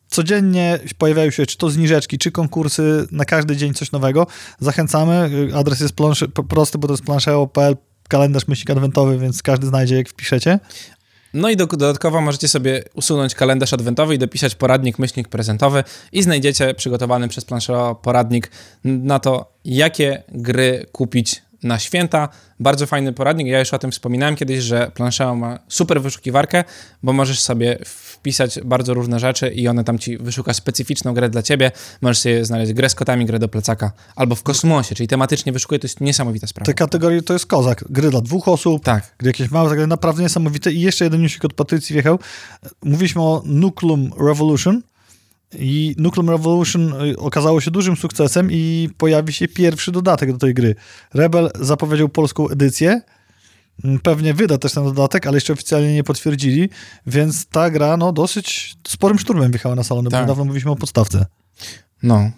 codziennie 0.08 0.80
pojawiają 0.98 1.32
się 1.32 1.46
czy 1.46 1.58
to 1.58 1.70
zniżeczki, 1.70 2.18
czy 2.18 2.32
konkursy, 2.32 3.08
na 3.12 3.26
każdy 3.26 3.56
dzień 3.58 3.74
coś 3.74 3.92
nowego. 3.92 4.28
Zachęcamy. 4.60 5.30
Adres 5.56 5.80
jest 5.80 5.94
plansze, 5.94 6.28
po- 6.28 6.44
prosty, 6.44 6.78
bo 6.78 6.88
to 6.88 6.94
jest 6.94 7.04
plancheo.pl, 7.04 7.78
kalendarz 8.08 8.48
myślnik 8.48 8.70
adwentowy, 8.70 9.18
więc 9.18 9.44
każdy 9.44 9.68
znajdzie, 9.68 9.96
jak 9.96 10.10
wpiszecie. 10.10 10.60
No 11.34 11.50
i 11.50 11.56
do, 11.56 11.68
dodatkowo 11.68 12.22
możecie 12.22 12.48
sobie 12.48 12.84
usunąć 12.94 13.36
kalendarz 13.36 13.74
adwentowy 13.74 14.16
i 14.16 14.18
dopisać 14.18 14.56
poradnik 14.56 15.00
myślnik 15.00 15.28
prezentowy 15.28 15.84
i 16.12 16.24
znajdziecie 16.24 16.74
przygotowany 16.74 17.28
przez 17.28 17.46
Planchero 17.46 17.96
poradnik 17.96 18.52
na 18.84 19.20
to, 19.20 19.54
jakie 19.66 20.24
gry 20.30 20.86
kupić 20.92 21.42
na 21.64 21.80
święta. 21.80 22.30
Bardzo 22.60 22.86
fajny 22.88 23.14
poradnik. 23.14 23.48
Ja 23.48 23.60
już 23.60 23.74
o 23.74 23.80
tym 23.80 23.92
wspominałem 23.92 24.36
kiedyś, 24.36 24.64
że 24.64 24.92
Planchero 24.94 25.36
ma 25.36 25.60
super 25.68 26.02
wyszukiwarkę, 26.02 26.64
bo 27.04 27.14
możesz 27.14 27.40
sobie 27.40 27.80
wpisać 27.86 28.60
bardzo 28.66 28.94
różne 28.94 29.20
rzeczy 29.20 29.50
i 29.50 29.68
one 29.68 29.84
tam 29.84 30.00
ci 30.00 30.18
wyszuka 30.18 30.54
specyficzną 30.54 31.14
grę 31.14 31.30
dla 31.30 31.44
ciebie. 31.44 31.72
Możesz 32.02 32.18
sobie 32.20 32.46
znaleźć 32.46 32.74
grę 32.74 32.90
z 32.90 32.96
kotami, 32.96 33.26
grę 33.26 33.40
do 33.40 33.48
plecaka 33.48 33.92
albo 34.16 34.36
w 34.36 34.44
kosmosie, 34.44 34.96
czyli 34.96 35.08
tematycznie 35.08 35.52
wyszukuje. 35.52 35.80
To 35.80 35.86
jest 35.88 36.02
niesamowita 36.02 36.48
sprawa. 36.48 36.66
Te 36.66 36.74
kategorie 36.74 37.22
to 37.22 37.34
jest 37.34 37.46
kozak. 37.46 37.86
Gry 37.90 38.10
dla 38.12 38.22
dwóch 38.22 38.48
osób, 38.48 38.84
Tak. 38.84 39.16
gry 39.18 39.30
jakieś 39.30 39.52
małe, 39.52 39.70
tak 39.78 39.88
naprawdę 39.88 40.24
niesamowite. 40.24 40.72
I 40.72 40.82
jeszcze 40.82 41.04
jeden 41.04 41.22
newsik 41.22 41.46
od 41.46 41.54
Patrycji 41.54 41.94
wjechał. 41.94 42.20
Mówiliśmy 42.84 43.22
o 43.22 43.42
Nucleum 43.46 44.12
Revolution 44.28 44.82
i 45.60 45.96
Nucleum 45.98 46.30
Revolution 46.30 46.94
y, 47.12 47.18
okazało 47.18 47.62
się 47.62 47.72
dużym 47.72 47.96
sukcesem 47.96 48.52
i 48.52 48.90
pojawi 48.98 49.34
się 49.34 49.48
pierwszy 49.48 49.92
dodatek 49.92 50.32
do 50.32 50.38
tej 50.38 50.54
gry. 50.54 50.76
Rebel 51.14 51.50
zapowiedział 51.60 52.10
polską 52.10 52.50
edycję. 52.50 53.02
Mm, 53.84 54.00
Pewnie 54.00 54.34
wyda 54.34 54.58
też 54.58 54.74
ten 54.74 54.84
dodatek, 54.84 55.28
ale 55.28 55.38
jeszcze 55.38 55.54
oficjalnie 55.54 55.94
nie 55.94 56.04
potwierdzili, 56.04 56.70
więc 57.08 57.46
ta 57.46 57.70
gra 57.70 57.98
no 57.98 58.12
dosyć 58.12 58.76
sporym 58.88 59.20
szturmem 59.20 59.52
wjechała 59.52 59.76
na 59.76 59.84
salony, 59.84 60.06
bo 60.06 60.12
Tak. 60.12 60.22
niedawno 60.22 60.46
mówiliśmy 60.46 60.72
o 60.72 60.76
podstawce. 60.76 61.26
No. 62.04 62.32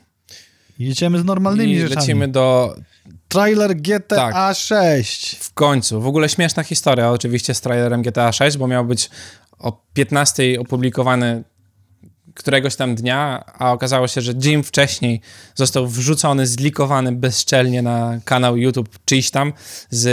Jedziemy 0.79 1.19
z 1.19 1.23
normalnymi 1.25 1.73
I 1.73 1.79
rzeczami. 1.79 1.95
lecimy 2.01 2.27
do 2.27 2.75
Trailer 3.27 3.75
GTA 3.75 4.31
Tak. 4.31 4.55
6. 4.57 5.35
W 5.35 5.53
końcu. 5.53 6.01
W 6.01 6.07
ogóle 6.07 6.29
śmieszna 6.29 6.63
historia 6.63 7.11
oczywiście 7.11 7.53
z 7.53 7.61
trailerem 7.61 8.01
GTA 8.01 8.31
6, 8.31 8.57
bo 8.57 8.67
miał 8.67 8.85
być 8.85 9.09
o 9.59 9.81
15 9.93 10.59
opublikowany 10.59 11.43
któregoś 12.33 12.75
tam 12.75 12.95
dnia, 12.95 13.43
a 13.57 13.71
okazało 13.71 14.07
się, 14.07 14.21
że 14.21 14.35
dzień 14.35 14.63
wcześniej 14.63 15.21
został 15.55 15.87
wrzucony, 15.87 16.47
zlikowany 16.47 17.11
bezczelnie 17.11 17.81
na 17.81 18.19
kanał 18.25 18.57
YouTube 18.57 18.89
czyjś 19.05 19.31
tam 19.31 19.53
z 19.89 20.05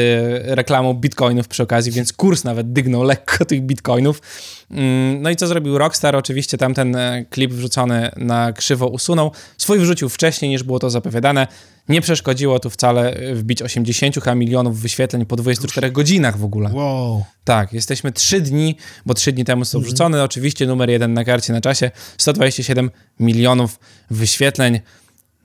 reklamą 0.44 0.94
bitcoinów 0.94 1.48
przy 1.48 1.62
okazji, 1.62 1.92
więc 1.92 2.12
kurs 2.12 2.44
nawet 2.44 2.72
dygnął 2.72 3.02
lekko 3.02 3.44
tych 3.44 3.62
bitcoinów. 3.62 4.22
Mm, 4.70 5.22
no 5.22 5.30
i 5.30 5.36
co 5.36 5.46
zrobił 5.46 5.78
Rockstar? 5.78 6.16
Oczywiście 6.16 6.58
tamten 6.58 6.96
e, 6.96 7.24
klip 7.30 7.52
wrzucony 7.52 8.10
na 8.16 8.52
krzywo 8.52 8.86
usunął. 8.86 9.32
Swój 9.58 9.78
wrzucił 9.78 10.08
wcześniej 10.08 10.50
niż 10.50 10.62
było 10.62 10.78
to 10.78 10.90
zapowiadane. 10.90 11.46
Nie 11.88 12.00
przeszkodziło 12.00 12.60
tu 12.60 12.70
wcale 12.70 13.16
wbić 13.34 13.62
80 13.62 14.16
milionów 14.36 14.80
wyświetleń 14.80 15.26
po 15.26 15.36
24 15.36 15.90
godzinach 15.90 16.38
w 16.38 16.44
ogóle. 16.44 16.70
Wow. 16.72 17.24
Tak, 17.44 17.72
jesteśmy 17.72 18.12
3 18.12 18.40
dni, 18.40 18.76
bo 19.06 19.14
3 19.14 19.32
dni 19.32 19.44
temu 19.44 19.64
są 19.64 19.80
wrzucone. 19.80 20.24
Oczywiście 20.24 20.66
numer 20.66 20.90
jeden 20.90 21.14
na 21.14 21.24
karcie 21.24 21.52
na 21.52 21.60
czasie 21.60 21.90
127 22.18 22.90
milionów 23.20 23.78
wyświetleń. 24.10 24.80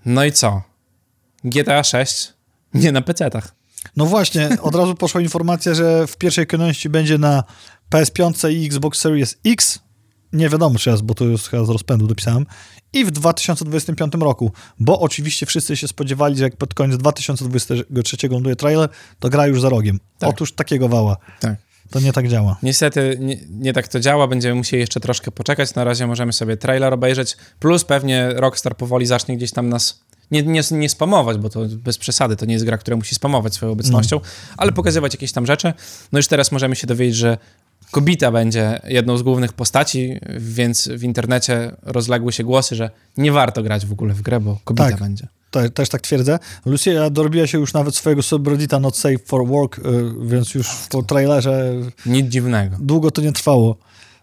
No 0.06 0.26
i 0.26 0.32
co? 0.32 0.62
GTA 1.44 1.84
6 1.84 2.34
nie 2.74 2.92
na 2.92 3.02
PC-tach. 3.02 3.56
No 3.96 4.06
właśnie, 4.06 4.50
od 4.62 4.76
razu 4.76 4.96
poszła 4.96 5.22
informacja, 5.22 5.74
że 5.74 6.08
w 6.08 6.18
pierwszej 6.18 6.48
kolejności 6.48 6.90
będzie 6.90 7.18
na 7.18 7.44
PS5 7.92 8.52
i 8.52 8.66
Xbox 8.66 9.00
Series 9.00 9.38
X. 9.46 9.80
Nie 10.34 10.50
wiadomo 10.50 10.80
czy 10.80 10.90
jest, 10.90 11.04
bo 11.04 11.14
to 11.14 11.26
już 11.26 11.44
chyba 11.44 11.66
z 11.66 11.70
rozpędu 11.70 12.08
dopisałem. 12.08 12.46
I 12.94 13.06
w 13.06 13.12
2025 13.12 14.14
roku, 14.14 14.52
bo 14.80 15.00
oczywiście 15.00 15.46
wszyscy 15.46 15.78
się 15.78 15.88
spodziewali, 15.88 16.38
że 16.38 16.44
jak 16.44 16.58
pod 16.58 16.74
koniec 16.74 16.98
2023 16.98 18.18
ląduje 18.30 18.56
trailer, 18.56 18.90
to 19.20 19.30
gra 19.30 19.48
już 19.48 19.62
za 19.62 19.70
rogiem. 19.70 20.00
Tak. 20.20 20.30
Otóż 20.30 20.54
takiego 20.54 20.90
wała. 20.90 21.18
Tak. 21.40 21.56
To 21.90 22.00
nie 22.00 22.14
tak 22.14 22.28
działa. 22.28 22.58
Niestety 22.64 23.18
nie, 23.20 23.38
nie, 23.50 23.74
tak 23.74 23.88
to 23.88 24.00
działa, 24.00 24.28
będziemy 24.28 24.56
musieli 24.56 24.82
jeszcze 24.82 25.00
troszkę 25.00 25.32
poczekać. 25.32 25.76
Na 25.76 25.84
razie 25.84 26.08
możemy 26.08 26.34
sobie 26.34 26.58
trailer 26.58 26.94
obejrzeć, 26.94 27.38
plus 27.60 27.84
pewnie 27.84 28.30
Rockstar 28.34 28.78
powoli 28.78 29.06
zacznie 29.06 29.38
gdzieś 29.38 29.52
tam 29.52 29.70
nas 29.70 30.04
nie, 30.32 30.44
nie, 30.44 30.62
nie 30.72 30.90
spamować, 30.90 31.38
bo 31.38 31.50
to 31.50 31.66
bez 31.66 31.98
przesady, 31.98 32.36
to 32.36 32.46
nie 32.46 32.54
jest 32.54 32.66
gra, 32.66 32.78
która 32.78 32.98
musi 32.98 33.16
spamować 33.16 33.54
swoją 33.54 33.72
obecnością, 33.72 34.20
ale 34.58 34.72
pokazywać 34.72 35.14
jakieś 35.14 35.32
tam 35.32 35.46
rzeczy. 35.46 35.74
No 36.12 36.20
już 36.20 36.28
teraz 36.28 36.52
możemy 36.52 36.76
się 36.76 36.88
dowiedzieć, 36.88 37.16
że 37.16 37.38
Kobita 37.92 38.32
będzie 38.32 38.82
jedną 38.88 39.18
z 39.18 39.24
głównych 39.24 39.54
postaci, 39.54 40.20
więc 40.38 40.88
w 40.88 41.04
internecie 41.04 41.72
rozległy 41.82 42.32
się 42.32 42.44
głosy, 42.44 42.76
że 42.76 42.90
nie 43.18 43.32
warto 43.32 43.64
grać 43.64 43.86
w 43.86 43.92
ogóle 43.92 44.14
w 44.14 44.22
grę, 44.22 44.40
bo 44.40 44.58
Kobita 44.64 44.90
Tak. 44.90 45.00
będzie. 45.00 45.28
Te, 45.52 45.70
też 45.70 45.90
tak 45.90 46.02
twierdzę. 46.02 46.40
Lucia 46.66 47.10
dorobiła 47.10 47.48
się 47.48 47.58
już 47.60 47.74
nawet 47.74 47.96
swojego 47.96 48.24
subreddita 48.24 48.80
Not 48.80 48.98
Safe 48.98 49.18
for 49.26 49.48
Work, 49.48 49.80
y, 49.80 49.82
więc 50.26 50.54
już 50.56 50.68
po 50.90 51.04
trailerze 51.04 51.74
Nic 52.06 52.28
dziwnego. 52.28 52.76
długo 52.80 53.12
to 53.12 53.22
nie 53.22 53.32
trwało. 53.32 53.78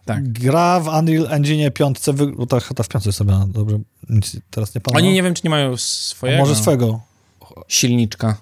Tak. 0.04 0.32
Gra 0.32 0.80
w 0.80 0.88
Unreal 0.88 1.26
Engine 1.30 1.70
5, 1.70 1.98
wy... 2.12 2.26
bo 2.26 2.46
ta, 2.46 2.60
ta 2.60 2.82
w 2.82 2.88
5 2.88 3.06
jest 3.06 3.18
sobie, 3.18 3.32
dobrze, 3.48 3.78
nic 4.08 4.36
teraz 4.50 4.74
nie 4.74 4.80
pamiętam. 4.80 5.04
Oni 5.06 5.14
nie 5.14 5.22
wiem, 5.22 5.34
czy 5.34 5.40
nie 5.44 5.50
mają 5.50 5.72
A 5.72 5.76
swojego 5.76 6.38
Może 6.38 6.56
swego. 6.56 7.00
silniczka. 7.68 8.36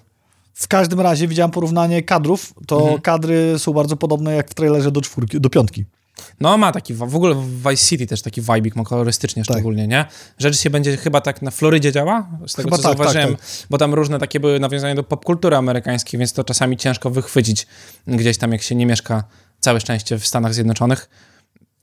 W 0.59 0.67
każdym 0.67 1.01
razie 1.01 1.27
widziałem 1.27 1.51
porównanie 1.51 2.03
kadrów, 2.03 2.53
to 2.67 2.81
Mhm. 2.81 3.01
kadry 3.01 3.59
są 3.59 3.73
bardzo 3.73 3.97
podobne 3.97 4.35
jak 4.35 4.49
w 4.49 4.53
trailerze 4.53 4.91
do 4.91 5.01
czwórki, 5.01 5.41
do 5.41 5.49
piątki. 5.49 5.85
No 6.39 6.57
ma 6.57 6.71
taki, 6.71 6.93
w 6.93 7.15
ogóle 7.15 7.35
w 7.35 7.69
Vice 7.69 7.85
City 7.87 8.07
też 8.07 8.21
taki 8.21 8.41
vibik 8.41 8.75
ma 8.75 8.83
kolorystycznie 8.83 9.43
Tak. 9.43 9.55
szczególnie, 9.55 9.87
nie? 9.87 10.05
Rzecz 10.37 10.59
się 10.59 10.69
będzie 10.69 10.97
chyba 10.97 11.21
tak 11.21 11.41
na 11.41 11.51
Florydzie 11.51 11.91
działa, 11.91 12.27
z 12.47 12.53
tego 12.53 12.67
Chyba 12.67 12.77
co 12.77 12.83
tak, 12.83 12.97
zauważyłem, 12.97 13.35
tak, 13.35 13.45
bo 13.69 13.77
tam 13.77 13.93
różne 13.93 14.19
takie 14.19 14.39
były 14.39 14.59
nawiązania 14.59 14.95
do 14.95 15.03
popkultury 15.03 15.55
amerykańskiej, 15.55 16.17
więc 16.17 16.33
to 16.33 16.43
czasami 16.43 16.77
ciężko 16.77 17.09
wychwycić 17.09 17.67
gdzieś 18.07 18.37
tam, 18.37 18.51
jak 18.51 18.61
się 18.61 18.75
nie 18.75 18.85
mieszka 18.85 19.23
całe 19.59 19.79
szczęście 19.79 20.19
w 20.19 20.27
Stanach 20.27 20.53
Zjednoczonych. 20.53 21.09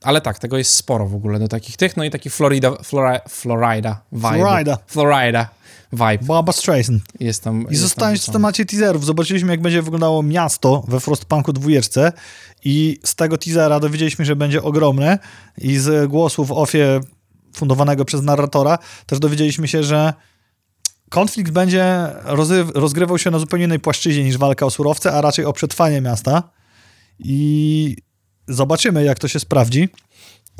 Ale 0.02 0.20
tak, 0.20 0.38
tego 0.38 0.58
jest 0.58 0.74
sporo 0.74 1.06
w 1.06 1.14
ogóle 1.14 1.38
do 1.38 1.48
takich 1.48 1.76
tych, 1.76 1.96
no 1.96 2.04
i 2.04 2.10
taki 2.10 2.30
Florida, 2.30 2.72
Flora, 2.82 3.20
Florida 3.28 4.02
vibe. 4.12 4.28
Florida. 4.38 4.78
Florida 4.86 5.48
vibe 5.92 6.18
Barbara 6.22 6.52
Streisand. 6.52 7.02
jest 7.20 7.44
tam. 7.44 7.62
I 7.62 7.70
jest 7.70 7.82
zostając 7.82 8.26
w 8.26 8.32
temacie 8.32 8.64
teaserów, 8.66 9.04
zobaczyliśmy 9.04 9.50
jak 9.52 9.60
będzie 9.62 9.82
wyglądało 9.82 10.22
miasto 10.22 10.84
we 10.88 11.00
Frostpunku 11.00 11.52
dwójeczce 11.52 12.12
i 12.64 12.98
z 13.04 13.14
tego 13.14 13.38
teasera 13.38 13.80
dowiedzieliśmy, 13.80 14.24
że 14.24 14.36
będzie 14.36 14.62
ogromne 14.62 15.18
i 15.58 15.78
z 15.78 16.10
głosów 16.10 16.52
ofie 16.52 17.00
fundowanego 17.54 18.04
przez 18.04 18.22
narratora 18.22 18.78
też 19.06 19.18
dowiedzieliśmy 19.18 19.68
się, 19.68 19.82
że 19.82 20.12
konflikt 21.10 21.52
będzie 21.52 22.06
rozgrywał 22.74 23.18
się 23.18 23.30
na 23.30 23.38
zupełnie 23.38 23.64
innej 23.64 23.80
płaszczyźnie 23.80 24.24
niż 24.24 24.38
walka 24.38 24.66
o 24.66 24.70
surowce, 24.70 25.12
a 25.12 25.20
raczej 25.20 25.44
o 25.44 25.52
przetrwanie 25.52 26.00
miasta 26.00 26.42
i 27.18 27.96
zobaczymy 28.48 29.04
jak 29.04 29.18
to 29.18 29.28
się 29.28 29.40
sprawdzi. 29.40 29.88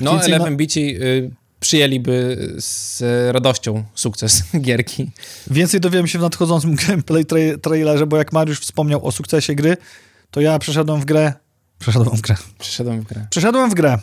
No, 0.01 0.15
na- 0.15 0.23
Eleven 0.23 0.57
Bici 0.57 0.97
y, 1.03 1.31
przyjęliby 1.61 2.49
z 2.59 3.03
radością 3.35 3.85
sukces 3.95 4.43
gierki. 4.61 5.11
Więcej 5.51 5.81
dowiemy 5.81 6.09
się 6.09 6.19
w 6.19 6.23
nadchodzącym 6.23 6.75
gameplay 6.87 7.25
tra- 7.25 7.59
trailerze, 7.59 8.07
bo 8.07 8.17
jak 8.17 8.33
Mariusz 8.33 8.61
wspomniał 8.61 9.07
o 9.07 9.13
sukcesie 9.13 9.55
gry, 9.55 9.77
to 10.31 10.41
ja 10.41 10.59
przeszedłem 10.59 11.01
w 11.01 11.05
grę. 11.05 11.33
Przeszedłem 11.79 12.17
w 12.17 12.21
grę. 12.21 12.37
Przyszedłem 12.59 13.01
w 13.01 13.05
grę. 13.05 13.27
Przeszedłem 13.31 13.71
w 13.71 13.75
grę. 13.75 13.99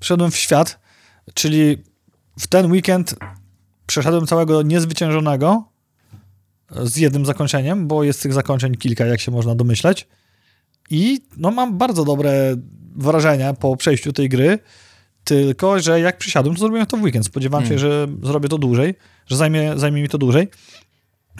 Przeszedłem 0.00 0.30
w 0.30 0.36
świat, 0.36 0.78
czyli 1.34 1.84
w 2.38 2.46
ten 2.46 2.72
weekend 2.72 3.14
przeszedłem 3.86 4.26
całego 4.26 4.62
niezwyciężonego 4.62 5.64
z 6.82 6.96
jednym 6.96 7.26
zakończeniem, 7.26 7.88
bo 7.88 8.04
jest 8.04 8.22
tych 8.22 8.32
zakończeń 8.32 8.74
kilka, 8.74 9.06
jak 9.06 9.20
się 9.20 9.32
można 9.32 9.54
domyśleć. 9.54 10.08
I 10.90 11.20
no, 11.36 11.50
mam 11.50 11.78
bardzo 11.78 12.04
dobre 12.04 12.56
wrażenia 12.96 13.54
po 13.54 13.76
przejściu 13.76 14.12
tej 14.12 14.28
gry, 14.28 14.58
tylko 15.24 15.80
że 15.80 16.00
jak 16.00 16.18
przysiadłem, 16.18 16.54
to 16.54 16.60
zrobiłem 16.60 16.86
to 16.86 16.96
w 16.96 17.02
weekend. 17.02 17.26
Spodziewałem 17.26 17.66
się, 17.66 17.78
że 17.78 18.06
zrobię 18.22 18.48
to 18.48 18.58
dłużej, 18.58 18.94
że 19.26 19.36
zajmie, 19.36 19.72
zajmie 19.76 20.02
mi 20.02 20.08
to 20.08 20.18
dłużej. 20.18 20.48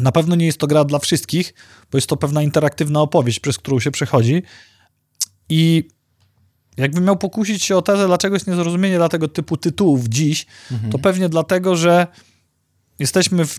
Na 0.01 0.12
pewno 0.12 0.37
nie 0.37 0.47
jest 0.47 0.59
to 0.59 0.66
gra 0.66 0.85
dla 0.85 0.99
wszystkich, 0.99 1.55
bo 1.90 1.99
jest 1.99 2.09
to 2.09 2.16
pewna 2.16 2.43
interaktywna 2.43 3.01
opowieść, 3.01 3.40
przez 3.40 3.59
którą 3.59 3.81
się 3.81 3.90
przechodzi. 3.90 4.43
I 5.49 5.88
jakbym 6.77 7.05
miał 7.05 7.16
pokusić 7.16 7.64
się 7.64 7.77
o 7.77 7.83
tezę, 7.83 8.07
dlaczego 8.07 8.37
jest 8.37 8.47
niezrozumienie 8.47 8.97
dla 8.97 9.09
tego 9.09 9.29
typu 9.29 9.57
tytułów 9.57 10.09
dziś, 10.09 10.47
to 10.90 10.99
pewnie 10.99 11.29
dlatego, 11.29 11.77
że 11.77 12.07
jesteśmy 12.99 13.47
w 13.47 13.59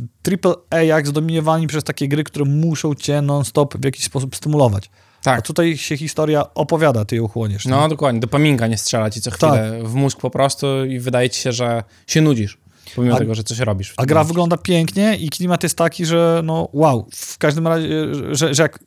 AAA 0.71 1.05
zdominowani 1.05 1.67
przez 1.67 1.83
takie 1.83 2.07
gry, 2.07 2.23
które 2.23 2.45
muszą 2.45 2.95
cię 2.95 3.21
non-stop 3.21 3.77
w 3.77 3.85
jakiś 3.85 4.03
sposób 4.03 4.35
stymulować. 4.35 4.89
A 5.21 5.23
Tak. 5.23 5.41
tutaj 5.47 5.77
się 5.77 5.97
historia 5.97 6.53
opowiada, 6.53 7.05
ty 7.05 7.15
ją 7.15 7.27
chłoniesz. 7.27 7.65
No 7.65 7.81
nie? 7.83 7.89
dokładnie, 7.89 8.19
dopaminka 8.21 8.67
nie 8.67 8.77
strzela 8.77 9.09
ci 9.09 9.21
co 9.21 9.31
Tak. 9.31 9.37
chwilę 9.39 9.79
w 9.83 9.93
mózg 9.93 10.19
po 10.19 10.29
prostu 10.29 10.85
i 10.85 10.99
wydaje 10.99 11.29
ci 11.29 11.41
się, 11.41 11.51
że 11.51 11.83
się 12.07 12.21
nudzisz, 12.21 12.57
pomimo 12.95 13.15
A- 13.15 13.17
tego, 13.19 13.35
że 13.35 13.43
coś 13.43 13.59
robisz. 13.59 13.93
A 13.97 14.05
gra 14.05 14.15
momencie. 14.15 14.27
wygląda 14.27 14.57
pięknie 14.57 15.15
i 15.17 15.29
klimat 15.29 15.63
jest 15.63 15.77
taki, 15.77 16.05
że 16.05 16.41
no 16.43 16.69
wow, 16.73 17.07
w 17.15 17.37
każdym 17.37 17.67
razie, 17.67 17.87
że, 18.31 18.53
że 18.53 18.63
jak 18.63 18.79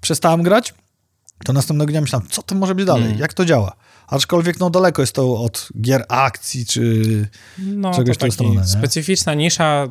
przestałem 0.00 0.42
grać, 0.42 0.74
to 1.44 1.52
następnego 1.52 1.90
dnia 1.90 2.00
myślałem, 2.00 2.28
co 2.30 2.42
to 2.42 2.54
może 2.54 2.74
być 2.74 2.86
dalej, 2.86 3.04
Mm. 3.06 3.18
jak 3.18 3.34
to 3.34 3.44
działa. 3.44 3.72
Aczkolwiek 4.08 4.60
no 4.60 4.70
daleko 4.70 5.02
jest 5.02 5.12
to 5.12 5.40
od 5.40 5.68
gier 5.80 6.04
akcji, 6.08 6.66
czy 6.66 7.02
no, 7.58 7.94
czegoś 7.94 8.16
w 8.16 8.18
tą 8.18 8.30
stronę, 8.30 8.66
specyficzna 8.66 9.34
nisza, 9.34 9.86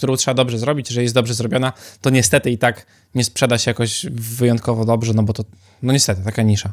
którą 0.00 0.16
trzeba 0.16 0.34
dobrze 0.34 0.58
zrobić, 0.58 0.88
że 0.88 1.02
jest 1.02 1.14
dobrze 1.14 1.34
zrobiona, 1.34 1.72
to 2.00 2.10
niestety 2.10 2.50
i 2.50 2.58
tak 2.58 2.86
nie 3.14 3.24
sprzeda 3.24 3.58
się 3.58 3.70
jakoś 3.70 4.06
wyjątkowo 4.10 4.84
dobrze, 4.84 5.12
no 5.14 5.22
bo 5.22 5.32
to, 5.32 5.44
no 5.82 5.92
niestety, 5.92 6.22
taka 6.24 6.42
nisza. 6.42 6.72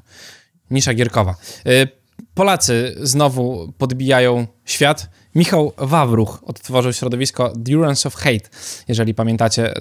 Nisza 0.71 0.93
gierkowa. 0.93 1.35
Y, 1.67 1.87
Polacy 2.33 2.95
znowu 3.01 3.73
podbijają 3.77 4.47
świat. 4.65 5.09
Michał 5.35 5.73
Wawruch 5.77 6.39
odtworzył 6.45 6.93
środowisko 6.93 7.53
Durance 7.55 8.07
of 8.07 8.15
Hate, 8.15 8.49
jeżeli 8.87 9.13
pamiętacie 9.13 9.73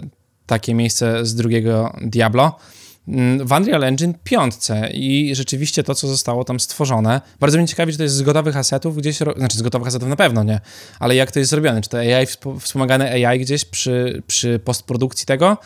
takie 0.47 0.75
miejsce 0.75 1.27
z 1.27 1.35
drugiego 1.35 1.97
Diablo. 2.03 2.57
Mm, 3.09 3.47
W 3.47 3.53
Unreal 3.53 3.85
Engine 3.85 4.15
5 4.25 4.55
i 4.93 5.31
rzeczywiście 5.35 5.83
to, 5.83 5.95
co 5.95 6.09
zostało 6.09 6.45
tam 6.45 6.61
stworzone, 6.61 7.21
bardzo 7.41 7.59
mnie 7.59 7.67
ciekawi, 7.69 7.93
czy 7.93 7.99
to 7.99 8.03
jest 8.05 8.15
z 8.15 8.23
gotowych 8.23 8.57
asetów 8.57 8.97
gdzieś, 8.97 9.17
znaczy 9.37 9.59
z 9.59 9.63
gotowych 9.63 9.89
asetów 9.89 10.09
na 10.09 10.17
pewno 10.17 10.43
nie, 10.43 10.61
ale 11.01 11.15
jak 11.15 11.33
to 11.33 11.39
jest 11.39 11.51
zrobione, 11.51 11.81
czy 11.81 11.89
to 11.91 11.99
AI, 11.99 12.27
wspo- 12.27 12.61
wspomagane 12.61 13.11
AI 13.29 13.41
gdzieś 13.41 13.65
przy, 13.65 14.23
przy 14.27 14.59
postprodukcji 14.59 15.27
tego, 15.27 15.57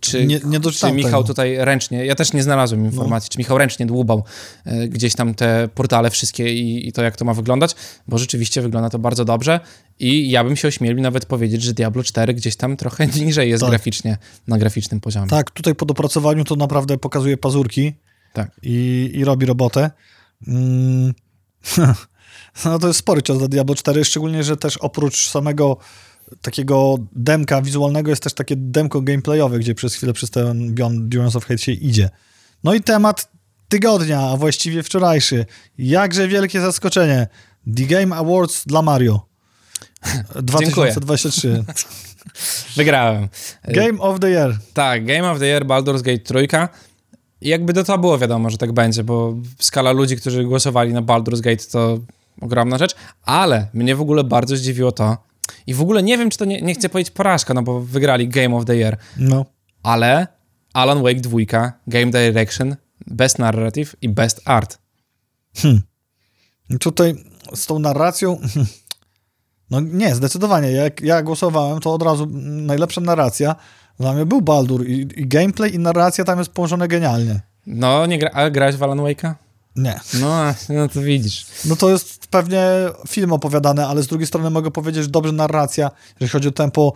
czy, 0.00 0.26
Nie- 0.26 0.40
nie 0.44 0.60
czy 0.60 0.92
Michał 0.92 1.10
tego. 1.10 1.22
tutaj 1.24 1.56
ręcznie, 1.58 2.06
ja 2.06 2.14
też 2.14 2.32
nie 2.32 2.42
znalazłem 2.42 2.84
informacji, 2.84 3.30
czy 3.30 3.38
Michał 3.38 3.58
ręcznie 3.58 3.86
dłubał 3.86 4.24
e, 4.64 4.88
gdzieś 4.88 5.14
tam 5.14 5.34
te 5.34 5.68
portale 5.74 6.10
wszystkie 6.10 6.54
i, 6.54 6.88
i 6.88 6.92
to, 6.92 7.02
jak 7.02 7.16
to 7.16 7.24
ma 7.24 7.34
wyglądać, 7.34 7.74
bo 8.08 8.18
rzeczywiście 8.18 8.62
wygląda 8.62 8.90
to 8.90 8.98
bardzo 8.98 9.24
dobrze 9.24 9.60
i 9.98 10.30
ja 10.30 10.44
bym 10.44 10.56
się 10.56 10.68
ośmielił 10.68 11.02
nawet 11.02 11.26
powiedzieć, 11.26 11.62
że 11.62 11.72
Diablo 11.72 12.02
4 12.02 12.34
gdzieś 12.34 12.56
tam 12.56 12.76
trochę 12.76 13.06
niżej 13.24 13.50
jest 13.50 13.60
Tak. 13.60 13.70
graficznie, 13.70 14.18
na 14.48 14.58
graficznym 14.58 15.00
poziomie. 15.00 15.28
tak, 15.28 15.50
tutaj 15.50 15.74
po 15.74 15.86
dopracowaniu 15.86 16.44
to 16.44 16.56
naprawdę 16.56 16.98
pokazuje 16.98 17.36
pazurki 17.36 17.92
tak. 18.32 18.50
i, 18.62 19.10
i 19.14 19.24
robi 19.24 19.46
robotę. 19.46 19.90
Mm. 20.46 21.14
No 22.64 22.78
to 22.78 22.86
jest 22.86 22.98
spory 22.98 23.22
cios 23.22 23.38
dla 23.38 23.48
Diablo 23.48 23.74
4, 23.74 24.04
szczególnie, 24.04 24.42
że 24.42 24.56
też 24.56 24.76
oprócz 24.76 25.28
samego 25.30 25.76
takiego 26.42 26.96
demka 27.12 27.62
wizualnego 27.62 28.10
jest 28.10 28.22
też 28.22 28.34
takie 28.34 28.56
demko 28.56 29.00
gameplayowe, 29.00 29.58
gdzie 29.58 29.74
przez 29.74 29.94
chwilę 29.94 30.12
przez 30.12 30.30
ten 30.30 30.74
Beyond 30.74 31.08
Durance 31.08 31.38
of 31.38 31.44
Hate 31.44 31.58
się 31.58 31.72
idzie. 31.72 32.10
No 32.64 32.74
i 32.74 32.80
temat 32.80 33.28
tygodnia, 33.68 34.20
a 34.20 34.36
właściwie 34.36 34.82
wczorajszy. 34.82 35.46
Jakże 35.78 36.28
wielkie 36.28 36.60
zaskoczenie. 36.60 37.26
The 37.76 37.82
Game 37.82 38.16
Awards 38.16 38.66
dla 38.66 38.82
Mario. 38.82 39.26
2023. 40.42 41.64
Wygrałem. 42.76 43.28
Game 43.68 44.00
of 44.00 44.20
the 44.20 44.30
Year. 44.30 44.58
Tak, 44.74 45.06
Game 45.06 45.30
of 45.30 45.38
the 45.38 45.46
Year, 45.46 45.66
Baldur's 45.66 46.02
Gate 46.02 46.18
trójka. 46.18 46.68
Jakby 47.40 47.72
do 47.72 47.84
to 47.84 47.98
było 47.98 48.18
wiadomo, 48.18 48.50
że 48.50 48.58
tak 48.58 48.72
będzie, 48.72 49.04
bo 49.04 49.34
skala 49.58 49.92
ludzi, 49.92 50.16
którzy 50.16 50.44
głosowali 50.44 50.92
na 50.92 51.02
Baldur's 51.02 51.40
Gate 51.40 51.64
to 51.72 51.98
ogromna 52.40 52.78
rzecz, 52.78 52.94
ale 53.22 53.66
mnie 53.74 53.96
w 53.96 54.00
ogóle 54.00 54.24
bardzo 54.24 54.56
zdziwiło 54.56 54.92
to 54.92 55.16
i 55.66 55.74
w 55.74 55.80
ogóle 55.80 56.02
nie 56.02 56.18
wiem, 56.18 56.30
czy 56.30 56.38
to 56.38 56.44
nie, 56.44 56.62
nie 56.62 56.74
chcę 56.74 56.88
powiedzieć 56.88 57.10
porażka, 57.14 57.54
no 57.54 57.62
bo 57.62 57.80
wygrali 57.80 58.28
Game 58.28 58.56
of 58.56 58.64
the 58.64 58.76
Year, 58.76 58.96
No. 59.16 59.44
ale 59.82 60.26
Alan 60.72 61.02
Wake 61.02 61.20
2, 61.20 61.72
Game 61.86 62.10
Direction, 62.10 62.76
Best 63.06 63.38
Narrative 63.38 63.96
i 64.02 64.08
Best 64.08 64.40
Art. 64.44 64.78
Tutaj 66.80 67.14
z 67.54 67.66
tą 67.66 67.78
narracją. 67.78 68.38
No 69.70 69.80
nie, 69.80 70.14
zdecydowanie. 70.14 70.70
Jak 70.72 71.00
ja 71.00 71.22
głosowałem, 71.22 71.80
to 71.80 71.94
od 71.94 72.02
razu 72.02 72.26
najlepsza 72.42 73.00
narracja. 73.00 73.56
Dla 74.00 74.12
mnie 74.12 74.26
był 74.26 74.42
Baldur 74.42 74.86
i, 74.86 75.00
i 75.16 75.26
gameplay 75.28 75.74
i 75.74 75.78
narracja 75.78 76.24
tam 76.24 76.38
jest 76.38 76.50
połączone 76.50 76.88
genialnie. 76.88 77.40
No, 77.66 78.06
nie 78.06 78.18
gra, 78.18 78.30
ale 78.34 78.50
grałeś 78.50 78.76
w 78.76 78.82
Alan 78.82 78.98
Wake'a? 78.98 79.34
Nie. 79.76 80.00
No, 80.20 80.54
no 80.68 80.88
to 80.88 81.00
widzisz. 81.00 81.46
No 81.64 81.76
to 81.76 81.90
jest 81.90 82.26
pewnie 82.26 82.64
film 83.08 83.32
opowiadany, 83.32 83.86
ale 83.86 84.02
z 84.02 84.06
drugiej 84.06 84.26
strony 84.26 84.50
mogę 84.50 84.70
powiedzieć, 84.70 85.02
że 85.02 85.10
dobrze 85.10 85.32
narracja, 85.32 85.90
jeżeli 86.20 86.32
chodzi 86.32 86.48
o 86.48 86.52
tempo 86.52 86.92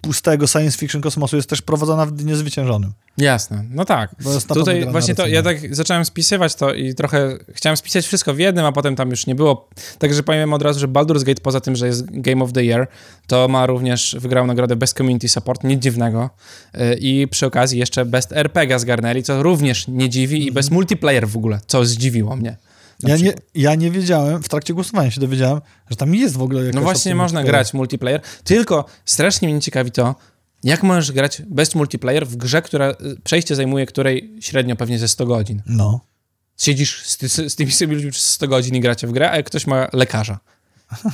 pustego 0.00 0.46
science 0.46 0.78
fiction 0.78 1.00
kosmosu, 1.00 1.36
jest 1.36 1.48
też 1.48 1.62
prowadzona 1.62 2.06
w 2.06 2.24
niezwyciężonym. 2.24 2.92
Jasne, 3.18 3.64
no 3.70 3.84
tak. 3.84 4.14
Tutaj 4.54 4.86
właśnie 4.90 5.14
to, 5.14 5.26
ja 5.26 5.42
tak 5.42 5.74
zacząłem 5.74 6.04
spisywać 6.04 6.54
to 6.54 6.74
i 6.74 6.94
trochę 6.94 7.38
chciałem 7.54 7.76
spisać 7.76 8.06
wszystko 8.06 8.34
w 8.34 8.38
jednym, 8.38 8.64
a 8.64 8.72
potem 8.72 8.96
tam 8.96 9.10
już 9.10 9.26
nie 9.26 9.34
było. 9.34 9.68
Także 9.98 10.22
powiem 10.22 10.52
od 10.52 10.62
razu, 10.62 10.80
że 10.80 10.88
Baldur's 10.88 11.24
Gate 11.24 11.40
poza 11.40 11.60
tym, 11.60 11.76
że 11.76 11.86
jest 11.86 12.04
Game 12.10 12.44
of 12.44 12.52
the 12.52 12.64
Year, 12.64 12.88
to 13.26 13.48
ma 13.48 13.66
również, 13.66 14.16
wygrał 14.20 14.46
nagrodę 14.46 14.76
Best 14.76 14.96
Community 14.96 15.28
Support, 15.28 15.64
nic 15.64 15.82
dziwnego. 15.82 16.30
Yy, 16.74 16.94
I 17.00 17.28
przy 17.28 17.46
okazji 17.46 17.78
jeszcze 17.78 18.04
Best 18.04 18.32
RPG 18.32 18.78
zgarnęli, 18.78 19.22
co 19.22 19.42
również 19.42 19.88
nie 19.88 20.08
dziwi 20.08 20.46
i 20.46 20.52
Best 20.52 20.70
Multiplayer 20.70 21.28
w 21.28 21.36
ogóle, 21.36 21.60
co 21.66 21.84
zdziwiło 21.84 22.36
mnie. 22.36 22.56
Ja 23.02 23.16
nie, 23.16 23.34
ja 23.54 23.74
nie 23.74 23.90
wiedziałem, 23.90 24.42
w 24.42 24.48
trakcie 24.48 24.74
głosowania 24.74 25.10
się 25.10 25.20
dowiedziałem, 25.20 25.60
że 25.90 25.96
tam 25.96 26.14
jest 26.14 26.36
w 26.36 26.42
ogóle 26.42 26.60
jakaś 26.60 26.74
No 26.74 26.80
właśnie 26.80 27.14
można 27.14 27.44
grać 27.44 27.74
multiplayer, 27.74 28.20
tylko 28.44 28.84
strasznie 29.04 29.48
mnie 29.48 29.60
ciekawi 29.60 29.90
to, 29.90 30.14
jak 30.64 30.82
możesz 30.82 31.12
grać 31.12 31.42
Best 31.46 31.74
Multiplayer 31.74 32.26
w 32.26 32.36
grze, 32.36 32.62
która 32.62 32.90
y, 32.90 32.96
przejście 33.24 33.54
zajmuje 33.54 33.86
której 33.86 34.34
średnio 34.40 34.76
pewnie 34.76 34.98
ze 34.98 35.08
100 35.08 35.26
godzin. 35.26 35.62
No. 35.66 36.00
siedzisz 36.58 37.02
z, 37.02 37.16
ty, 37.16 37.28
z 37.28 37.56
tymi 37.56 37.72
samymi 37.72 37.94
ludźmi 37.94 38.10
przez 38.10 38.26
100 38.26 38.48
godzin 38.48 38.74
i 38.74 38.80
gracie 38.80 39.06
w 39.06 39.12
grę, 39.12 39.30
a 39.30 39.36
jak 39.36 39.46
ktoś 39.46 39.66
ma 39.66 39.88
lekarza, 39.92 40.38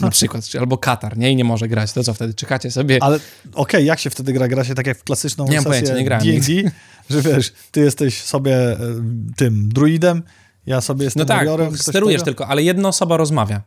na 0.01 0.11
przykład, 0.11 0.45
czy, 0.45 0.59
albo 0.59 0.79
katar, 0.79 1.19
nie, 1.19 1.33
i 1.33 1.37
nie 1.37 1.45
może 1.45 1.69
grać, 1.69 1.93
to 1.93 2.05
co 2.05 2.15
wtedy? 2.15 2.35
Czekacie 2.35 2.71
sobie... 2.71 3.03
Ale 3.03 3.21
okej, 3.55 3.87
jak 3.87 3.99
się 3.99 4.11
wtedy 4.11 4.33
gra? 4.33 4.49
Gra 4.49 4.65
się 4.65 4.75
tak 4.75 4.87
jak 4.87 4.99
w 4.99 5.05
klasyczną 5.05 5.45
Nie 5.45 5.51
sesję 5.51 5.71
pojęcia, 5.71 5.95
nie 5.95 6.05
grałem 6.05 6.27
D&D, 6.27 6.71
że 7.11 7.23
wiesz, 7.23 7.53
ty 7.71 7.81
jesteś 7.81 8.23
sobie 8.23 8.57
e, 8.57 8.79
tym 9.37 9.69
druidem, 9.69 10.23
ja 10.67 10.81
sobie 10.81 11.05
jestem 11.05 11.21
No 11.21 11.27
tak, 11.27 11.49
sterujesz 11.77 12.21
tego, 12.21 12.25
tylko, 12.25 12.47
ale 12.47 12.63
jedna 12.63 12.89
osoba 12.89 13.17
rozmawia 13.17 13.63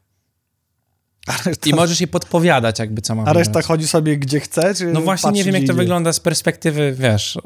reszta, 1.46 1.70
i 1.70 1.74
możesz 1.74 2.02
jej 2.02 2.08
podpowiadać 2.08 2.80
jakby 2.80 3.02
co 3.02 3.16
ma 3.16 3.24
a 3.26 3.34
reszta 3.34 3.62
chodzi 3.62 3.88
sobie 3.88 4.18
gdzie 4.18 4.40
chce, 4.40 4.76
czy 4.76 4.86
No 4.86 5.02
właśnie 5.02 5.32
nie 5.32 5.44
wiem, 5.44 5.54
jak 5.54 5.62
to 5.62 5.66
idzie? 5.66 5.74
wygląda 5.74 6.14
z 6.14 6.20
perspektywy, 6.20 6.96
wiesz... 7.00 7.38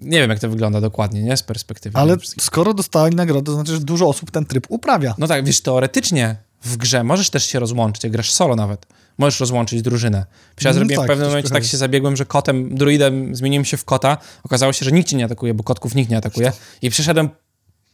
Nie 0.00 0.20
wiem, 0.20 0.30
jak 0.30 0.38
to 0.38 0.48
wygląda 0.48 0.80
dokładnie, 0.80 1.22
nie? 1.22 1.36
Z 1.36 1.42
perspektywy. 1.42 1.98
Ale 1.98 2.16
skoro 2.38 2.74
dostali 2.74 3.16
nagrodę, 3.16 3.46
to 3.46 3.54
znaczy, 3.54 3.72
że 3.72 3.80
dużo 3.80 4.08
osób 4.08 4.30
ten 4.30 4.46
tryb 4.46 4.66
uprawia. 4.68 5.14
No 5.18 5.26
tak, 5.26 5.44
wiesz, 5.44 5.60
teoretycznie 5.60 6.36
w 6.62 6.76
grze 6.76 7.04
możesz 7.04 7.30
też 7.30 7.44
się 7.44 7.58
rozłączyć, 7.58 8.04
jak 8.04 8.12
grasz 8.12 8.32
solo 8.32 8.56
nawet. 8.56 8.86
Możesz 9.18 9.40
rozłączyć 9.40 9.82
drużynę. 9.82 10.26
Przecież 10.56 10.64
ja 10.64 10.70
No 10.70 10.74
zrobiłem 10.74 11.00
tak, 11.00 11.06
w 11.06 11.08
pewnym 11.08 11.28
momencie 11.28 11.50
tak 11.50 11.64
się 11.64 11.76
zabiegłem, 11.76 12.16
że 12.16 12.26
kotem, 12.26 12.74
druidem 12.74 13.36
zmieniłem 13.36 13.64
się 13.64 13.76
w 13.76 13.84
kota. 13.84 14.18
Okazało 14.42 14.72
się, 14.72 14.84
że 14.84 14.92
nikt 14.92 15.08
cię 15.08 15.16
nie 15.16 15.24
atakuje, 15.24 15.54
bo 15.54 15.64
kotków 15.64 15.94
nikt 15.94 16.10
nie 16.10 16.16
atakuje. 16.16 16.52
I 16.82 16.90
przeszedłem 16.90 17.28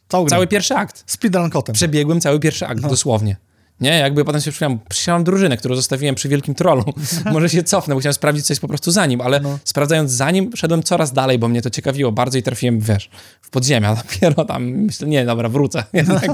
Całą 0.08 0.26
cały 0.26 0.46
grę. 0.46 0.50
pierwszy 0.50 0.74
akt. 0.74 1.04
Speedrun 1.06 1.50
kotem. 1.50 1.74
Przebiegłem 1.74 2.20
cały 2.20 2.40
pierwszy 2.40 2.66
akt, 2.66 2.82
No. 2.82 2.88
dosłownie. 2.88 3.36
Nie, 3.80 3.90
jakby 3.98 4.24
potem 4.24 4.40
się 4.40 4.50
przypomniałem, 4.50 4.84
przysiadłem 4.88 5.24
drużynę, 5.24 5.56
którą 5.56 5.74
zostawiłem 5.76 6.14
przy 6.14 6.28
wielkim 6.28 6.54
trollu. 6.54 6.84
Może 7.32 7.48
się 7.48 7.62
cofnę, 7.62 7.94
bo 7.94 8.00
chciałem 8.00 8.14
sprawdzić, 8.14 8.46
co 8.46 8.52
jest 8.52 8.60
po 8.60 8.68
prostu 8.68 8.90
za 8.90 9.06
nim, 9.06 9.20
ale 9.20 9.40
No. 9.40 9.58
sprawdzając 9.64 10.10
za 10.10 10.30
nim, 10.30 10.50
szedłem 10.56 10.82
coraz 10.82 11.12
dalej, 11.12 11.38
bo 11.38 11.48
mnie 11.48 11.62
to 11.62 11.70
ciekawiło 11.70 12.12
bardzo 12.12 12.38
i 12.38 12.42
trafiłem, 12.42 12.80
wiesz, 12.80 13.10
w 13.42 13.50
podziemia. 13.50 13.94
Dopiero 14.02 14.44
tam 14.44 14.64
myślę, 14.64 15.08
nie, 15.08 15.24
dobra, 15.24 15.48
wrócę 15.48 15.84
jednak. 15.92 16.30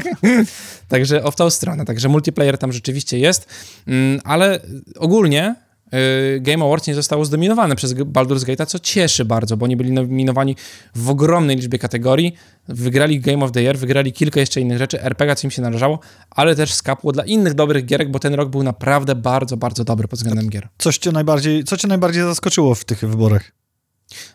Także 0.88 1.24
o 1.24 1.30
w 1.30 1.36
tą 1.36 1.50
stronę. 1.50 1.84
Także 1.84 2.08
multiplayer 2.08 2.58
tam 2.58 2.72
rzeczywiście 2.72 3.18
jest, 3.18 3.46
Mm, 3.86 4.20
ale 4.24 4.60
ogólnie 4.98 5.54
Game 6.40 6.64
Awards 6.64 6.86
nie 6.86 6.94
zostało 6.94 7.24
zdominowane 7.24 7.76
przez 7.76 7.94
Baldur's 7.94 8.44
Gate'a, 8.44 8.66
co 8.66 8.78
cieszy 8.78 9.24
bardzo, 9.24 9.56
bo 9.56 9.64
oni 9.64 9.76
byli 9.76 9.92
nominowani 9.92 10.56
w 10.94 11.10
ogromnej 11.10 11.56
liczbie 11.56 11.78
kategorii, 11.78 12.34
wygrali 12.68 13.20
Game 13.20 13.44
of 13.44 13.52
the 13.52 13.62
Year, 13.62 13.78
wygrali 13.78 14.12
kilka 14.12 14.40
jeszcze 14.40 14.60
innych 14.60 14.78
rzeczy, 14.78 15.02
RPG, 15.02 15.36
co 15.36 15.46
im 15.46 15.50
się 15.50 15.62
należało, 15.62 15.98
ale 16.30 16.56
też 16.56 16.74
skapło 16.74 17.12
dla 17.12 17.24
innych 17.24 17.54
dobrych 17.54 17.86
gierek, 17.86 18.10
bo 18.10 18.18
ten 18.18 18.34
rok 18.34 18.48
był 18.48 18.62
naprawdę 18.62 19.14
bardzo, 19.14 19.56
bardzo 19.56 19.84
dobry 19.84 20.08
pod 20.08 20.18
względem 20.18 20.48
gier. 20.48 20.68
Coś 20.78 20.98
cię 20.98 21.12
najbardziej, 21.12 21.64
co 21.64 21.76
cię 21.76 21.88
najbardziej 21.88 22.22
zaskoczyło 22.22 22.74
w 22.74 22.84
tych 22.84 23.00
wyborach? 23.00 23.61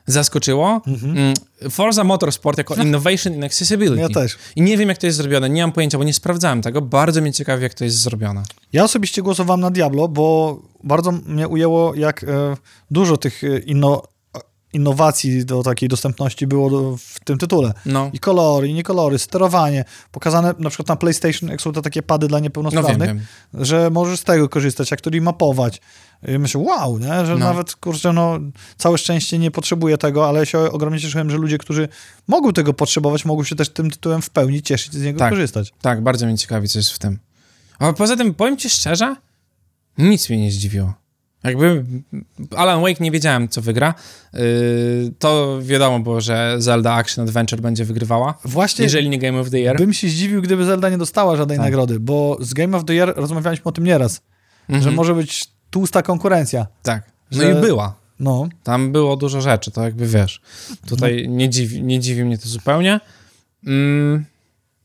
Zaskoczyło? 0.05 0.81
Mm, 0.87 1.33
Forza 1.69 2.03
Motorsport 2.03 2.57
jako 2.57 2.75
Innovation 2.75 3.33
in 3.33 3.43
Accessibility. 3.43 4.01
Ja 4.01 4.09
też. 4.09 4.37
I 4.55 4.61
nie 4.61 4.77
wiem, 4.77 4.89
jak 4.89 4.97
to 4.97 5.05
jest 5.05 5.17
zrobione, 5.17 5.49
nie 5.49 5.61
mam 5.61 5.71
pojęcia, 5.71 5.97
bo 5.97 6.03
nie 6.03 6.13
sprawdzałem 6.13 6.61
tego, 6.61 6.81
bardzo 6.81 7.21
mnie 7.21 7.33
ciekawi, 7.33 7.63
jak 7.63 7.73
to 7.73 7.83
jest 7.83 7.97
zrobione. 7.97 8.43
Ja 8.73 8.83
osobiście 8.83 9.21
głosowałem 9.21 9.61
na 9.61 9.71
Diablo, 9.71 10.07
bo 10.07 10.59
bardzo 10.83 11.11
mnie 11.11 11.47
ujęło, 11.47 11.95
jak 11.95 12.23
e, 12.23 12.27
dużo 12.91 13.17
tych 13.17 13.43
e, 13.43 13.59
inno, 13.59 14.03
innowacji 14.73 15.45
do 15.45 15.63
takiej 15.63 15.89
dostępności 15.89 16.47
było 16.47 16.97
w 16.97 17.19
tym 17.19 17.37
tytule. 17.37 17.73
No, 17.85 18.09
I 18.13 18.19
kolory, 18.19 18.67
i 18.67 18.73
nie 18.73 18.83
kolory, 18.83 19.19
sterowanie. 19.19 19.85
Pokazane 20.11 20.53
na 20.59 20.69
przykład 20.69 20.87
na 20.87 20.95
PlayStation, 20.95 21.49
jak 21.49 21.61
są 21.61 21.71
to 21.71 21.81
takie 21.81 22.03
pady 22.03 22.27
dla 22.27 22.37
no 22.37 22.39
wiem, 22.39 22.43
niepełnosprawnych, 22.43 23.07
wiem. 23.07 23.21
że 23.53 23.89
możesz 23.89 24.19
z 24.19 24.23
tego 24.23 24.49
korzystać, 24.49 24.91
jak 24.91 25.01
to 25.01 25.09
mapować. 25.21 25.81
I 26.27 26.39
myślę, 26.39 26.61
wow, 26.61 26.99
nie? 26.99 27.25
że 27.25 27.33
No. 27.33 27.37
nawet, 27.45 27.75
kurczę, 27.75 28.13
no, 28.13 28.39
całe 28.77 28.97
szczęście 28.97 29.39
nie 29.39 29.51
potrzebuję 29.51 29.97
tego, 29.97 30.27
ale 30.27 30.45
się 30.45 30.59
ogromnie 30.59 30.99
cieszyłem, 30.99 31.31
że 31.31 31.37
ludzie, 31.37 31.57
którzy 31.57 31.87
mogą 32.27 32.53
tego 32.53 32.73
potrzebować, 32.73 33.25
mogą 33.25 33.43
się 33.43 33.55
też 33.55 33.69
tym 33.69 33.91
tytułem 33.91 34.21
w 34.21 34.29
pełni 34.29 34.61
cieszyć 34.61 34.93
i 34.93 34.99
z 34.99 35.03
niego 35.03 35.19
Tak. 35.19 35.29
korzystać. 35.29 35.73
Tak, 35.81 36.01
bardzo 36.03 36.25
mnie 36.25 36.37
ciekawi, 36.37 36.67
co 36.67 36.79
jest 36.79 36.91
w 36.91 36.99
tym. 36.99 37.19
A 37.79 37.93
poza 37.93 38.15
tym, 38.15 38.33
powiem 38.33 38.57
ci 38.57 38.69
szczerze, 38.69 39.15
nic 39.97 40.29
mnie 40.29 40.41
nie 40.41 40.51
zdziwiło. 40.51 40.93
Jakby 41.43 41.85
Alan 42.55 42.81
Wake 42.81 42.95
nie 43.03 43.11
wiedziałem, 43.11 43.49
co 43.49 43.61
wygra. 43.61 43.93
Yy, 44.33 44.39
to 45.19 45.59
wiadomo 45.61 45.99
było, 45.99 46.21
że 46.21 46.55
Zelda 46.59 46.93
Action 46.93 47.23
Adventure 47.27 47.61
będzie 47.61 47.85
wygrywała. 47.85 48.33
Właśnie 48.45 48.83
Jeżeli 48.83 49.09
nie 49.09 49.19
Game 49.19 49.39
of 49.39 49.49
the 49.49 49.57
Year. 49.59 49.77
bym 49.77 49.93
się 49.93 50.09
zdziwił, 50.09 50.41
gdyby 50.41 50.65
Zelda 50.65 50.89
nie 50.89 50.97
dostała 50.97 51.35
żadnej 51.35 51.57
Tak. 51.57 51.65
nagrody, 51.65 51.99
bo 51.99 52.37
z 52.39 52.53
Game 52.53 52.77
of 52.77 52.85
the 52.85 52.93
Year 52.93 53.13
rozmawialiśmy 53.15 53.63
o 53.65 53.71
tym 53.71 53.83
nieraz, 53.83 54.21
Mhm. 54.69 54.83
że 54.83 54.91
może 54.91 55.15
być 55.15 55.45
tłusta 55.77 56.01
konkurencja. 56.01 56.67
Tak. 56.83 57.03
No 57.31 57.41
że- 57.41 57.51
i 57.51 57.61
była. 57.61 57.95
No, 58.19 58.49
Tam 58.63 58.91
było 58.91 59.15
dużo 59.17 59.41
rzeczy, 59.41 59.71
to 59.71 59.83
jakby 59.83 60.07
wiesz. 60.07 60.41
Tutaj 60.87 61.27
nie, 61.29 61.49
dziwi, 61.49 61.83
nie 61.83 61.99
dziwi 61.99 62.25
mnie 62.25 62.37
to 62.37 62.49
zupełnie. 62.49 62.99
Mm, 63.67 64.25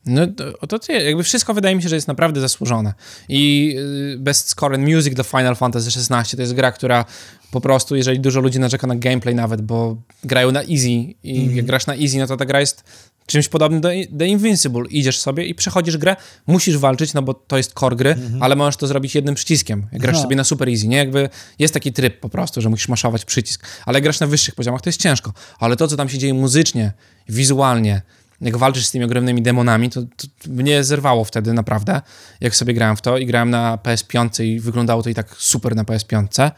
no 0.05 0.27
to, 0.27 0.67
to 0.67 0.79
ty, 0.79 0.93
jakby 0.93 1.23
wszystko 1.23 1.53
wydaje 1.53 1.75
mi 1.75 1.83
się, 1.83 1.89
że 1.89 1.95
jest 1.95 2.07
naprawdę 2.07 2.41
zasłużone. 2.41 2.93
I 3.29 3.75
y, 4.13 4.17
Best 4.19 4.49
Score 4.49 4.75
and 4.75 4.87
Music 4.87 5.13
do 5.13 5.23
Final 5.23 5.55
Fantasy 5.55 5.89
XVI 5.99 6.37
to 6.37 6.41
jest 6.41 6.53
gra, 6.53 6.71
która 6.71 7.05
po 7.51 7.61
prostu, 7.61 7.95
jeżeli 7.95 8.19
dużo 8.19 8.39
ludzi 8.41 8.59
narzeka 8.59 8.87
na 8.87 8.95
gameplay 8.95 9.35
nawet, 9.35 9.61
bo 9.61 9.97
grają 10.23 10.51
na 10.51 10.61
easy 10.61 10.89
i 11.23 11.55
jak 11.55 11.65
grasz 11.65 11.87
na 11.87 11.95
easy, 11.95 12.17
no 12.17 12.27
to 12.27 12.37
ta 12.37 12.45
gra 12.45 12.59
jest 12.59 12.83
czymś 13.25 13.47
podobnym 13.47 13.81
do, 13.81 13.89
do 14.09 14.25
Invincible. 14.25 14.83
Idziesz 14.89 15.19
sobie 15.19 15.45
i 15.45 15.55
przechodzisz 15.55 15.97
grę, 15.97 16.15
musisz 16.47 16.77
walczyć, 16.77 17.13
no 17.13 17.21
bo 17.21 17.33
to 17.33 17.57
jest 17.57 17.73
core 17.73 17.95
gry, 17.95 18.15
ale 18.39 18.55
możesz 18.55 18.77
to 18.77 18.87
zrobić 18.87 19.15
jednym 19.15 19.35
przyciskiem. 19.35 19.87
Grasz 19.93 20.15
No. 20.15 20.21
sobie 20.21 20.35
na 20.35 20.43
super 20.43 20.69
easy, 20.69 20.87
nie? 20.87 20.97
Jakby 20.97 21.29
jest 21.59 21.73
taki 21.73 21.93
tryb 21.93 22.19
po 22.19 22.29
prostu, 22.29 22.61
że 22.61 22.69
musisz 22.69 22.87
maszować 22.87 23.25
przycisk, 23.25 23.65
ale 23.85 24.01
grasz 24.01 24.19
na 24.19 24.27
wyższych 24.27 24.55
poziomach, 24.55 24.81
to 24.81 24.89
jest 24.89 25.01
ciężko. 25.01 25.33
Ale 25.59 25.75
to, 25.75 25.87
co 25.87 25.97
tam 25.97 26.09
się 26.09 26.17
dzieje 26.17 26.33
muzycznie, 26.33 26.91
wizualnie, 27.29 28.01
jak 28.41 28.57
walczysz 28.57 28.85
z 28.85 28.91
tymi 28.91 29.05
ogromnymi 29.05 29.41
demonami, 29.41 29.89
to, 29.89 30.01
to 30.01 30.27
mnie 30.49 30.83
zerwało 30.83 31.23
wtedy 31.23 31.53
naprawdę, 31.53 32.01
jak 32.41 32.55
sobie 32.55 32.73
grałem 32.73 32.97
w 32.97 33.01
to 33.01 33.17
i 33.17 33.25
grałem 33.25 33.49
na 33.49 33.77
PS5 33.83 34.43
i 34.43 34.59
wyglądało 34.59 35.03
to 35.03 35.09
i 35.09 35.13
tak 35.13 35.35
super 35.37 35.75
na 35.75 35.83
PS5. 35.83 36.51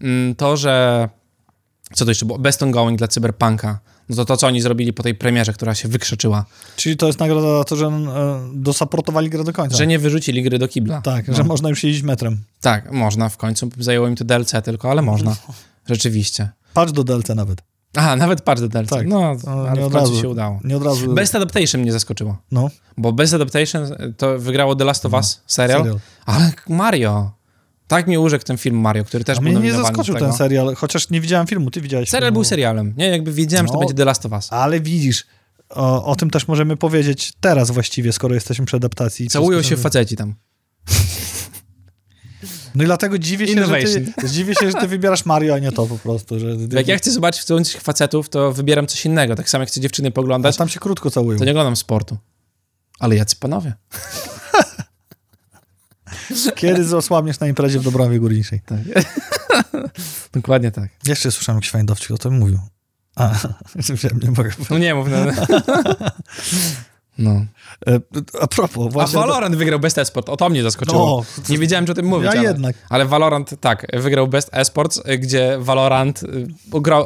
Mm, 0.00 0.34
To, 0.34 0.56
że 0.56 1.08
co 1.94 2.04
to 2.04 2.10
jeszcze 2.10 2.26
było? 2.26 2.38
Best 2.38 2.62
Ongoing 2.62 2.98
dla 2.98 3.08
Cyberpunka. 3.08 3.78
No 4.08 4.16
to 4.16 4.24
to, 4.24 4.36
co 4.36 4.46
oni 4.46 4.60
zrobili 4.60 4.92
po 4.92 5.02
tej 5.02 5.14
premierze, 5.14 5.52
która 5.52 5.74
się 5.74 5.88
wykrzeczyła. 5.88 6.44
czyli 6.76 6.96
to 6.96 7.06
jest 7.06 7.18
nagroda 7.18 7.58
za 7.58 7.64
to, 7.64 7.76
że 7.76 7.86
e, 7.86 7.92
dosaportowali 8.54 9.30
grę 9.30 9.44
do 9.44 9.52
końca. 9.52 9.76
Że 9.76 9.86
nie 9.86 9.98
wyrzucili 9.98 10.42
gry 10.42 10.58
do 10.58 10.68
kibla. 10.68 11.00
Tak, 11.02 11.28
No. 11.28 11.34
że 11.34 11.44
można 11.44 11.68
już 11.68 11.84
jeździć 11.84 12.02
metrem. 12.02 12.44
Tak, 12.60 12.92
można 12.92 13.28
w 13.28 13.36
końcu. 13.36 13.70
Zajęło 13.78 14.08
im 14.08 14.16
to 14.16 14.24
DLC 14.24 14.52
tylko, 14.64 14.90
ale 14.90 15.02
można. 15.02 15.36
Rzeczywiście. 15.88 16.48
Patrz 16.74 16.92
do 16.92 17.04
DLC 17.04 17.28
nawet. 17.28 17.62
Aha, 17.96 18.16
nawet 18.16 18.40
patch 18.42 18.60
do 18.60 18.68
DLC. 18.68 18.90
Tak. 18.90 19.06
No, 19.06 19.36
No, 19.46 19.52
ale 19.52 19.80
w 19.80 19.92
końcu 19.92 19.96
razu. 19.98 20.20
się 20.22 20.28
udało. 20.28 20.60
Nie 20.64 20.76
od 20.76 20.82
razu. 20.82 21.14
Best 21.14 21.34
Adaptation 21.34 21.80
mnie 21.80 21.92
zaskoczyło. 21.92 22.36
No, 22.52 22.70
Bo 22.96 23.12
Best 23.12 23.34
Adaptation 23.34 23.82
to 24.16 24.38
wygrało 24.38 24.76
The 24.76 24.84
Last 24.84 25.06
of 25.06 25.12
Us 25.12 25.40
serial, 25.46 25.80
serial. 25.82 25.98
ale 26.26 26.52
Mario. 26.68 27.30
Tak 27.88 28.06
mnie 28.06 28.20
urzekł 28.20 28.44
ten 28.44 28.56
film 28.58 28.76
Mario, 28.80 29.04
który 29.04 29.24
też 29.24 29.38
A 29.38 29.40
był 29.40 29.52
mnie 29.52 29.60
nie 29.60 29.72
zaskoczył 29.72 30.14
ten 30.14 30.32
serial, 30.32 30.74
chociaż 30.74 31.10
nie 31.10 31.20
widziałem 31.20 31.46
filmu, 31.46 31.70
ty 31.70 31.80
widziałeś 31.80 32.08
Serial 32.10 32.26
filmu. 32.28 32.34
był 32.34 32.44
serialem, 32.44 32.94
nie? 32.96 33.08
Jakby 33.08 33.32
wiedziałem, 33.32 33.66
że 33.66 33.68
to 33.72 33.74
No. 33.74 33.80
będzie 33.80 33.94
The 33.94 34.04
Last 34.04 34.26
of 34.26 34.32
Us. 34.32 34.52
Ale 34.52 34.80
widzisz, 34.80 35.24
o, 35.68 36.04
o 36.04 36.16
tym 36.16 36.30
też 36.30 36.48
możemy 36.48 36.76
powiedzieć 36.76 37.32
teraz 37.40 37.70
właściwie, 37.70 38.12
skoro 38.12 38.34
jesteśmy 38.34 38.66
przy 38.66 38.76
adaptacji. 38.76 39.28
Całują 39.28 39.62
się 39.62 39.76
faceci 39.76 40.16
tam. 40.16 40.34
No 42.74 42.82
i 42.82 42.86
dlatego 42.86 43.18
dziwię 43.18 43.46
się, 43.48 43.52
że 43.54 43.58
Innovation. 43.60 44.12
ty, 44.20 44.28
dziwię 44.30 44.54
się, 44.54 44.70
że 44.70 44.74
ty 44.80 44.88
wybierasz 44.88 45.24
Mario, 45.24 45.54
a 45.54 45.58
nie 45.58 45.72
to 45.72 45.86
po 45.86 45.98
prostu. 45.98 46.38
Że, 46.40 46.56
Jak 46.72 46.88
ja 46.88 46.96
chcę 46.98 47.10
zobaczyć 47.10 47.44
całujących 47.44 47.80
facetów, 47.82 48.28
to 48.28 48.52
wybieram 48.52 48.86
coś 48.86 49.06
innego. 49.06 49.34
Tak 49.36 49.50
samo 49.50 49.62
jak 49.62 49.68
chcę 49.68 49.80
dziewczyny 49.80 50.08
a 50.08 50.12
poglądać, 50.12 50.56
tam 50.56 50.68
się 50.68 50.80
krótko 50.80 51.10
całują. 51.10 51.38
to 51.38 51.44
nie 51.44 51.50
oglądam 51.50 51.76
sportu. 51.76 52.18
Ale 52.98 53.16
jacy 53.16 53.36
panowie. 53.36 53.72
Kiedy 56.54 56.84
zasłabniesz 56.84 57.40
na 57.40 57.46
imprezie 57.46 57.80
w 57.80 57.82
Dobrowie 57.82 58.20
Górniczej? 58.20 58.60
Tak. 58.66 58.78
Dokładnie 60.32 60.70
tak. 60.70 60.90
Jeszcze 61.06 61.32
słyszałem 61.32 61.56
jakiś 61.56 61.70
fajny 61.70 61.86
dowcip, 61.86 62.10
o 62.10 62.18
tym 62.18 62.38
mówił. 62.38 62.58
A, 63.16 63.34
wiem, 64.02 64.20
nie 64.22 64.30
mogę. 64.30 64.50
No 64.70 64.78
nie 64.78 64.94
mów. 64.94 65.08
No. 65.10 65.16
no. 67.18 67.30
E, 67.86 68.00
A 68.40 68.46
propos, 68.46 68.86
A 68.86 68.90
właśnie... 68.90 69.20
Valorant 69.20 69.56
wygrał 69.56 69.80
Best 69.80 69.98
Esport. 69.98 70.28
O 70.28 70.36
to 70.36 70.48
mnie 70.48 70.62
zaskoczyło. 70.62 71.24
No, 71.38 71.44
nie 71.48 71.58
wiedziałem, 71.58 71.86
że 71.86 71.92
o 71.92 71.94
tym 71.96 72.06
mówić. 72.06 72.24
ja 72.24 72.30
ale, 72.30 72.42
jednak. 72.42 72.76
ale 72.88 73.06
Valorant, 73.06 73.60
tak, 73.60 73.86
wygrał 73.94 74.28
Best 74.28 74.48
Esports, 74.52 75.02
gdzie 75.18 75.56
Valorant 75.60 76.22
y, 76.22 76.46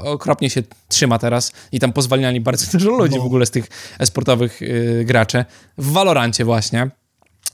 okropnie 0.04 0.50
się 0.50 0.62
trzyma 0.88 1.18
teraz 1.18 1.52
i 1.72 1.80
tam 1.80 1.92
pozwalniali 1.92 2.40
bardzo 2.40 2.78
dużo 2.78 2.90
ludzi 2.90 3.16
No. 3.16 3.22
w 3.22 3.26
ogóle 3.26 3.46
z 3.46 3.50
tych 3.50 3.66
esportowych 3.98 4.62
y, 4.62 5.04
graczy. 5.06 5.44
W 5.78 5.92
Valorancie 5.92 6.44
właśnie. 6.44 6.90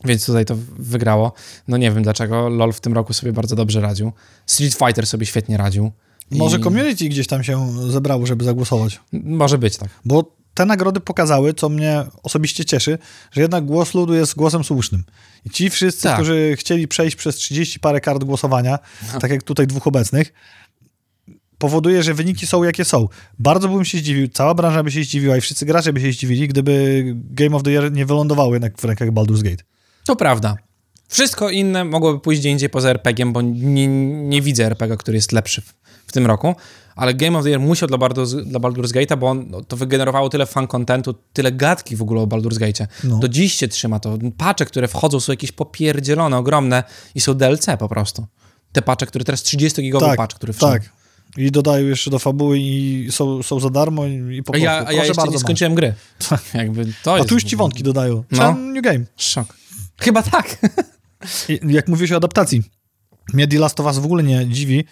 Więc 0.04 0.26
tutaj 0.26 0.44
to 0.44 0.56
wygrało. 0.78 1.32
No 1.68 1.76
nie 1.76 1.90
wiem 1.92 2.02
dlaczego. 2.02 2.48
LoL 2.48 2.72
w 2.72 2.80
tym 2.80 2.92
roku 2.92 3.12
sobie 3.12 3.32
bardzo 3.32 3.56
dobrze 3.56 3.80
radził. 3.80 4.12
Street 4.46 4.74
Fighter 4.74 5.06
sobie 5.06 5.26
świetnie 5.26 5.56
radził. 5.56 5.92
I- 6.30 6.36
Może 6.38 6.58
community 6.58 7.08
gdzieś 7.08 7.26
tam 7.26 7.44
się 7.44 7.72
zebrało, 7.90 8.26
żeby 8.26 8.44
zagłosować. 8.44 9.00
Może 9.12 9.58
być 9.58 9.76
tak. 9.76 9.88
Bo 10.04 10.36
te 10.54 10.64
nagrody 10.66 11.00
pokazały, 11.00 11.54
co 11.54 11.68
mnie 11.68 12.04
osobiście 12.22 12.64
cieszy, 12.64 12.98
że 13.32 13.40
jednak 13.40 13.64
głos 13.64 13.94
ludu 13.94 14.14
jest 14.14 14.34
głosem 14.34 14.64
słusznym. 14.64 15.04
I 15.44 15.50
ci 15.50 15.70
wszyscy, 15.70 16.02
Tak. 16.02 16.14
którzy 16.14 16.54
chcieli 16.58 16.88
przejść 16.88 17.16
przez 17.16 17.36
30 17.36 17.80
parę 17.80 18.00
kart 18.00 18.24
głosowania, 18.24 18.78
tak 19.20 19.30
jak 19.30 19.42
tutaj 19.42 19.66
dwóch 19.66 19.86
obecnych, 19.86 20.32
powoduje, 21.58 22.02
że 22.02 22.14
wyniki 22.14 22.46
są 22.46 22.64
jakie 22.64 22.84
są. 22.84 23.08
Bardzo 23.38 23.68
bym 23.68 23.84
się 23.84 23.98
zdziwił, 23.98 24.28
cała 24.28 24.54
branża 24.54 24.82
by 24.82 24.90
się 24.90 25.04
zdziwiła 25.04 25.36
i 25.36 25.40
wszyscy 25.40 25.66
gracze 25.66 25.92
by 25.92 26.00
się 26.00 26.12
zdziwili, 26.12 26.48
gdyby 26.48 27.04
Game 27.16 27.56
of 27.56 27.62
the 27.62 27.70
Year 27.70 27.92
nie 27.92 28.06
wylądowały 28.06 28.52
jednak 28.56 28.78
w 28.80 28.84
rękach 28.84 29.08
Baldur's 29.10 29.42
Gate. 29.42 29.64
To 30.06 30.16
prawda. 30.16 30.56
Wszystko 31.08 31.50
inne 31.50 31.84
mogłoby 31.84 32.20
pójść 32.20 32.40
gdzie 32.40 32.50
indziej 32.50 32.70
poza 32.70 32.90
RPG-iem, 32.90 33.32
bo 33.32 33.42
nie, 33.42 33.86
nie 34.28 34.42
widzę 34.42 34.64
RPG, 34.64 34.96
który 34.96 35.16
jest 35.16 35.32
lepszy 35.32 35.60
w, 35.60 35.74
w 36.06 36.12
tym 36.12 36.26
roku. 36.26 36.54
Ale 36.96 37.14
Game 37.14 37.38
of 37.38 37.44
the 37.44 37.50
Year 37.50 37.60
musiał 37.60 37.88
dla, 37.88 37.98
Baldur's, 37.98 38.44
dla 38.44 38.60
Baldur's 38.60 38.92
Gate'a, 38.92 39.18
bo 39.18 39.28
on, 39.28 39.46
no, 39.50 39.60
to 39.64 39.76
wygenerowało 39.76 40.28
tyle 40.28 40.46
fan 40.46 40.66
contentu, 40.66 41.14
tyle 41.32 41.52
gadki 41.52 41.96
w 41.96 42.02
ogóle 42.02 42.20
o 42.20 42.26
Baldur's 42.26 42.58
Gate'cie. 42.58 42.86
No. 43.04 43.18
Do 43.18 43.28
dziś 43.28 43.54
się 43.54 43.68
trzyma 43.68 44.00
to. 44.00 44.18
Pacze, 44.36 44.64
które 44.64 44.88
wchodzą, 44.88 45.20
są 45.20 45.32
jakieś 45.32 45.52
popierdzielone, 45.52 46.36
ogromne 46.36 46.84
i 47.14 47.20
są 47.20 47.34
DLC 47.34 47.66
po 47.78 47.88
prostu. 47.88 48.26
Te 48.72 48.82
pacze, 48.82 49.06
które 49.06 49.24
teraz 49.24 49.42
30-gigowy 49.42 50.00
tak, 50.00 50.16
patch, 50.16 50.34
który 50.36 50.52
wszedł. 50.52 50.72
tak. 50.72 50.82
I 51.36 51.50
dodają 51.50 51.86
jeszcze 51.86 52.10
do 52.10 52.18
fabuły 52.18 52.58
i 52.58 53.08
są, 53.10 53.42
są 53.42 53.60
za 53.60 53.70
darmo 53.70 54.06
i 54.06 54.42
po 54.42 54.50
A 54.50 54.52
prostu. 54.52 54.64
ja, 54.64 54.86
a 54.86 54.92
ja 54.92 54.98
jeszcze 55.04 55.14
bardzo, 55.14 55.32
nie 55.32 55.38
skończyłem 55.38 55.74
gry. 55.74 55.94
Jakby 56.54 56.86
to 57.02 57.14
A 57.14 57.16
jest 57.16 57.28
tu 57.28 57.34
już 57.34 57.44
ci 57.44 57.56
wątki 57.56 57.82
dodają. 57.82 58.24
No. 58.30 58.38
No. 58.42 58.52
New 58.58 58.82
game. 58.82 59.04
Szok. 59.16 59.46
Chyba 60.00 60.22
tak. 60.22 60.58
Jak 61.62 61.88
mówisz 61.88 62.12
o 62.12 62.16
adaptacji, 62.16 62.62
mnie 63.34 63.48
The 63.48 63.58
Last 63.58 63.80
of 63.80 63.86
Us 63.86 63.98
w 63.98 64.04
ogóle 64.04 64.22
nie 64.22 64.46
dziwi. 64.48 64.84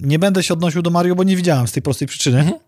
Nie 0.00 0.18
będę 0.18 0.42
się 0.42 0.54
odnosił 0.54 0.82
do 0.82 0.90
Mario, 0.90 1.14
bo 1.14 1.24
nie 1.24 1.36
widziałem 1.36 1.68
z 1.68 1.72
tej 1.72 1.82
prostej 1.82 2.08
przyczyny, 2.08 2.38
Mhm. 2.40 2.58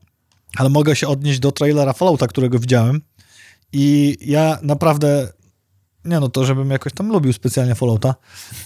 ale 0.56 0.68
mogę 0.68 0.96
się 0.96 1.08
odnieść 1.08 1.38
do 1.40 1.52
trailera 1.52 1.92
Fallouta, 1.92 2.26
którego 2.26 2.58
widziałem 2.58 3.00
i 3.72 4.16
ja 4.20 4.58
naprawdę, 4.62 5.28
nie 6.04 6.20
no 6.20 6.28
to, 6.28 6.44
żebym 6.44 6.70
jakoś 6.70 6.92
tam 6.92 7.08
lubił 7.08 7.32
specjalnie 7.32 7.74
Fallouta, 7.74 8.14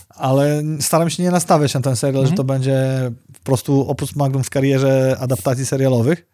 ale 0.08 0.62
staram 0.80 1.10
się 1.10 1.22
nie 1.22 1.30
nastawiać 1.30 1.74
na 1.74 1.80
ten 1.80 1.96
serial, 1.96 2.20
Mhm. 2.22 2.32
że 2.32 2.36
to 2.36 2.44
będzie 2.44 3.10
po 3.32 3.40
prostu 3.44 3.88
opus 3.90 4.16
magnum 4.16 4.44
w 4.44 4.50
karierze 4.50 5.16
adaptacji 5.20 5.66
serialowych. 5.66 6.26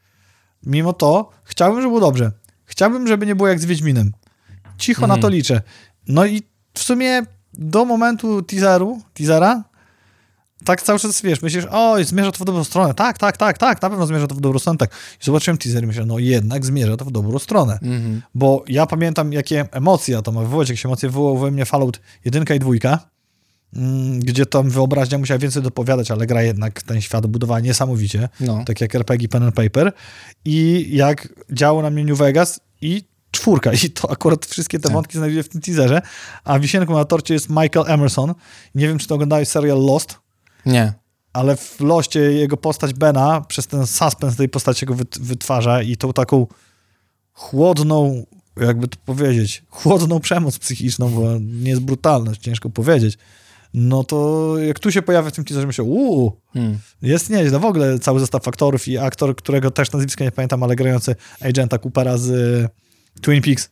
Mimo 0.62 0.92
to 0.92 1.30
chciałbym, 1.44 1.80
żeby 1.82 1.88
było 1.88 2.00
dobrze. 2.00 2.32
Chciałbym, 2.64 3.06
żeby 3.08 3.26
nie 3.26 3.34
było 3.34 3.48
jak 3.48 3.60
z 3.60 3.64
Wiedźminem. 3.64 4.12
Cicho 4.78 5.02
Mhm. 5.02 5.18
na 5.20 5.22
to 5.22 5.28
liczę. 5.28 5.62
No 6.08 6.26
i 6.26 6.42
w 6.74 6.82
sumie 6.82 7.22
do 7.54 7.84
momentu 7.84 8.42
teaseru, 8.42 9.00
teasera, 9.14 9.64
tak 10.64 10.82
cały 10.82 10.98
czas, 10.98 11.22
wiesz, 11.22 11.42
myślisz, 11.42 11.66
oj, 11.70 12.04
zmierza 12.04 12.32
to 12.32 12.38
w 12.38 12.44
dobrą 12.44 12.64
stronę. 12.64 12.94
Tak, 12.94 13.18
tak, 13.18 13.36
tak, 13.36 13.58
tak, 13.58 13.82
na 13.82 13.90
pewno 13.90 14.06
zmierza 14.06 14.26
to 14.26 14.34
w 14.34 14.40
dobrą 14.40 14.58
stronę. 14.58 14.78
Tak. 14.78 14.90
I 15.22 15.24
zobaczyłem 15.24 15.58
teaser 15.58 15.84
i 15.84 15.86
myślę, 15.86 16.06
no 16.06 16.18
jednak 16.18 16.64
zmierza 16.64 16.96
to 16.96 17.04
w 17.04 17.10
dobrą 17.10 17.38
stronę. 17.38 17.72
Mhm. 17.72 18.22
Bo 18.34 18.64
ja 18.68 18.86
pamiętam, 18.86 19.32
jakie 19.32 19.64
emocje 19.72 20.22
to 20.22 20.32
ma 20.32 20.40
wywołać, 20.40 20.68
jakieś 20.68 20.86
emocje 20.86 21.08
wywołał 21.08 21.38
we 21.38 21.50
mnie 21.50 21.64
Fallout 21.64 22.00
1 22.24 22.44
i 22.56 22.58
2, 22.58 22.98
mm, 23.76 24.20
gdzie 24.20 24.46
tam 24.46 24.70
wyobraźnia 24.70 25.18
musiała 25.18 25.38
więcej 25.38 25.62
dopowiadać, 25.62 26.10
ale 26.10 26.26
gra 26.26 26.42
jednak 26.42 26.82
ten 26.82 27.00
świat 27.00 27.26
budowała 27.26 27.60
niesamowicie, 27.60 28.28
No. 28.40 28.64
tak 28.66 28.80
jak 28.80 28.94
RPG 28.94 29.28
Pen 29.28 29.42
and 29.42 29.54
Paper. 29.54 29.92
I 30.44 30.86
jak 30.90 31.28
działo 31.52 31.82
na 31.82 31.90
mnie 31.90 32.04
New 32.04 32.18
Vegas 32.18 32.60
i 32.80 33.02
czwórka. 33.30 33.72
I 33.72 33.90
to 33.90 34.10
akurat 34.10 34.46
wszystkie 34.46 34.78
te 34.78 34.82
Tak. 34.82 34.92
wątki 34.92 35.18
znajduję 35.18 35.42
w 35.42 35.48
tym 35.48 35.60
teaserze. 35.60 36.02
A 36.44 36.58
wisienką 36.58 36.94
na 36.94 37.04
torcie 37.04 37.34
jest 37.34 37.48
Michael 37.50 37.84
Emerson. 37.86 38.34
Nie 38.74 38.88
wiem, 38.88 38.98
czy 38.98 39.06
to 39.06 39.14
oglądałeś 39.14 39.48
serial 39.48 39.78
Lost, 39.82 40.18
Nie. 40.66 40.92
ale 41.32 41.56
w 41.56 41.80
Loście 41.80 42.20
jego 42.20 42.56
postać 42.56 42.94
Bena, 42.94 43.40
przez 43.40 43.66
ten 43.66 43.86
suspens 43.86 44.36
tej 44.36 44.48
postaci 44.48 44.86
go 44.86 44.94
wyt- 44.94 45.18
wytwarza 45.20 45.82
i 45.82 45.96
tą 45.96 46.12
taką 46.12 46.46
chłodną, 47.32 48.26
jakby 48.60 48.88
to 48.88 48.96
powiedzieć, 49.04 49.62
chłodną 49.68 50.20
przemoc 50.20 50.58
psychiczną, 50.58 51.10
bo 51.10 51.22
nie 51.40 51.70
jest 51.70 51.82
brutalność, 51.82 52.40
ciężko 52.40 52.70
powiedzieć. 52.70 53.18
No 53.74 54.04
to 54.04 54.52
jak 54.58 54.78
tu 54.78 54.92
się 54.92 55.02
pojawia 55.02 55.30
w 55.30 55.32
tym 55.32 55.44
teaserze, 55.44 55.66
myślę, 55.66 55.84
uuu, 55.84 56.32
Hmm. 56.52 56.78
jest 57.02 57.30
nieźle. 57.30 57.58
W 57.58 57.64
ogóle 57.64 57.98
cały 57.98 58.20
zestaw 58.20 58.48
aktorów 58.48 58.88
i 58.88 58.98
aktor, 58.98 59.36
którego 59.36 59.70
też 59.70 59.92
nazwiska 59.92 60.24
nie 60.24 60.32
pamiętam, 60.32 60.62
ale 60.62 60.76
grający 60.76 61.16
agenta 61.40 61.78
Coopera 61.78 62.18
z 62.18 62.30
Twin 63.20 63.42
Peaks 63.42 63.70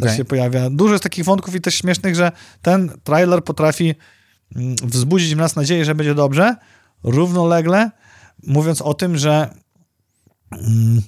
też 0.00 0.16
się 0.16 0.24
pojawia. 0.24 0.70
Dużo 0.70 0.92
jest 0.92 1.02
takich 1.02 1.24
wątków 1.24 1.54
i 1.54 1.60
też 1.60 1.74
śmiesznych, 1.74 2.14
że 2.14 2.32
ten 2.62 2.90
trailer 3.04 3.44
potrafi 3.44 3.94
mm, 4.56 4.76
wzbudzić 4.82 5.34
w 5.34 5.38
nas 5.38 5.56
nadzieję, 5.56 5.84
że 5.84 5.94
będzie 5.94 6.14
dobrze, 6.14 6.56
równolegle 7.02 7.90
mówiąc 8.42 8.82
o 8.82 8.94
tym, 8.94 9.18
że 9.18 9.54
mm, 10.52 11.02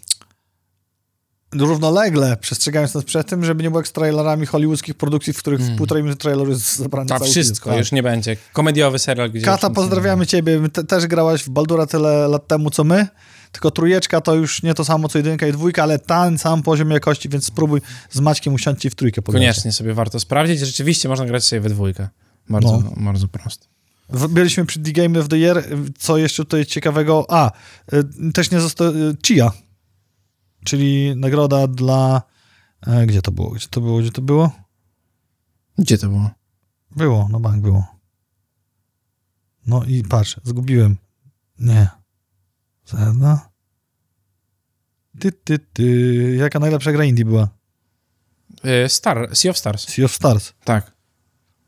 równolegle 1.53 2.37
przestrzegając 2.37 2.95
nas 2.95 3.05
przed 3.05 3.29
tym, 3.29 3.45
żeby 3.45 3.63
nie 3.63 3.71
było 3.71 3.81
jak 3.81 3.89
z 3.89 3.93
trailerami 3.93 4.47
hollywoodzkich 4.47 4.95
produkcji, 4.95 5.33
w 5.33 5.39
których 5.39 5.61
w 5.61 5.77
półtorej 5.77 6.03
minuty 6.03 6.21
traileru 6.21 6.51
jest 6.51 6.77
zabrany 6.77 7.09
Tak, 7.09 7.19
cały 7.19 7.31
wszystko, 7.31 7.65
film. 7.65 7.75
Tak. 7.75 7.79
już 7.79 7.93
nie 7.93 8.03
będzie. 8.03 8.37
Komediowy 8.53 8.99
serial, 8.99 9.31
gdzie... 9.31 9.45
Kata, 9.45 9.71
pozdrawiamy 9.71 10.27
ciebie. 10.27 10.61
Te, 10.73 10.85
też 10.85 11.07
grałaś 11.07 11.43
w 11.43 11.51
Baldura 11.51 11.87
tyle 11.87 12.29
lat 12.29 12.47
temu, 12.47 12.71
co 12.71 12.85
my. 12.85 13.07
Tylko 13.53 13.71
trójeczka 13.71 14.21
to 14.21 14.35
już 14.35 14.63
nie 14.63 14.75
to 14.75 14.85
samo, 14.85 15.09
co 15.09 15.19
jedynka 15.19 15.47
i 15.47 15.53
dwójka, 15.53 15.83
ale 15.83 15.99
ten 15.99 16.39
sam 16.39 16.63
poziom 16.63 16.91
jakości, 16.91 17.29
więc 17.29 17.45
spróbuj 17.47 17.81
z 18.11 18.21
Maćkiem 18.21 18.55
usiąść 18.55 18.81
ci 18.81 18.91
w 18.91 18.95
trójkę. 18.95 19.23
pograć. 19.23 19.41
Koniecznie 19.43 19.73
sobie 19.73 19.95
warto 19.95 20.21
sprawdzić. 20.21 20.59
Rzeczywiście 20.61 21.09
można 21.09 21.27
grać 21.27 21.45
sobie 21.45 21.61
we 21.61 21.69
dwójkę. 21.71 22.09
Bardzo, 22.49 22.81
No. 22.81 22.93
bardzo 23.05 23.29
prosto. 23.29 23.67
Byliśmy 24.29 24.65
przy 24.67 24.81
The 24.81 24.93
Game 24.93 25.21
of 25.21 25.29
the 25.29 25.37
Year. 25.39 25.65
Co 25.99 26.17
jeszcze 26.19 26.45
tutaj 26.45 26.67
ciekawego? 26.67 27.27
A, 27.29 27.51
y, 28.29 28.33
też 28.33 28.51
nie 28.51 28.61
zostało... 28.61 28.91
y, 28.97 29.17
Chia. 29.27 29.53
Czyli 30.65 31.13
nagroda 31.17 31.67
dla... 31.67 32.23
e, 32.87 33.07
Gdzie 33.07 33.23
to 33.23 33.33
było? 33.33 33.51
Gdzie 33.51 33.67
to 33.69 33.81
było? 33.81 33.99
Gdzie 33.99 34.11
to 34.13 34.23
było? 34.23 34.51
Gdzie 35.79 35.99
to 35.99 36.09
było? 36.09 36.31
Było, 36.97 37.29
na 37.29 37.41
bank 37.41 37.63
było. 37.63 37.87
No 39.67 39.85
i 39.85 40.03
patrz, 40.05 40.37
zgubiłem. 40.45 40.97
Nie. 41.59 41.89
Zelda? 42.97 43.51
Ty, 45.21 45.33
ty, 45.33 45.59
ty. 45.59 46.37
Jaka 46.37 46.59
najlepsza 46.59 46.93
gra 46.93 47.05
indie 47.05 47.25
była? 47.25 47.49
Y, 48.65 48.89
Star, 48.89 49.37
Sea 49.37 49.51
of 49.51 49.59
Stars. 49.59 49.89
Sea 49.89 50.05
of 50.05 50.13
Stars. 50.13 50.53
Tak. 50.65 50.93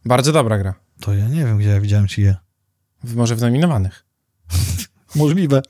Bardzo 0.04 0.32
dobra 0.32 0.58
gra. 0.58 0.74
To 1.00 1.14
ja 1.14 1.28
nie 1.28 1.44
wiem, 1.44 1.58
gdzie 1.58 1.68
ja 1.68 1.80
widziałem 1.80 2.08
ci 2.08 2.22
je. 2.22 2.36
Może 3.04 3.36
w 3.36 3.40
nominowanych. 3.40 4.04
Możliwe. 5.14 5.62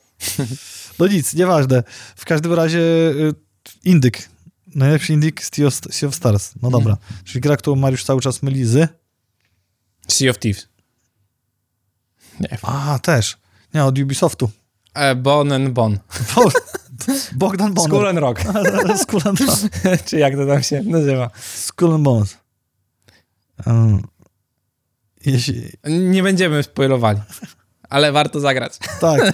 No 0.98 1.06
nic, 1.06 1.34
nieważne. 1.34 1.82
W 2.16 2.24
każdym 2.24 2.52
razie 2.52 2.80
y, 2.80 3.34
indyk. 3.84 4.28
Najlepszy 4.74 5.12
indyk 5.12 5.44
Sea 5.44 5.66
of, 5.66 5.74
sea 5.74 6.08
of 6.08 6.14
Stars. 6.14 6.52
No 6.62 6.70
dobra. 6.70 6.96
Czyli 7.24 7.40
gra, 7.40 7.56
którą 7.56 7.76
Mariusz 7.76 8.04
cały 8.04 8.20
czas 8.20 8.42
myli 8.42 8.64
z... 8.64 8.88
Sea 10.08 10.30
of 10.30 10.38
Thieves. 10.38 10.68
Nie. 12.40 12.58
A, 12.62 12.98
też. 12.98 13.38
Nie, 13.74 13.84
od 13.84 13.98
Ubisoftu. 13.98 14.50
E, 14.94 15.14
bon 15.14 15.52
and 15.52 15.68
Bon. 15.68 15.98
Bon, 16.34 16.50
Bogdan 17.32 17.74
Bonner. 17.74 17.90
Skull 17.90 18.06
and 18.06 18.18
Rock. 18.18 18.40
Skull 19.02 19.20
and 19.24 19.40
Rock. 19.40 19.58
Czy 20.06 20.18
jak 20.18 20.34
to 20.36 20.46
tam 20.46 20.62
się 20.62 20.82
nazywa? 20.82 21.30
Skull 21.54 21.94
and 21.94 22.02
Bones. 22.04 22.36
Um, 23.66 24.02
jeśli, 25.26 25.70
Nie 25.88 26.22
będziemy 26.22 26.62
spoilowali, 26.62 27.20
ale 27.88 28.12
warto 28.12 28.40
zagrać. 28.40 28.78
tak. 29.00 29.20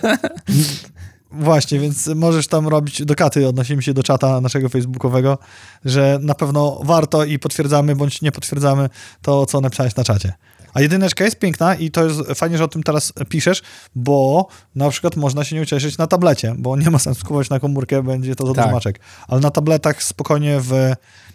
Właśnie, 1.31 1.79
więc 1.81 2.07
możesz 2.07 2.47
tam 2.47 2.69
robić 2.69 3.05
dokaty, 3.05 3.49
odnosimy 3.49 3.83
się 3.83 3.95
do 3.95 4.03
czata 4.03 4.41
naszego 4.41 4.69
facebookowego, 4.69 5.39
że 5.85 6.19
na 6.23 6.35
pewno 6.35 6.81
warto 6.85 7.25
i 7.25 7.39
potwierdzamy 7.39 7.97
bądź 7.97 8.23
nie 8.23 8.33
potwierdzamy 8.33 8.89
to, 9.23 9.47
co 9.47 9.61
napisałeś 9.61 9.97
na 9.97 10.05
czacie. 10.05 10.33
A 10.79 10.81
jedyneczka 10.81 11.25
jest 11.25 11.39
piękna 11.39 11.75
i 11.75 11.91
to 11.91 12.05
jest 12.05 12.21
fajnie, 12.35 12.59
że 12.59 12.65
o 12.65 12.69
tym 12.69 12.83
teraz 12.83 13.13
piszesz, 13.29 13.63
bo 13.95 14.49
na 14.75 14.91
przykład 14.91 15.17
można 15.17 15.45
się 15.45 15.57
nie 15.57 15.63
ucieszyć 15.63 15.99
na 15.99 16.07
tablecie, 16.07 16.55
bo 16.59 16.77
nie 16.77 16.91
ma 16.91 16.99
sensu 16.99 17.23
kupować 17.23 17.51
na 17.51 17.61
komórkę, 17.61 18.03
będzie 18.03 18.37
to 18.37 18.47
za 18.47 18.55
Tak. 18.55 18.73
maczek. 18.73 19.01
Ale 19.29 19.41
na 19.41 19.51
tabletach 19.51 20.03
spokojnie 20.03 20.61
w 20.61 20.93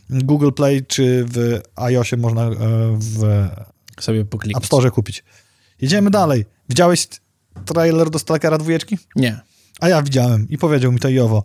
Google 0.10 0.52
Play 0.52 0.86
czy 0.86 1.26
w 1.28 1.62
iOSie 1.76 2.18
można 2.18 2.41
e, 2.44 2.52
w 3.00 3.48
Sobie 4.00 4.26
poklikać. 4.26 4.64
App 4.64 4.66
Store 4.66 4.91
kupić. 4.91 5.24
Jedziemy 5.82 6.10
dalej. 6.10 6.46
Widziałeś 6.70 7.08
trailer 7.66 8.10
do 8.10 8.20
Stalkera 8.20 8.58
dwójeczki? 8.58 8.98
Nie. 9.16 9.39
A 9.80 9.89
ja 9.89 10.02
widziałem 10.02 10.50
i 10.50 10.58
powiedział 10.58 10.91
mi 10.91 11.00
to 11.00 11.10
i 11.10 11.20
owo. 11.20 11.44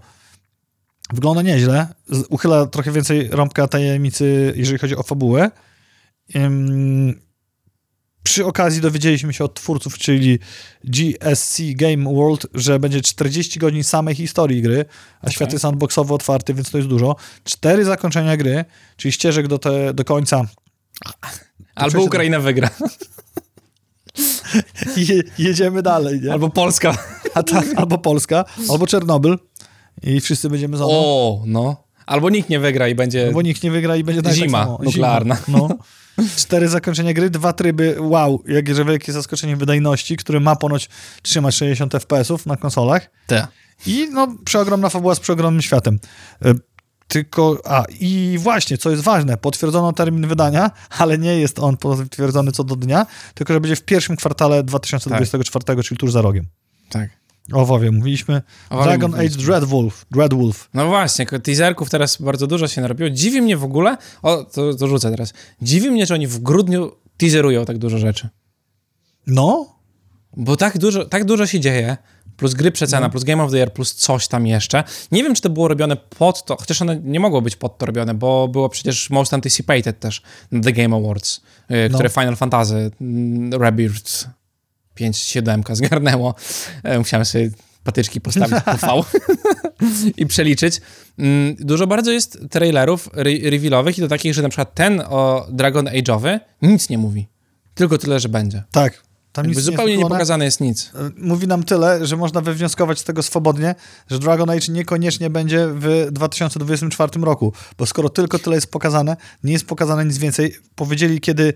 Wygląda 1.13 1.43
nieźle. 1.43 1.87
Uchyla 2.29 2.67
trochę 2.67 2.93
więcej 2.93 3.29
rąbka 3.29 3.69
tajemnicy, 3.69 4.53
jeżeli 4.57 4.79
chodzi 4.79 4.97
o 4.97 5.03
fabułę. 5.03 5.51
Przy 8.29 8.47
okazji 8.47 8.81
dowiedzieliśmy 8.81 9.33
się 9.33 9.45
od 9.45 9.55
twórców, 9.55 9.99
czyli 9.99 10.39
GSC 10.85 11.63
Game 11.75 12.15
World, 12.15 12.47
że 12.55 12.79
będzie 12.79 13.01
40 13.01 13.59
godzin 13.59 13.85
samej 13.85 14.15
historii 14.15 14.63
gry, 14.63 14.85
a 15.21 15.31
świat 15.31 15.53
jest 15.53 15.63
sandboxowy, 15.63 16.15
otwarty, 16.15 16.55
więc 16.55 16.71
to 16.71 16.79
jest 16.79 16.91
dużo. 16.91 17.17
Cztery 17.45 17.85
zakończenia 17.85 18.37
gry, 18.37 18.65
czyli 18.97 19.13
ścieżek 19.13 19.49
do, 19.49 19.59
te, 19.59 19.95
do 19.95 20.05
końca. 20.05 20.47
Albo 21.75 22.03
Ukraina 22.03 22.41
wygra, 22.41 22.71
I 24.97 25.07
je, 25.09 25.23
jedziemy 25.39 25.83
dalej, 25.83 26.21
nie? 26.21 26.33
albo 26.33 26.51
Polska. 26.51 26.97
A 27.35 27.43
tak, 27.43 27.67
albo 27.77 27.99
Polska, 27.99 28.45
albo 28.71 28.87
Czernobyl 28.87 29.39
i 30.03 30.21
wszyscy 30.21 30.51
będziemy 30.51 30.77
za 30.77 30.85
mną. 30.85 30.95
O, 30.95 31.43
no. 31.47 31.88
Albo 32.09 32.31
nikt 32.31 32.49
nie 32.49 32.61
wygra 32.61 32.89
i 32.89 32.95
będzie... 32.95 33.31
Bo 33.33 33.43
nikt 33.43 33.63
nie 33.63 33.71
wygra 33.71 33.97
i 33.97 34.05
będzie 34.05 34.23
tak 34.23 34.33
Zima 34.35 34.65
samo. 34.65 34.79
nuklearna. 34.83 35.37
Zima, 35.47 35.59
no. 35.69 35.69
Cztery 36.37 36.69
zakończenia 36.69 37.13
gry, 37.13 37.31
dwa 37.31 37.53
tryby, 37.53 37.97
wow, 38.01 38.43
jakże 38.47 38.85
wielkie 38.85 39.13
zaskoczenie 39.13 39.57
wydajności, 39.57 40.17
który 40.17 40.41
ma 40.41 40.57
ponoć 40.57 40.89
trzymać 41.23 41.55
60 41.55 41.93
FPS-ów 41.93 42.47
na 42.47 42.57
konsolach 42.57 43.11
Te. 43.27 43.47
i 43.87 44.09
no, 44.13 44.37
przeogromna 44.45 44.89
fabuła 44.89 45.15
z 45.15 45.21
przeogromnym 45.21 45.63
światem. 45.63 45.99
E, 46.45 46.55
Tylko, 47.09 47.63
a 47.65 47.85
i 48.01 48.39
właśnie, 48.41 48.79
co 48.79 48.91
jest 48.91 49.03
ważne, 49.03 49.37
potwierdzono 49.37 49.93
termin 49.93 50.27
wydania, 50.29 50.71
ale 50.99 51.19
nie 51.19 51.39
jest 51.39 51.59
on 51.59 51.77
potwierdzony 51.77 52.53
co 52.53 52.65
do 52.65 52.77
dnia, 52.77 53.07
tylko 53.35 53.53
że 53.53 53.61
będzie 53.61 53.77
w 53.77 53.83
pierwszym 53.83 54.17
kwartale 54.17 54.63
2024, 54.63 55.83
czyli 55.83 55.99
tuż 55.99 56.13
za 56.13 56.23
rogiem. 56.23 56.47
Tak. 56.89 57.11
O 57.53 57.67
WoWie 57.67 57.91
mówiliśmy. 57.91 58.43
O 58.71 58.75
WoWie 58.77 58.89
Dragon 58.89 59.11
mówiliśmy. 59.11 59.37
Age 59.37 59.45
Dreadwolf. 59.47 60.07
Dreadwolf. 60.11 60.69
No 60.75 60.87
właśnie, 60.87 61.27
teaserków 61.27 61.91
teraz 61.91 62.17
bardzo 62.23 62.47
dużo 62.47 62.69
się 62.69 62.81
narobiło. 62.81 63.11
Dziwi 63.11 63.43
mnie 63.43 63.57
w 63.57 63.65
ogóle, 63.65 63.97
o, 64.23 64.45
to, 64.45 64.75
to 64.75 64.89
rzucę 64.89 65.11
teraz. 65.11 65.33
Dziwi 65.63 65.91
mnie, 65.91 66.07
że 66.07 66.15
oni 66.15 66.27
w 66.27 66.39
grudniu 66.39 66.93
teaserują 67.17 67.65
tak 67.65 67.79
dużo 67.79 67.99
rzeczy. 67.99 68.29
No, 69.27 69.79
Bo 70.37 70.57
tak 70.57 70.79
dużo, 70.79 71.05
tak 71.05 71.25
dużo 71.25 71.47
się 71.47 71.61
dzieje, 71.61 71.97
plus 72.37 72.55
gry 72.55 72.73
przecena, 72.73 73.07
No. 73.07 73.11
plus 73.11 73.25
Game 73.25 73.43
of 73.45 73.51
the 73.51 73.57
Year, 73.57 73.73
plus 73.73 73.95
coś 73.95 74.29
tam 74.29 74.47
jeszcze. 74.47 74.85
Nie 75.13 75.23
wiem, 75.23 75.35
czy 75.35 75.43
to 75.43 75.51
było 75.51 75.69
robione 75.69 75.97
pod 75.97 76.45
to, 76.45 76.57
chociaż 76.57 76.83
one 76.83 77.01
nie 77.05 77.21
mogło 77.21 77.43
być 77.43 77.57
pod 77.57 77.79
to 77.79 77.87
robione, 77.87 78.15
bo 78.15 78.49
było 78.49 78.69
przecież 78.69 79.11
Most 79.11 79.35
Anticipated 79.35 80.01
też 80.01 80.23
na 80.53 80.61
The 80.61 80.73
Game 80.73 80.97
Awards, 80.97 81.41
y, 81.87 81.91
które 81.95 82.09
Final 82.09 82.37
Fantasy 82.37 82.91
mm, 83.01 83.63
Rebirth 83.63 84.29
5-7 85.01 85.75
zgarnęło. 85.75 86.35
E, 86.83 86.99
Musiałem 86.99 87.25
sobie 87.25 87.51
patyczki 87.85 88.21
postawić 88.21 88.57
po 88.65 89.03
V 89.03 89.03
i 90.17 90.27
przeliczyć. 90.27 90.81
Mm, 91.19 91.57
Dużo 91.61 91.87
bardzo 91.87 92.11
jest 92.11 92.39
trailerów 92.51 93.09
re- 93.15 93.51
revealowych 93.51 93.99
i 93.99 94.01
to 94.01 94.09
takich, 94.09 94.35
że 94.35 94.43
na 94.43 94.49
przykład 94.49 94.75
ten 94.75 95.01
o 95.09 95.47
Dragon 95.51 95.85
Age'owy 95.87 96.41
nic 96.63 96.89
nie 96.89 96.99
mówi. 96.99 97.29
Tylko 97.75 97.99
tyle, 97.99 98.21
że 98.21 98.29
będzie. 98.29 98.63
tak. 99.33 99.53
Zupełnie 99.55 99.85
nie 99.87 99.91
jest 99.93 100.03
pokazane. 100.03 100.09
pokazane 100.19 100.45
jest 100.45 100.61
nic. 100.61 100.93
Mówi 101.17 101.47
nam 101.47 101.63
tyle, 101.63 102.07
że 102.07 102.17
można 102.17 102.41
wywnioskować 102.41 102.99
z 102.99 103.05
tego 103.05 103.23
swobodnie, 103.23 103.75
że 104.11 104.19
Dragon 104.19 104.51
Age 104.51 104.73
niekoniecznie 104.73 105.31
będzie 105.31 105.67
w 105.75 106.09
2024 106.13 107.21
roku, 107.21 107.53
bo 107.79 107.87
skoro 107.87 108.09
tylko 108.09 108.39
tyle 108.39 108.57
jest 108.57 108.71
pokazane, 108.71 109.17
nie 109.45 109.53
jest 109.53 109.67
pokazane 109.67 110.05
nic 110.05 110.19
więcej. 110.19 110.55
Powiedzieli, 110.75 111.21
kiedy 111.21 111.53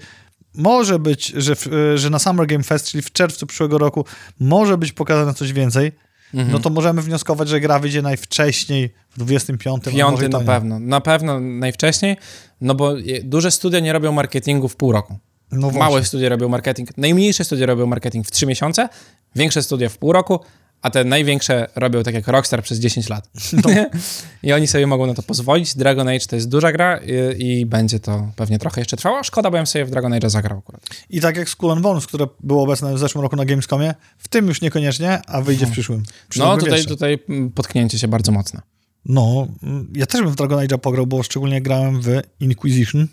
może 0.54 0.98
być, 0.98 1.26
że, 1.26 1.56
w, 1.56 1.68
że 1.94 2.10
na 2.10 2.18
Summer 2.18 2.46
Game 2.46 2.64
Fest, 2.64 2.86
czyli 2.86 3.02
w 3.02 3.12
czerwcu 3.12 3.46
przyszłego 3.46 3.78
roku, 3.78 4.04
może 4.40 4.78
być 4.78 4.92
pokazane 4.92 5.34
coś 5.34 5.52
więcej, 5.52 5.92
Mhm. 6.34 6.52
no 6.52 6.58
to 6.58 6.70
możemy 6.70 7.02
wnioskować, 7.02 7.48
że 7.48 7.60
gra 7.60 7.78
wyjdzie 7.78 8.02
najwcześniej 8.02 8.90
w 9.10 9.18
25. 9.18 9.84
a 9.88 9.90
może 9.90 10.22
Piąty 10.22 10.28
na 10.28 10.40
pewno. 10.40 10.78
Na 10.78 11.00
pewno 11.00 11.40
najwcześniej, 11.40 12.16
no 12.60 12.74
bo 12.74 12.94
duże 13.24 13.50
studia 13.50 13.80
nie 13.80 13.92
robią 13.92 14.12
marketingu 14.12 14.68
w 14.68 14.76
pół 14.76 14.92
roku. 14.92 15.18
No. 15.52 15.70
Małe 15.70 16.04
studia 16.04 16.28
robią 16.28 16.48
marketing, 16.48 16.88
najmniejsze 16.96 17.44
studia 17.44 17.66
robią 17.66 17.86
marketing 17.86 18.26
w 18.26 18.30
trzy 18.30 18.46
miesiące, 18.46 18.88
większe 19.36 19.62
studia 19.62 19.88
w 19.88 19.98
pół 19.98 20.12
roku, 20.12 20.40
a 20.82 20.90
te 20.90 21.04
największe 21.04 21.66
robią 21.74 22.02
tak 22.02 22.14
jak 22.14 22.28
Rockstar 22.28 22.62
przez 22.62 22.78
10 22.78 23.08
lat. 23.08 23.28
No. 23.52 23.70
I 24.42 24.52
oni 24.52 24.66
sobie 24.66 24.86
mogą 24.86 25.06
na 25.06 25.14
to 25.14 25.22
pozwolić. 25.22 25.76
Dragon 25.76 26.08
Age 26.08 26.26
to 26.26 26.36
jest 26.36 26.48
duża 26.48 26.72
gra 26.72 27.00
i, 27.38 27.60
i 27.60 27.66
będzie 27.66 28.00
to 28.00 28.32
pewnie 28.36 28.58
trochę 28.58 28.80
jeszcze 28.80 28.96
trwało. 28.96 29.24
Szkoda, 29.24 29.50
bo 29.50 29.56
ja 29.56 29.62
bym 29.62 29.66
sobie 29.66 29.84
w 29.84 29.90
Dragon 29.90 30.12
Age 30.12 30.30
zagrał 30.30 30.58
akurat. 30.58 30.82
I 31.10 31.20
tak 31.20 31.36
jak 31.36 31.48
Skull 31.48 31.80
Bones, 31.80 32.06
które 32.06 32.26
było 32.40 32.62
obecne 32.62 32.94
w 32.94 32.98
zeszłym 32.98 33.22
roku 33.22 33.36
na 33.36 33.44
Gamescomie, 33.44 33.94
w 34.18 34.28
tym 34.28 34.48
już 34.48 34.60
niekoniecznie, 34.60 35.20
a 35.26 35.40
wyjdzie 35.40 35.66
w 35.66 35.70
przyszłym. 35.70 35.98
No 35.98 36.12
Przyszłym 36.28 36.58
tutaj, 36.58 36.72
wietrze. 36.72 36.88
tutaj 36.88 37.18
mm, 37.28 37.50
potknięcie 37.50 37.98
się 37.98 38.08
bardzo 38.08 38.32
mocne. 38.32 38.60
No, 39.04 39.46
mm, 39.62 39.92
ja 39.96 40.06
też 40.06 40.20
bym 40.20 40.30
w 40.30 40.36
Dragon 40.36 40.58
Age'a 40.58 40.78
pograł, 40.78 41.06
bo 41.06 41.22
szczególnie 41.22 41.62
grałem 41.62 42.00
w 42.00 42.20
Inquisition. 42.40 43.08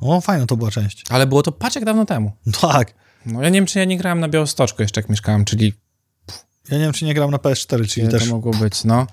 O, 0.00 0.20
fajna 0.20 0.46
to 0.46 0.56
była 0.56 0.70
część. 0.70 1.04
Ale 1.10 1.26
było 1.26 1.42
to 1.42 1.52
paczek 1.52 1.84
dawno 1.84 2.06
temu. 2.06 2.32
No 2.46 2.52
tak. 2.60 2.94
No 3.26 3.42
ja 3.42 3.48
nie 3.48 3.58
wiem, 3.58 3.66
czy 3.66 3.78
ja 3.78 3.84
nie 3.84 3.98
grałem 3.98 4.20
na 4.20 4.28
Białostoczku 4.28 4.82
jeszcze 4.82 5.00
jak 5.00 5.10
mieszkałem, 5.10 5.44
czyli 5.44 5.72
Ja 6.70 6.78
nie 6.78 6.84
wiem, 6.84 6.92
czy 6.92 7.04
nie 7.04 7.14
grałem 7.14 7.30
na 7.30 7.38
PS4, 7.38 7.88
czyli 7.88 8.08
też. 8.08 8.24
to 8.24 8.30
mogło 8.30 8.52
być, 8.52 8.84
no. 8.84 9.06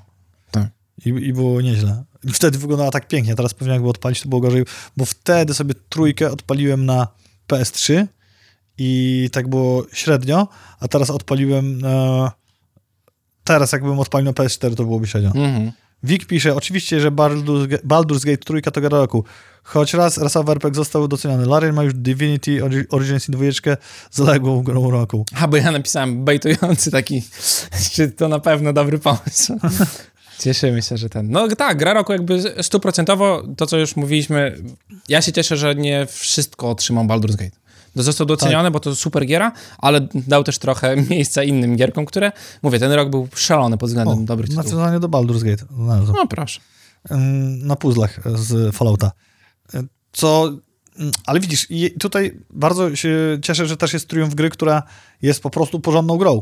Tak. 0.52 0.68
I, 1.06 1.10
I 1.10 1.34
było 1.34 1.62
nieźle. 1.62 2.04
I 2.24 2.34
wtedy 2.34 2.58
wyglądała 2.58 2.92
tak 2.92 3.08
pięknie. 3.08 3.36
Teraz 3.36 3.54
pewnie 3.54 3.74
jakby 3.74 3.90
odpalić, 3.90 4.22
to 4.22 4.30
było 4.30 4.42
gorzej, 4.42 4.66
bo 4.98 5.06
wtedy 5.06 5.54
sobie 5.54 5.74
trójkę 5.90 6.32
odpaliłem 6.32 6.86
na 6.86 7.08
PS3 7.48 8.06
i 8.78 9.30
tak 9.32 9.48
było 9.48 9.86
średnio, 9.94 10.48
a 10.80 10.88
teraz 10.88 11.10
odpaliłem 11.10 11.86
e, 11.86 12.32
teraz 13.44 13.72
jakbym 13.72 14.00
odpalił 14.00 14.26
na 14.26 14.32
PS4, 14.32 14.76
to 14.76 14.84
byłoby 14.84 15.08
średnio. 15.08 15.30
Mhm. 15.30 15.72
Wik 16.04 16.26
pisze, 16.26 16.56
oczywiście, 16.56 17.00
że 17.00 17.12
Baldur's 17.12 18.26
Gate 18.26 18.38
trójka 18.38 18.72
to 18.72 18.82
gra 18.82 18.90
roku. 18.90 19.26
Choć 19.64 19.94
raz 19.94 20.18
rasowy 20.18 20.52
RPG 20.52 20.76
został 20.76 21.08
doceniony. 21.08 21.46
Larian 21.46 21.76
ma 21.76 21.84
już 21.84 21.94
Divinity 21.94 22.52
Ori- 22.64 22.86
Origins 22.90 23.30
i 23.30 23.32
dwójeczkę 23.32 23.78
zaległą 24.12 24.64
grą 24.64 24.92
roku. 24.92 25.26
A, 25.36 25.48
bo 25.48 25.58
ja 25.58 25.72
napisałem 25.72 26.26
bejtujący 26.26 26.92
taki, 26.92 27.24
czy 27.94 28.10
to 28.12 28.28
na 28.28 28.40
pewno 28.40 28.74
dobry 28.74 29.00
pomysł. 29.00 29.54
Cieszymy 30.40 30.82
się, 30.82 30.98
że 30.98 31.10
ten. 31.10 31.30
No 31.32 31.48
tak, 31.56 31.78
gra 31.78 31.94
roku 31.94 32.12
jakby 32.14 32.44
stuprocentowo, 32.64 33.44
to 33.58 33.66
co 33.66 33.78
już 33.78 33.96
mówiliśmy, 33.96 34.58
ja 35.10 35.22
się 35.22 35.32
cieszę, 35.32 35.58
że 35.58 35.76
nie 35.76 36.06
wszystko 36.10 36.70
otrzymał 36.70 37.06
Baldur's 37.06 37.36
Gate. 37.36 37.56
To 37.96 38.04
został 38.04 38.28
doceniony, 38.28 38.64
Tak. 38.64 38.74
bo 38.74 38.80
to 38.80 38.96
super 38.96 39.26
giera, 39.26 39.52
ale 39.78 40.08
dał 40.14 40.44
też 40.44 40.58
trochę 40.60 40.96
miejsca 41.10 41.44
innym 41.44 41.76
gierkom, 41.76 42.06
które, 42.06 42.32
mówię, 42.64 42.80
ten 42.80 42.92
rok 42.92 43.10
był 43.10 43.28
szalony 43.36 43.78
pod 43.78 43.90
względem 43.90 44.26
dobrych 44.26 44.50
tytułów. 44.50 44.66
nawiązanie 44.72 45.00
do 45.00 45.10
Baldur's 45.10 45.44
Gate. 45.44 45.66
Znalazłem. 45.76 46.16
No 46.16 46.28
proszę. 46.28 46.60
Ym, 47.12 47.68
Na 47.68 47.76
puzzlach 47.76 48.20
z 48.36 48.76
Fallouta. 48.76 49.12
Co... 50.12 50.52
ym, 51.00 51.12
Ale 51.26 51.40
widzisz, 51.40 51.68
tutaj 52.00 52.38
bardzo 52.50 52.96
się 52.96 53.40
cieszę, 53.42 53.68
że 53.68 53.78
też 53.78 53.94
jest 53.94 54.08
triumf 54.08 54.36
gry, 54.36 54.50
która 54.50 54.84
jest 55.22 55.44
po 55.44 55.50
prostu 55.50 55.80
porządną 55.80 56.18
grą. 56.18 56.42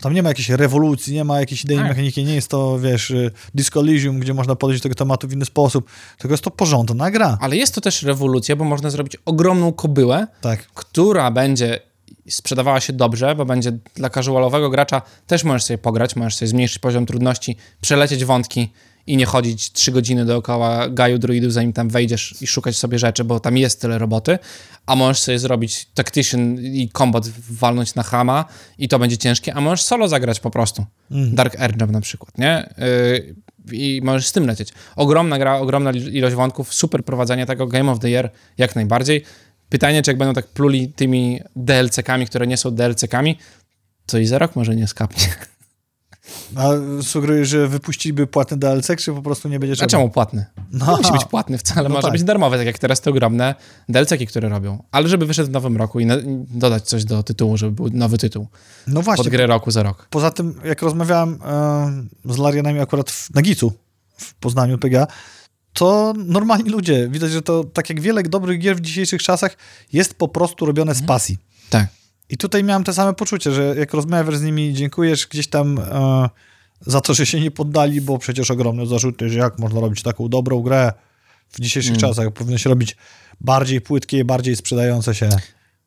Tam 0.00 0.14
nie 0.14 0.22
ma 0.22 0.28
jakiejś 0.28 0.48
rewolucji, 0.48 1.14
nie 1.14 1.24
ma 1.24 1.40
jakiejś 1.40 1.64
idei 1.64 1.76
Tak. 1.78 1.88
mechaniki, 1.88 2.24
nie 2.24 2.34
jest 2.34 2.48
to, 2.48 2.78
wiesz, 2.78 3.10
y, 3.10 3.30
Disco 3.54 3.80
Elysium, 3.80 4.20
gdzie 4.20 4.34
można 4.34 4.56
podejść 4.56 4.80
do 4.80 4.82
tego 4.82 4.94
tematu 4.94 5.28
w 5.28 5.32
inny 5.32 5.44
sposób, 5.44 5.90
tylko 6.18 6.32
jest 6.32 6.44
to 6.44 6.50
porządna 6.50 7.10
gra. 7.10 7.38
Ale 7.40 7.56
jest 7.56 7.74
to 7.74 7.80
też 7.80 8.02
rewolucja, 8.02 8.56
bo 8.56 8.64
można 8.64 8.90
zrobić 8.90 9.16
ogromną 9.24 9.72
kobyłę, 9.72 10.26
Tak. 10.40 10.66
która 10.66 11.30
będzie 11.30 11.80
sprzedawała 12.28 12.80
się 12.80 12.92
dobrze, 12.92 13.34
bo 13.34 13.44
będzie 13.44 13.72
dla 13.94 14.10
casualowego 14.10 14.70
gracza 14.70 15.02
też 15.26 15.44
możesz 15.44 15.64
sobie 15.64 15.78
pograć, 15.78 16.16
możesz 16.16 16.36
sobie 16.36 16.48
zmniejszyć 16.48 16.78
poziom 16.78 17.06
trudności, 17.06 17.56
przelecieć 17.80 18.24
wątki 18.24 18.72
i 19.06 19.16
nie 19.16 19.26
chodzić 19.26 19.72
trzy 19.72 19.92
godziny 19.92 20.24
dookoła 20.24 20.88
gaju 20.88 21.18
druidów, 21.18 21.52
zanim 21.52 21.72
tam 21.72 21.88
wejdziesz 21.88 22.34
i 22.40 22.46
szukać 22.46 22.76
sobie 22.76 22.98
rzeczy, 22.98 23.24
bo 23.24 23.40
tam 23.40 23.56
jest 23.56 23.80
tyle 23.80 23.98
roboty, 23.98 24.38
a 24.86 24.96
możesz 24.96 25.18
sobie 25.18 25.38
zrobić 25.38 25.86
tactician 25.94 26.58
i 26.60 26.90
combat 26.98 27.28
walnąć 27.50 27.94
na 27.94 28.02
hama 28.02 28.44
i 28.78 28.88
to 28.88 28.98
będzie 28.98 29.18
ciężkie, 29.18 29.54
a 29.54 29.60
możesz 29.60 29.82
solo 29.82 30.08
zagrać 30.08 30.40
po 30.40 30.50
prostu. 30.50 30.86
Dark 31.34 31.60
Ergem 31.60 31.92
na 31.92 32.00
przykład, 32.00 32.38
nie? 32.38 32.74
Yy, 32.78 33.34
I 33.72 34.00
możesz 34.04 34.26
z 34.26 34.32
tym 34.32 34.46
lecieć. 34.46 34.72
Ogromna 34.96 35.38
gra, 35.38 35.56
ogromna 35.56 35.90
ilość 35.90 36.36
wątków, 36.36 36.74
super 36.74 37.04
prowadzenie 37.04 37.46
tego, 37.46 37.66
Game 37.66 37.92
of 37.92 37.98
the 37.98 38.10
Year 38.10 38.30
jak 38.58 38.76
najbardziej. 38.76 39.24
Pytanie, 39.68 40.02
czy 40.02 40.10
jak 40.10 40.18
będą 40.18 40.34
tak 40.34 40.46
pluli 40.46 40.92
tymi 40.92 41.40
DLC-kami, 41.56 42.26
które 42.26 42.46
nie 42.46 42.56
są 42.56 42.70
DLC-kami, 42.70 43.38
to 44.06 44.18
i 44.18 44.26
za 44.26 44.38
rok 44.38 44.56
może 44.56 44.76
nie 44.76 44.88
skapnie. 44.88 45.26
A 46.56 46.68
sugerujesz, 47.02 47.48
że 47.48 47.68
wypuściliby 47.68 48.26
płatny 48.26 48.56
DLC, 48.56 48.86
czy 48.98 49.12
po 49.12 49.22
prostu 49.22 49.48
nie 49.48 49.58
będzie 49.60 49.76
trzeba? 49.76 49.86
A 49.86 49.88
czemu 49.90 50.10
płatny? 50.10 50.46
No, 50.72 50.86
Nie 50.86 50.96
musi 50.96 51.12
być 51.12 51.24
płatny 51.24 51.58
wcale, 51.58 51.88
No 51.88 51.94
może 51.94 52.02
tak. 52.02 52.12
być 52.12 52.24
darmowy, 52.24 52.56
tak 52.56 52.66
jak 52.66 52.78
teraz 52.78 53.00
te 53.00 53.10
ogromne 53.10 53.54
DLC-ki, 53.88 54.26
które 54.26 54.48
robią. 54.48 54.82
Ale 54.90 55.08
żeby 55.08 55.26
wyszedł 55.26 55.48
w 55.48 55.52
nowym 55.52 55.76
roku 55.76 56.00
i 56.00 56.06
na, 56.06 56.16
dodać 56.50 56.88
coś 56.88 57.04
do 57.04 57.22
tytułu, 57.22 57.56
żeby 57.56 57.72
był 57.72 57.88
nowy 57.92 58.18
tytuł. 58.18 58.46
No 58.86 59.02
właśnie, 59.02 59.24
Pod 59.24 59.30
grę 59.32 59.46
roku 59.46 59.70
za 59.70 59.82
rok. 59.82 60.06
Poza 60.10 60.30
tym, 60.30 60.60
jak 60.64 60.82
rozmawiałem 60.82 61.38
e, 61.44 62.32
z 62.34 62.38
Larianami 62.38 62.80
akurat 62.80 63.10
w, 63.10 63.34
na 63.34 63.42
Gicu 63.42 63.72
w 64.16 64.34
Poznaniu 64.34 64.78
PGA, 64.78 65.06
to 65.72 66.14
normalni 66.16 66.70
ludzie. 66.70 67.08
Widać, 67.08 67.30
że 67.30 67.42
to 67.42 67.64
tak 67.64 67.88
jak 67.90 68.00
wiele 68.00 68.22
dobrych 68.22 68.58
gier 68.60 68.76
w 68.76 68.80
dzisiejszych 68.80 69.22
czasach 69.22 69.56
jest 69.92 70.14
po 70.14 70.28
prostu 70.28 70.66
robione 70.66 70.94
z 70.94 71.02
pasji. 71.02 71.38
Tak. 71.70 71.86
I 72.30 72.36
tutaj 72.36 72.64
miałem 72.64 72.84
te 72.84 72.92
same 72.92 73.14
poczucie, 73.14 73.52
że 73.52 73.74
jak 73.78 73.94
rozmawiasz 73.94 74.36
z 74.36 74.42
nimi, 74.42 74.74
dziękujesz 74.74 75.26
gdzieś 75.26 75.46
tam 75.46 75.78
e, 75.78 76.28
za 76.80 77.00
to, 77.00 77.14
że 77.14 77.26
się 77.26 77.40
nie 77.40 77.50
poddali, 77.50 78.00
bo 78.00 78.18
przecież 78.18 78.50
ogromne 78.50 78.86
zarzuty, 78.86 79.28
że 79.28 79.38
jak 79.38 79.58
można 79.58 79.80
robić 79.80 80.02
taką 80.02 80.28
dobrą 80.28 80.60
grę 80.60 80.92
w 81.50 81.60
dzisiejszych 81.60 81.98
czasach. 81.98 82.30
Powinno 82.32 82.58
się 82.58 82.70
robić 82.70 82.96
bardziej 83.40 83.80
płytkie, 83.80 84.24
bardziej 84.24 84.56
sprzedające 84.56 85.14
się. 85.14 85.28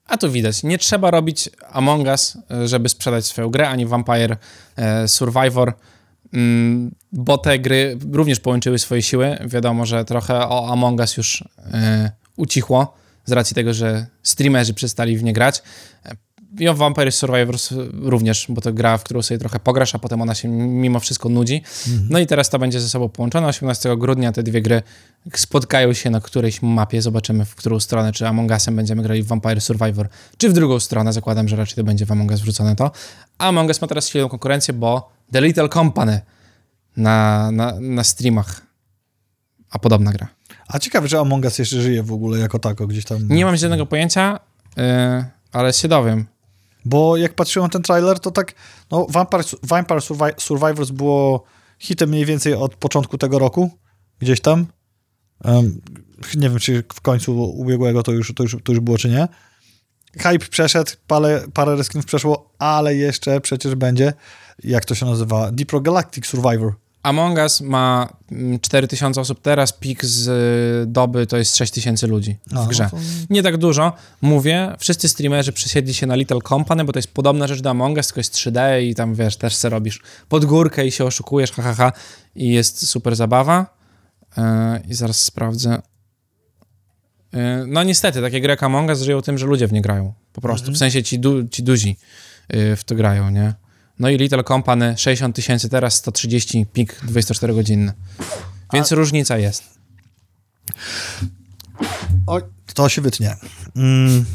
A 0.07 0.17
tu 0.17 0.31
widać, 0.31 0.63
nie 0.63 0.77
trzeba 0.77 1.11
robić 1.11 1.49
Among 1.71 2.07
Us, 2.07 2.37
e, 2.51 2.67
żeby 2.67 2.89
sprzedać 2.89 3.25
swoją 3.25 3.49
grę, 3.49 3.69
ani 3.69 3.85
Vampire 3.85 4.37
e, 4.75 5.07
Survivor, 5.07 5.73
mm, 6.33 6.91
bo 7.11 7.37
te 7.37 7.59
gry 7.59 7.97
również 8.11 8.39
połączyły 8.39 8.79
swoje 8.79 9.01
siły. 9.01 9.37
Wiadomo, 9.45 9.85
że 9.85 10.05
trochę 10.05 10.33
o 10.39 10.71
Among 10.71 10.99
Us 10.99 11.17
już 11.17 11.43
e, 11.73 12.11
ucichło, 12.35 12.93
z 13.25 13.31
racji 13.31 13.55
tego, 13.55 13.73
że 13.73 14.07
streamerzy 14.23 14.73
przestali 14.73 15.17
w 15.17 15.23
nie 15.23 15.33
grać. 15.33 15.63
I 16.59 16.67
o 16.67 16.73
Vampire 16.73 17.11
Survivors 17.11 17.69
również, 17.93 18.45
bo 18.49 18.61
to 18.61 18.73
gra, 18.73 18.97
w 18.97 19.03
którą 19.03 19.21
sobie 19.21 19.37
trochę 19.37 19.59
pograsz, 19.59 19.95
a 19.95 19.99
potem 19.99 20.21
ona 20.21 20.35
się 20.35 20.47
mimo 20.47 20.99
wszystko 20.99 21.29
nudzi. 21.29 21.63
No 22.09 22.19
i 22.19 22.27
teraz 22.27 22.49
to 22.49 22.59
będzie 22.59 22.79
ze 22.79 22.89
sobą 22.89 23.09
połączone. 23.09 23.47
18 23.47 23.97
grudnia 23.97 24.31
te 24.31 24.43
dwie 24.43 24.61
gry 24.61 24.81
spotkają 25.35 25.93
się 25.93 26.09
na 26.09 26.21
którejś 26.21 26.61
mapie. 26.61 27.01
Zobaczymy, 27.01 27.45
w 27.45 27.55
którą 27.55 27.79
stronę, 27.79 28.11
czy 28.11 28.27
Among 28.27 28.51
Usem 28.51 28.75
będziemy 28.75 29.03
grali 29.03 29.23
w 29.23 29.27
Vampire 29.27 29.61
Survivor, 29.61 30.09
czy 30.37 30.49
w 30.49 30.53
drugą 30.53 30.79
stronę. 30.79 31.13
Zakładam, 31.13 31.47
że 31.47 31.55
raczej 31.55 31.75
to 31.75 31.83
będzie 31.83 32.05
w 32.05 32.11
Among 32.11 32.31
Us 32.31 32.41
wrzucone 32.41 32.75
to. 32.75 32.91
A 33.37 33.47
Among 33.47 33.67
Us 33.67 33.81
ma 33.81 33.87
teraz 33.87 34.09
silną 34.09 34.29
konkurencję, 34.29 34.73
bo 34.73 35.11
The 35.31 35.41
Little 35.41 35.69
Company 35.69 36.21
na, 36.97 37.51
na, 37.51 37.73
na 37.79 38.03
streamach. 38.03 38.61
A 39.69 39.79
podobna 39.79 40.11
gra. 40.11 40.27
A 40.67 40.79
ciekawe, 40.79 41.07
że 41.07 41.19
Among 41.19 41.45
Us 41.45 41.59
jeszcze 41.59 41.81
żyje 41.81 42.03
w 42.03 42.13
ogóle 42.13 42.39
jako 42.39 42.59
tako 42.59 42.87
gdzieś 42.87 43.05
tam. 43.05 43.27
Nie 43.27 43.45
mam 43.45 43.57
żadnego 43.57 43.85
pojęcia, 43.85 44.39
yy, 44.77 44.83
ale 45.51 45.73
się 45.73 45.87
dowiem. 45.87 46.32
Bo 46.85 47.17
jak 47.17 47.33
patrzyłem 47.33 47.65
na 47.65 47.69
ten 47.69 47.81
trailer, 47.81 48.19
to 48.19 48.31
tak, 48.31 48.53
no 48.91 49.07
Vampire, 49.09 49.43
Vampire 49.63 49.99
Survi- 49.99 50.33
Survivors 50.41 50.91
było 50.91 51.43
hitem 51.79 52.09
mniej 52.09 52.25
więcej 52.25 52.53
od 52.53 52.75
początku 52.75 53.17
tego 53.17 53.39
roku, 53.39 53.71
gdzieś 54.19 54.41
tam. 54.41 54.65
Em, 55.43 55.81
nie 56.35 56.49
wiem, 56.49 56.59
czy 56.59 56.83
w 56.93 57.01
końcu 57.01 57.43
ubiegłego 57.49 58.03
to 58.03 58.11
już, 58.11 58.33
to 58.35 58.43
już, 58.43 58.57
to 58.63 58.71
już 58.71 58.81
było, 58.81 58.97
czy 58.97 59.09
nie. 59.09 59.27
Hype 60.17 60.39
przeszedł, 60.49 60.91
parę, 61.07 61.41
parę 61.53 61.75
reskinów 61.75 62.05
przeszło, 62.05 62.53
ale 62.59 62.95
jeszcze 62.95 63.41
przecież 63.41 63.75
będzie, 63.75 64.13
jak 64.63 64.85
to 64.85 64.95
się 64.95 65.05
nazywa, 65.05 65.51
Deep 65.51 65.71
Rock 65.71 65.85
Galactic 65.85 66.25
Survivor. 66.25 66.73
Among 67.03 67.37
Us 67.37 67.61
ma 67.61 68.09
mm, 68.31 68.59
4000 68.59 69.21
osób 69.21 69.41
teraz, 69.41 69.73
pik 69.73 70.05
z 70.05 70.27
y, 70.27 70.91
doby 70.91 71.27
to 71.27 71.37
jest 71.37 71.57
6000 71.57 72.07
ludzi 72.07 72.37
w 72.47 72.53
No, 72.53 72.65
grze. 72.65 72.89
Nie 73.29 73.43
tak 73.43 73.57
dużo. 73.57 73.93
Mówię, 74.21 74.75
wszyscy 74.79 75.09
streamerzy 75.09 75.53
przesiedli 75.53 75.93
się 75.93 76.07
na 76.07 76.15
Little 76.15 76.41
Company, 76.41 76.83
bo 76.83 76.93
to 76.93 76.99
jest 76.99 77.13
podobna 77.13 77.47
rzecz 77.47 77.61
do 77.61 77.69
Among 77.69 77.97
Us, 77.97 78.07
tylko 78.07 78.19
jest 78.19 78.33
3D 78.33 78.81
i 78.81 78.95
tam, 78.95 79.15
wiesz, 79.15 79.37
też 79.37 79.55
se 79.55 79.69
robisz 79.69 80.01
pod 80.29 80.45
górkę 80.45 80.85
i 80.85 80.91
się 80.91 81.05
oszukujesz, 81.05 81.51
ha, 81.51 81.61
ha, 81.61 81.73
ha. 81.73 81.91
I 82.35 82.49
jest 82.49 82.87
super 82.87 83.15
zabawa. 83.15 83.77
Yy, 84.37 84.43
I 84.89 84.93
zaraz 84.93 85.23
sprawdzę. 85.23 85.81
Yy, 87.33 87.39
no 87.67 87.83
niestety, 87.83 88.21
takie 88.21 88.41
gry 88.41 88.49
jak 88.49 88.63
Among 88.63 88.89
Us 88.89 89.01
żyją 89.01 89.21
tym, 89.21 89.37
że 89.37 89.45
ludzie 89.45 89.67
w 89.67 89.73
nie 89.73 89.81
grają. 89.81 90.13
Po 90.33 90.41
prostu. 90.41 90.71
W 90.71 90.77
sensie 90.77 91.03
ci, 91.03 91.19
du 91.19 91.47
ci 91.47 91.63
duzi 91.63 91.97
yy, 92.49 92.75
w 92.75 92.83
to 92.83 92.95
grają, 92.95 93.29
nie? 93.29 93.53
No 93.99 94.09
i 94.09 94.17
Little 94.17 94.43
Company 94.43 94.97
60 94.97 95.35
tysięcy 95.35 95.69
teraz, 95.69 95.95
130 95.95 96.65
pik 96.73 96.99
24 97.03 97.53
godzinny. 97.53 97.93
Więc 98.73 98.91
różnica 98.91 99.37
jest. 99.37 99.63
Oj, 102.27 102.41
to 102.73 102.89
się 102.89 103.01
wytnie. 103.01 103.35
Mm. 103.75 104.25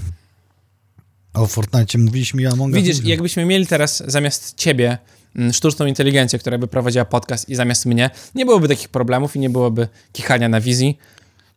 O 1.35 1.47
Fortnite 1.47 1.99
mówiliśmy 1.99 2.43
i 2.43 2.47
Among 2.47 2.75
Us. 2.75 2.83
Widzisz, 2.83 3.05
jakbyśmy 3.05 3.45
mieli 3.45 3.67
teraz 3.67 4.03
zamiast 4.07 4.57
ciebie 4.57 4.99
mm, 5.37 5.53
sztuczną 5.53 5.87
inteligencję, 5.87 6.39
która 6.39 6.59
by 6.59 6.69
prowadziła 6.69 7.05
podcast 7.05 7.49
i 7.49 7.55
zamiast 7.55 7.87
mnie, 7.87 8.11
nie 8.35 8.45
byłoby 8.45 8.69
takich 8.69 8.89
problemów 8.89 9.37
i 9.37 9.39
nie 9.39 9.51
byłoby 9.51 9.89
kichania 10.13 10.49
na 10.49 10.61
wizji. 10.61 10.99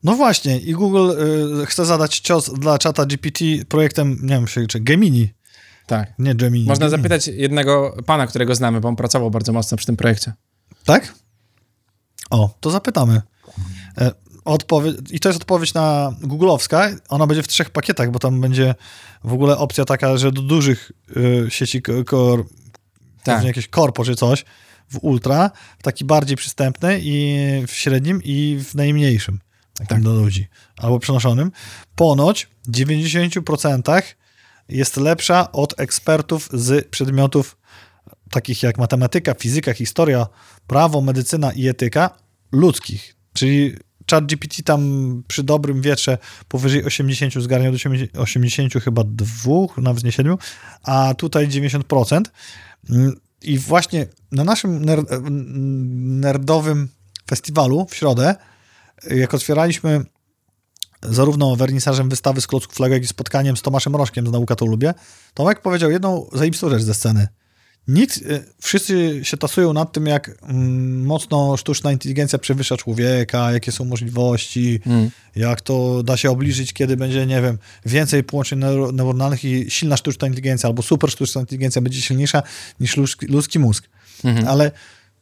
No 0.03 0.15
właśnie, 0.15 0.59
i 0.59 0.73
Google 0.73 1.11
y, 1.61 1.65
chce 1.65 1.85
zadać 1.85 2.19
cios 2.19 2.53
dla 2.59 2.77
czata 2.77 3.05
GPT 3.05 3.45
projektem, 3.67 4.17
nie 4.21 4.35
wiem, 4.35 4.45
czy 4.67 4.79
Gemini, 4.79 5.29
Tak. 5.85 6.13
nie 6.19 6.35
Gemini. 6.35 6.65
Można 6.65 6.85
Gemini. 6.85 7.01
zapytać 7.01 7.27
jednego 7.27 7.97
pana, 8.05 8.27
którego 8.27 8.55
znamy, 8.55 8.81
bo 8.81 8.89
on 8.89 8.95
pracował 8.95 9.31
bardzo 9.31 9.53
mocno 9.53 9.77
przy 9.77 9.85
tym 9.85 9.97
projekcie. 9.97 10.33
Tak? 10.85 11.13
O, 12.29 12.57
to 12.59 12.71
zapytamy. 12.71 13.21
E, 13.97 14.11
I 15.11 15.19
to 15.19 15.29
jest 15.29 15.41
odpowiedź 15.41 15.73
na 15.73 16.15
googlowska. 16.21 16.89
Ona 17.09 17.27
będzie 17.27 17.43
w 17.43 17.47
trzech 17.47 17.69
pakietach, 17.69 18.11
bo 18.11 18.19
tam 18.19 18.41
będzie 18.41 18.75
w 19.23 19.33
ogóle 19.33 19.57
opcja 19.57 19.85
taka, 19.85 20.17
że 20.17 20.31
do 20.31 20.41
dużych 20.41 20.91
y, 21.17 21.45
sieci 21.49 21.81
ko- 21.81 22.03
kor, 22.05 22.45
Tak. 23.23 23.43
jakieś 23.43 23.67
korpo 23.67 24.05
czy 24.05 24.15
coś, 24.15 24.45
w 24.89 24.97
ultra, 25.01 25.51
w 25.79 25.83
taki 25.83 26.05
bardziej 26.05 26.37
przystępny 26.37 26.99
i 27.03 27.37
w 27.67 27.71
średnim 27.71 28.21
i 28.23 28.59
w 28.63 28.75
najmniejszym, 28.75 29.39
takim 29.73 29.87
Tak. 29.87 30.03
do 30.03 30.13
ludzi, 30.13 30.47
albo 30.77 30.99
przenoszonym. 30.99 31.51
Ponoć 31.95 32.47
w 32.67 32.71
90% 32.71 34.15
jest 34.69 34.97
lepsza 34.97 35.51
od 35.51 35.79
ekspertów 35.79 36.49
z 36.53 36.87
przedmiotów 36.87 37.57
takich 38.31 38.63
jak 38.63 38.77
matematyka, 38.77 39.33
fizyka, 39.33 39.73
historia, 39.73 40.27
prawo, 40.67 41.01
medycyna 41.01 41.51
i 41.51 41.67
etyka 41.67 42.09
ludzkich. 42.51 43.15
Czyli 43.33 43.75
chat 44.11 44.25
GPT 44.25 44.63
tam 44.63 45.23
przy 45.27 45.43
dobrym 45.43 45.81
wietrze 45.81 46.17
powyżej 46.47 46.85
80 46.85 47.33
zgarniał 47.33 47.73
do 47.73 47.77
80 48.21 48.73
chyba 48.73 49.03
dwóch, 49.05 49.77
nie 50.03 50.11
7, 50.11 50.37
a 50.83 51.13
tutaj 51.17 51.47
90%. 51.47 52.21
Mm, 52.89 53.15
I 53.41 53.59
właśnie 53.59 54.07
na 54.31 54.43
naszym 54.43 54.85
ner- 54.85 55.31
nerdowym 56.21 56.89
festiwalu 57.29 57.85
w 57.89 57.95
środę, 57.95 58.35
jak 59.09 59.33
otwieraliśmy 59.33 60.05
zarówno 61.03 61.55
wernisażem 61.55 62.09
wystawy 62.09 62.41
z 62.41 62.47
klocków 62.47 62.79
Lego, 62.79 62.93
jak 62.93 63.03
i 63.03 63.07
spotkaniem 63.07 63.57
z 63.57 63.61
Tomaszem 63.61 63.95
Rożkiem 63.95 64.27
z 64.27 64.31
Nauka 64.31 64.55
to 64.55 64.65
lubię, 64.65 64.93
Tomek 65.33 65.61
powiedział 65.61 65.91
jedną 65.91 66.29
zajebistą 66.33 66.69
rzecz 66.69 66.81
ze 66.81 66.93
sceny. 66.93 67.27
Nikt, 67.87 68.17
y, 68.17 68.45
wszyscy 68.61 69.19
się 69.23 69.37
tasują 69.37 69.73
nad 69.73 69.91
tym, 69.91 70.05
jak 70.05 70.31
mm, 70.43 71.05
mocno 71.05 71.57
sztuczna 71.57 71.91
inteligencja 71.91 72.39
przewyższa 72.39 72.77
człowieka, 72.77 73.51
jakie 73.51 73.71
są 73.71 73.85
możliwości, 73.85 74.79
jak 75.35 75.61
to 75.61 76.03
da 76.03 76.17
się 76.17 76.31
obliżyć, 76.31 76.73
kiedy 76.73 76.97
będzie, 76.97 77.25
nie 77.25 77.41
wiem, 77.41 77.57
więcej 77.85 78.23
połączeń 78.23 78.59
neuro- 78.59 78.93
neuronalnych 78.93 79.45
i 79.45 79.71
silna 79.71 79.97
sztuczna 79.97 80.27
inteligencja 80.27 80.67
albo 80.69 80.81
super 80.81 81.11
sztuczna 81.11 81.41
inteligencja 81.41 81.81
będzie 81.81 82.01
silniejsza 82.01 82.43
niż 82.79 82.97
ludzki, 82.97 83.25
ludzki 83.25 83.59
mózg. 83.59 83.89
Ale 84.47 84.71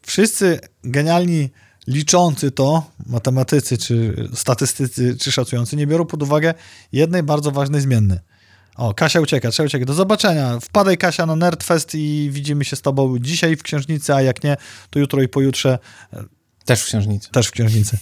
wszyscy 0.01 0.59
genialni 0.83 1.49
liczący 1.89 2.51
to, 2.51 2.91
matematycy, 3.05 3.77
czy 3.77 4.29
statystycy, 4.33 5.17
czy 5.17 5.31
szacujący, 5.31 5.75
nie 5.75 5.87
biorą 5.87 6.05
pod 6.05 6.23
uwagę 6.23 6.53
jednej 6.91 7.23
bardzo 7.23 7.51
ważnej 7.51 7.81
zmienny. 7.81 8.19
O, 8.75 8.93
Kasia 8.93 9.19
ucieka, 9.21 9.51
trzeba 9.51 9.67
uciekać. 9.67 9.87
Do 9.87 9.93
zobaczenia. 9.93 10.59
Wpadaj 10.59 10.97
Kasia 10.97 11.25
na 11.25 11.35
Nerdfest 11.35 11.95
i 11.95 12.29
widzimy 12.31 12.65
się 12.65 12.75
z 12.75 12.81
tobą 12.81 13.19
dzisiaj 13.19 13.55
w 13.55 13.63
księżnicy, 13.63 14.13
a 14.13 14.21
jak 14.21 14.43
nie, 14.43 14.57
to 14.89 14.99
jutro 14.99 15.21
i 15.21 15.27
pojutrze 15.27 15.79
Też 16.65 16.81
w 16.81 16.85
księżnicy. 16.85 17.29
też 17.31 17.47
w 17.47 17.51
księżnicy. 17.51 17.97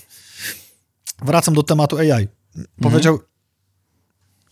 Wracam 1.22 1.54
do 1.54 1.64
tematu 1.64 1.98
AI. 1.98 2.28
Powiedział, 2.82 3.20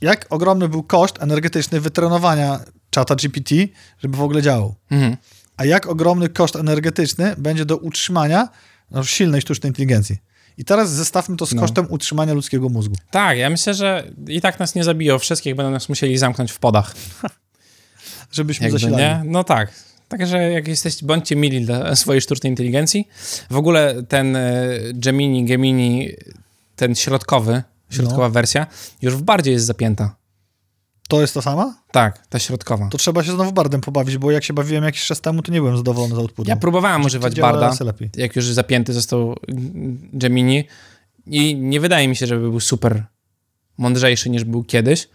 jak 0.01 0.25
ogromny 0.29 0.69
był 0.69 0.83
koszt 0.83 1.21
energetyczny 1.21 1.81
wytrenowania 1.81 2.59
czata 2.89 3.15
GPT, 3.15 3.55
żeby 3.99 4.17
w 4.17 4.21
ogóle 4.21 4.41
działał. 4.41 4.75
Mhm. 4.91 5.17
A 5.57 5.65
jak 5.65 5.85
ogromny 5.85 6.29
koszt 6.29 6.55
energetyczny 6.55 7.35
będzie 7.37 7.65
do 7.65 7.77
utrzymania 7.77 8.49
silnej 9.03 9.41
sztucznej 9.41 9.69
inteligencji. 9.69 10.17
I 10.57 10.65
teraz 10.65 10.91
zestawmy 10.91 11.37
to 11.37 11.45
z 11.45 11.53
No. 11.53 11.61
kosztem 11.61 11.85
utrzymania 11.89 12.33
ludzkiego 12.33 12.69
mózgu. 12.69 12.95
Tak, 13.11 13.37
ja 13.37 13.49
myślę, 13.49 13.73
że 13.73 14.11
i 14.27 14.41
tak 14.41 14.59
nas 14.59 14.75
nie 14.75 14.83
zabiją. 14.83 15.19
Wszystkich 15.19 15.55
będą 15.55 15.71
nas 15.71 15.89
musieli 15.89 16.17
zamknąć 16.17 16.51
w 16.51 16.59
podach. 16.59 16.95
Żebyśmy 18.31 18.63
Jakby, 18.65 18.79
zasilali. 18.79 19.03
nie? 19.03 19.21
No 19.25 19.43
tak. 19.43 19.71
Także 20.07 20.51
jak 20.51 20.67
jesteście, 20.67 21.05
bądźcie 21.05 21.35
mili 21.35 21.65
dla 21.65 21.95
swojej 21.95 22.21
sztucznej 22.21 22.51
inteligencji. 22.51 23.07
W 23.49 23.55
ogóle 23.57 24.03
ten 24.03 24.35
e, 24.35 24.69
Gemini, 24.93 25.45
Gemini, 25.45 26.09
ten 26.75 26.95
środkowy, 26.95 27.63
środkowa 27.89 28.23
No. 28.23 28.29
wersja, 28.29 28.67
już 29.01 29.15
w 29.15 29.21
bardzie 29.21 29.51
jest 29.51 29.65
zapięta. 29.65 30.15
To 31.07 31.21
jest 31.21 31.33
to 31.33 31.41
sama? 31.41 31.75
Tak, 31.91 32.27
ta 32.27 32.39
środkowa. 32.39 32.89
To 32.89 32.97
trzeba 32.97 33.23
się 33.23 33.31
znowu 33.31 33.51
bardem 33.51 33.81
pobawić, 33.81 34.17
bo 34.17 34.31
jak 34.31 34.43
się 34.43 34.53
bawiłem 34.53 34.83
jakiś 34.83 35.05
czas 35.05 35.21
temu, 35.21 35.41
to 35.41 35.51
nie 35.51 35.61
byłem 35.61 35.77
zadowolony 35.77 36.15
z 36.15 36.17
outputu. 36.17 36.49
Ja 36.49 36.55
próbowałem 36.55 37.05
używać 37.05 37.33
działa 37.33 37.53
barda, 37.53 37.77
jak 38.17 38.35
już 38.35 38.45
zapięty 38.45 38.93
został 38.93 39.35
Gemini 40.13 40.63
i 41.27 41.55
nie 41.55 41.79
wydaje 41.79 42.07
mi 42.07 42.15
się, 42.15 42.27
żeby 42.27 42.41
był 42.41 42.59
super 42.59 43.03
mądrzejszy 43.77 44.29
niż 44.29 44.43
był 44.43 44.63
kiedyś, 44.63 45.07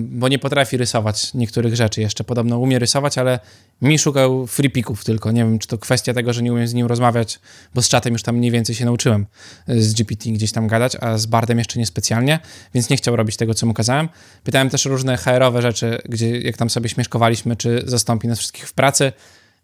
bo 0.00 0.28
nie 0.28 0.38
potrafi 0.38 0.76
rysować 0.76 1.34
niektórych 1.34 1.76
rzeczy 1.76 2.00
jeszcze. 2.00 2.24
Podobno 2.24 2.58
umie 2.58 2.78
rysować, 2.78 3.18
ale 3.18 3.40
mi 3.82 3.98
szukał 3.98 4.46
freepików 4.46 5.04
tylko. 5.04 5.32
Nie 5.32 5.44
wiem, 5.44 5.58
czy 5.58 5.68
to 5.68 5.78
kwestia 5.78 6.14
tego, 6.14 6.32
że 6.32 6.42
nie 6.42 6.52
umiem 6.52 6.68
z 6.68 6.74
nim 6.74 6.86
rozmawiać, 6.86 7.40
bo 7.74 7.82
z 7.82 7.88
czatem 7.88 8.12
już 8.12 8.22
tam 8.22 8.36
mniej 8.36 8.50
więcej 8.50 8.74
się 8.74 8.84
nauczyłem 8.84 9.26
y, 9.68 9.82
z 9.82 9.94
GPT 9.94 10.30
gdzieś 10.30 10.52
tam 10.52 10.68
gadać, 10.68 10.96
a 11.00 11.18
z 11.18 11.26
Bardem 11.26 11.58
jeszcze 11.58 11.78
nie 11.78 11.86
specjalnie, 11.86 12.38
więc 12.74 12.90
nie 12.90 12.96
chciał 12.96 13.16
robić 13.16 13.36
tego, 13.36 13.54
co 13.54 13.66
mu 13.66 13.74
kazałem. 13.74 14.08
Pytałem 14.44 14.70
też 14.70 14.84
różne 14.84 15.16
HR-owe 15.16 15.62
rzeczy, 15.62 15.98
gdzie 16.04 16.40
jak 16.40 16.56
tam 16.56 16.70
sobie 16.70 16.88
śmieszkowaliśmy, 16.88 17.56
czy 17.56 17.82
zastąpi 17.86 18.28
nas 18.28 18.38
wszystkich 18.38 18.68
w 18.68 18.72
pracy 18.72 19.12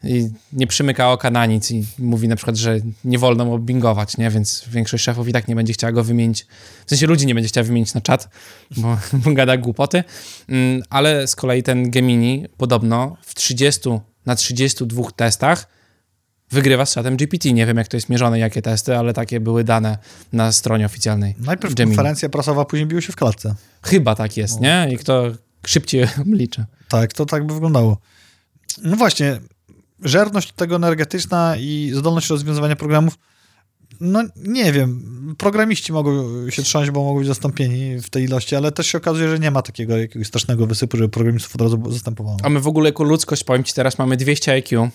i 0.04 0.28
nie 0.52 0.66
przymyka 0.66 1.12
oka 1.12 1.30
na 1.30 1.46
nic 1.46 1.70
i 1.70 1.86
mówi 1.98 2.28
na 2.28 2.36
przykład, 2.36 2.56
że 2.56 2.76
nie 3.04 3.18
wolno 3.18 3.44
mu 3.44 3.58
bingować, 3.58 4.16
nie? 4.16 4.30
Więc 4.30 4.64
większość 4.70 5.04
szefów 5.04 5.28
i 5.28 5.32
tak 5.32 5.48
nie 5.48 5.54
będzie 5.56 5.72
chciała 5.72 5.92
go 5.92 6.04
wymienić. 6.04 6.46
W 6.86 6.90
sensie 6.90 7.06
ludzi 7.06 7.26
nie 7.26 7.34
będzie 7.34 7.48
chciała 7.48 7.64
wymienić 7.64 7.94
na 7.94 8.00
czat, 8.00 8.28
bo, 8.76 8.98
bo 9.12 9.32
gada 9.32 9.56
głupoty. 9.56 10.04
Mm, 10.48 10.82
Ale 10.90 11.26
z 11.26 11.36
kolei 11.36 11.62
ten 11.62 11.90
Gemini 11.90 12.46
podobno 12.56 13.16
w 13.22 13.34
30 13.34 13.90
na 14.26 14.34
32 14.36 15.10
testach 15.16 15.66
wygrywa 16.50 16.86
z 16.86 16.94
czatem 16.94 17.16
GPT. 17.16 17.52
Nie 17.52 17.66
wiem, 17.66 17.76
jak 17.76 17.88
to 17.88 17.96
jest 17.96 18.08
mierzone, 18.08 18.38
jakie 18.38 18.62
testy, 18.62 18.96
ale 18.96 19.12
takie 19.12 19.40
były 19.40 19.64
dane 19.64 19.98
na 20.32 20.52
stronie 20.52 20.86
oficjalnej. 20.86 21.34
Najpierw 21.38 21.74
Gemini. 21.74 21.96
konferencja 21.96 22.28
prasowa, 22.28 22.64
później 22.64 22.86
biło 22.86 23.00
się 23.00 23.12
w 23.12 23.16
klatce. 23.16 23.54
Chyba 23.82 24.14
tak 24.14 24.36
jest, 24.36 24.60
nie? 24.60 24.88
I 24.92 24.96
kto 24.96 25.24
szybciej 25.66 26.06
liczy. 26.26 26.64
Tak, 26.88 27.12
to 27.12 27.26
tak 27.26 27.46
by 27.46 27.54
wyglądało. 27.54 27.98
No 28.82 28.96
właśnie, 28.96 29.40
żerność 30.02 30.52
tego 30.52 30.76
energetyczna 30.76 31.56
i 31.56 31.92
zdolność 31.94 32.30
rozwiązywania 32.30 32.76
programów, 32.76 33.18
no 34.00 34.22
nie 34.36 34.72
wiem, 34.72 35.34
programiści 35.38 35.92
mogą 35.92 36.10
się 36.50 36.62
trząść, 36.62 36.90
bo 36.90 37.04
mogą 37.04 37.18
być 37.18 37.28
zastąpieni 37.28 38.00
w 38.00 38.10
tej 38.10 38.24
ilości, 38.24 38.56
ale 38.56 38.72
też 38.72 38.86
się 38.86 38.98
okazuje, 38.98 39.28
że 39.28 39.38
nie 39.38 39.50
ma 39.50 39.62
takiego 39.62 39.98
jakiegoś 39.98 40.26
strasznego 40.28 40.66
wysypu, 40.66 40.96
żeby 40.96 41.08
programistów 41.08 41.54
od 41.54 41.60
razu 41.60 41.82
zastępowało. 41.92 42.36
A 42.42 42.48
my 42.48 42.60
w 42.60 42.66
ogóle 42.66 42.88
jako 42.88 43.04
ludzkość, 43.04 43.44
powiem 43.44 43.64
ci 43.64 43.74
teraz, 43.74 43.98
mamy 43.98 44.16
200 44.16 44.52
IQ, 44.52 44.88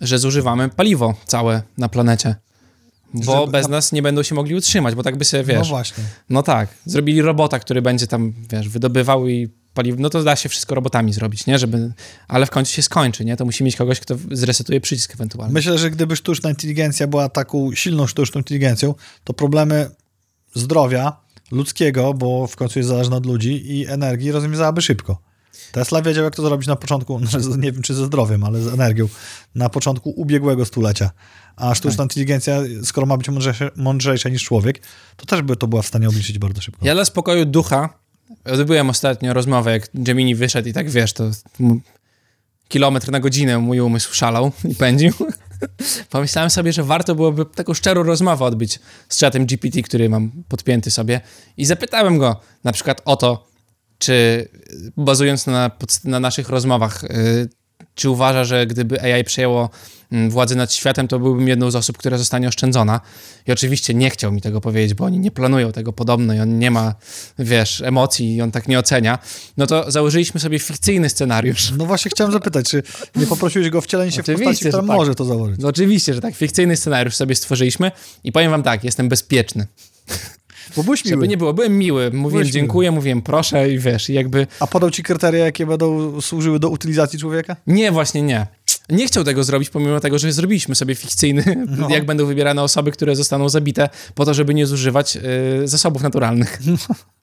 że 0.00 0.18
zużywamy 0.18 0.68
paliwo 0.68 1.14
całe 1.26 1.62
na 1.78 1.88
planecie. 1.88 2.34
Bo 3.14 3.40
Żeby- 3.40 3.52
bez 3.52 3.68
nas 3.68 3.92
nie 3.92 4.02
będą 4.02 4.22
się 4.22 4.34
mogli 4.34 4.54
utrzymać, 4.54 4.94
bo 4.94 5.02
tak 5.02 5.16
by 5.16 5.24
No 5.32 5.44
wiesz, 5.44 5.58
no, 5.58 5.64
właśnie. 5.64 6.04
tak, 6.44 6.68
zrobili 6.84 7.22
robota, 7.22 7.58
który 7.58 7.82
będzie 7.82 8.06
tam, 8.06 8.32
wiesz, 8.50 8.68
wydobywał 8.68 9.28
i 9.28 9.48
paliwo, 9.76 9.98
no 10.00 10.10
to 10.10 10.22
da 10.22 10.36
się 10.36 10.48
wszystko 10.48 10.74
robotami 10.74 11.12
zrobić, 11.12 11.46
nie, 11.46 11.58
żeby, 11.58 11.92
ale 12.28 12.46
w 12.46 12.50
końcu 12.50 12.72
się 12.72 12.82
skończy, 12.82 13.24
nie, 13.24 13.36
to 13.36 13.44
musi 13.44 13.64
mieć 13.64 13.76
kogoś, 13.76 14.00
kto 14.00 14.16
zresetuje 14.32 14.80
przycisk 14.80 15.14
ewentualnie. 15.14 15.54
Myślę, 15.54 15.78
że 15.78 15.90
gdyby 15.90 16.16
sztuczna 16.16 16.50
inteligencja 16.50 17.06
była 17.06 17.28
taką 17.28 17.74
silną 17.74 18.06
sztuczną 18.06 18.38
inteligencją, 18.38 18.94
to 19.24 19.32
problemy 19.32 19.90
zdrowia 20.54 21.16
ludzkiego, 21.50 22.14
bo 22.14 22.46
w 22.46 22.56
końcu 22.56 22.78
jest 22.78 22.88
zależna 22.88 23.16
od 23.16 23.26
ludzi 23.26 23.72
i 23.72 23.86
energii 23.86 24.32
rozwiązałaby 24.32 24.82
szybko. 24.82 25.18
Tesla 25.72 26.02
wiedział, 26.02 26.24
jak 26.24 26.36
to 26.36 26.42
zrobić 26.42 26.68
na 26.68 26.76
początku, 26.76 27.26
znaczy, 27.26 27.48
nie 27.58 27.72
wiem 27.72 27.82
czy 27.82 27.94
ze 27.94 28.04
zdrowiem, 28.04 28.44
ale 28.44 28.60
z 28.62 28.66
energią, 28.66 29.08
na 29.54 29.68
początku 29.68 30.10
ubiegłego 30.10 30.64
stulecia. 30.64 31.10
A 31.56 31.74
sztuczna 31.74 32.04
inteligencja, 32.04 32.60
skoro 32.84 33.06
ma 33.06 33.16
być 33.16 33.28
mądrzejsza, 33.28 33.70
mądrzejsza 33.76 34.28
niż 34.28 34.44
człowiek, 34.44 34.82
to 35.16 35.26
też 35.26 35.42
by 35.42 35.56
to 35.56 35.66
była 35.66 35.82
w 35.82 35.86
stanie 35.86 36.08
obliczyć 36.08 36.38
bardzo 36.38 36.60
szybko. 36.60 36.86
Ja 36.86 36.94
dla 36.94 37.04
spokoju 37.04 37.44
ducha 37.44 38.05
odbyłem 38.44 38.90
ostatnio 38.90 39.34
rozmowę, 39.34 39.72
jak 39.72 39.88
Gemini 39.94 40.34
wyszedł 40.34 40.68
i 40.68 40.72
tak, 40.72 40.90
wiesz, 40.90 41.12
to 41.12 41.30
kilometr 42.68 43.10
na 43.10 43.20
godzinę 43.20 43.58
mój 43.58 43.80
umysł 43.80 44.14
szalał 44.14 44.52
i 44.64 44.74
pędził. 44.74 45.12
Pomyślałem 46.10 46.50
sobie, 46.50 46.72
że 46.72 46.82
warto 46.82 47.14
byłoby 47.14 47.46
taką 47.46 47.74
szczerą 47.74 48.02
rozmowę 48.02 48.44
odbyć 48.44 48.80
z 49.08 49.16
czatem 49.16 49.46
GPT, 49.46 49.82
który 49.82 50.08
mam 50.08 50.30
podpięty 50.48 50.90
sobie 50.90 51.20
i 51.56 51.64
zapytałem 51.64 52.18
go 52.18 52.40
na 52.64 52.72
przykład 52.72 53.02
o 53.04 53.16
to, 53.16 53.48
czy 53.98 54.48
bazując 54.96 55.46
na, 55.46 55.70
na 56.04 56.20
naszych 56.20 56.48
rozmowach, 56.48 57.04
y, 57.04 57.48
czy 57.96 58.10
uważa, 58.10 58.44
że 58.44 58.66
gdyby 58.66 59.02
AI 59.02 59.24
przejęło 59.24 59.70
mm, 60.12 60.30
władzę 60.30 60.54
nad 60.54 60.72
światem, 60.72 61.08
to 61.08 61.18
byłbym 61.18 61.48
jedną 61.48 61.70
z 61.70 61.76
osób, 61.76 61.98
która 61.98 62.18
zostanie 62.18 62.48
oszczędzona. 62.48 63.00
I 63.46 63.52
oczywiście 63.52 63.94
nie 63.94 64.10
chciał 64.10 64.32
mi 64.32 64.40
tego 64.40 64.60
powiedzieć, 64.60 64.94
bo 64.94 65.04
oni 65.04 65.18
nie 65.18 65.30
planują 65.30 65.72
tego 65.72 65.92
podobno 65.92 66.34
i 66.34 66.40
on 66.40 66.58
nie 66.58 66.70
ma, 66.70 66.94
wiesz, 67.38 67.80
emocji 67.80 68.36
i 68.36 68.42
on 68.42 68.50
tak 68.50 68.68
nie 68.68 68.78
ocenia. 68.78 69.18
No 69.56 69.66
to 69.66 69.90
założyliśmy 69.90 70.40
sobie 70.40 70.58
fikcyjny 70.58 71.08
scenariusz. 71.08 71.72
No 71.78 71.86
właśnie 71.86 72.10
chciałem 72.10 72.32
zapytać, 72.32 72.70
czy 72.70 72.82
nie 73.16 73.26
poprosiłeś 73.26 73.70
go 73.70 73.78
o 73.78 73.80
wcielenie 73.80 74.12
się 74.12 74.22
w 74.22 74.24
Oczywiście, 74.24 74.44
postaci, 74.44 74.68
która 74.68 74.82
tak. 74.82 74.96
może 74.96 75.14
to 75.14 75.24
założyć? 75.24 75.60
No 75.60 75.68
oczywiście, 75.68 76.14
że 76.14 76.20
tak, 76.20 76.34
fikcyjny 76.34 76.76
scenariusz 76.76 77.16
sobie 77.16 77.34
stworzyliśmy 77.34 77.92
i 78.24 78.32
powiem 78.32 78.50
wam 78.50 78.62
tak, 78.62 78.84
jestem 78.84 79.08
bezpieczny. 79.08 79.66
Bo 80.76 80.84
byłeś 80.84 81.04
miły. 81.04 81.16
Żeby 81.16 81.28
nie 81.28 81.36
było, 81.36 81.54
byłem 81.54 81.78
miły, 81.78 82.04
mówiłem 82.04 82.22
Byłeś 82.30 82.44
miły. 82.44 82.52
dziękuję, 82.52 82.90
mówiłem 82.90 83.22
proszę 83.22 83.70
i 83.70 83.78
wiesz, 83.78 84.08
jakby 84.08 84.46
A 84.60 84.66
podał 84.66 84.90
ci 84.90 85.02
kryteria, 85.02 85.44
jakie 85.44 85.66
będą 85.66 86.20
służyły 86.20 86.58
do 86.58 86.68
utylizacji 86.68 87.18
człowieka? 87.18 87.56
Nie, 87.66 87.92
właśnie 87.92 88.22
nie. 88.22 88.46
Nie 88.88 89.06
chciał 89.06 89.24
tego 89.24 89.44
zrobić, 89.44 89.70
pomimo 89.70 90.00
tego, 90.00 90.18
że 90.18 90.32
zrobiliśmy 90.32 90.74
sobie 90.74 90.94
fikcyjny, 90.94 91.66
No. 91.68 91.88
jak 91.94 92.06
będą 92.06 92.26
wybierane 92.26 92.62
osoby, 92.62 92.92
które 92.92 93.16
zostaną 93.16 93.48
zabite, 93.48 93.88
po 94.14 94.24
to, 94.24 94.34
żeby 94.34 94.54
nie 94.54 94.66
zużywać 94.66 95.16
y, 95.16 95.20
zasobów 95.68 96.02
naturalnych. 96.02 96.58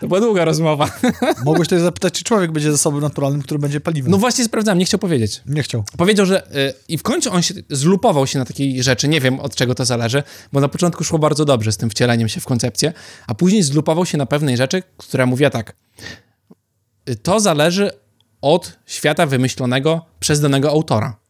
To 0.00 0.08
była 0.08 0.20
długa 0.20 0.44
rozmowa. 0.44 0.90
Mogłeś 1.44 1.68
też 1.68 1.82
zapytać, 1.82 2.14
czy 2.14 2.24
człowiek 2.24 2.52
będzie 2.52 2.72
zasobem 2.72 3.00
naturalnym, 3.00 3.42
który 3.42 3.58
będzie 3.58 3.80
paliwem. 3.80 4.10
No 4.10 4.18
właśnie 4.18 4.44
sprawdzałem, 4.44 4.78
nie 4.78 4.84
chciał 4.84 5.00
powiedzieć. 5.00 5.42
Nie 5.46 5.62
chciał. 5.62 5.84
Powiedział, 5.96 6.26
że 6.26 6.56
y, 6.56 6.74
i 6.88 6.98
w 6.98 7.02
końcu 7.02 7.32
on 7.32 7.42
się 7.42 7.54
zlupował 7.70 8.26
się 8.26 8.38
na 8.38 8.44
takiej 8.44 8.82
rzeczy, 8.82 9.08
nie 9.08 9.20
wiem 9.20 9.40
od 9.40 9.54
czego 9.54 9.74
to 9.74 9.84
zależy, 9.84 10.22
bo 10.52 10.60
na 10.60 10.68
początku 10.68 11.04
szło 11.04 11.18
bardzo 11.18 11.44
dobrze 11.44 11.72
z 11.72 11.76
tym 11.76 11.90
wcieleniem 11.90 12.28
się 12.28 12.40
w 12.40 12.44
koncepcję, 12.46 12.92
a 13.26 13.34
później 13.34 13.62
zlupował 13.62 14.06
się 14.06 14.18
na 14.18 14.26
pewnej 14.26 14.56
rzeczy, 14.56 14.82
która 14.96 15.26
mówiła 15.26 15.50
tak. 15.50 15.76
y, 17.08 17.16
To 17.16 17.40
zależy 17.40 17.90
od 18.40 18.78
świata 18.86 19.26
wymyślonego 19.26 20.04
przez 20.20 20.40
danego 20.40 20.70
autora. 20.70 21.21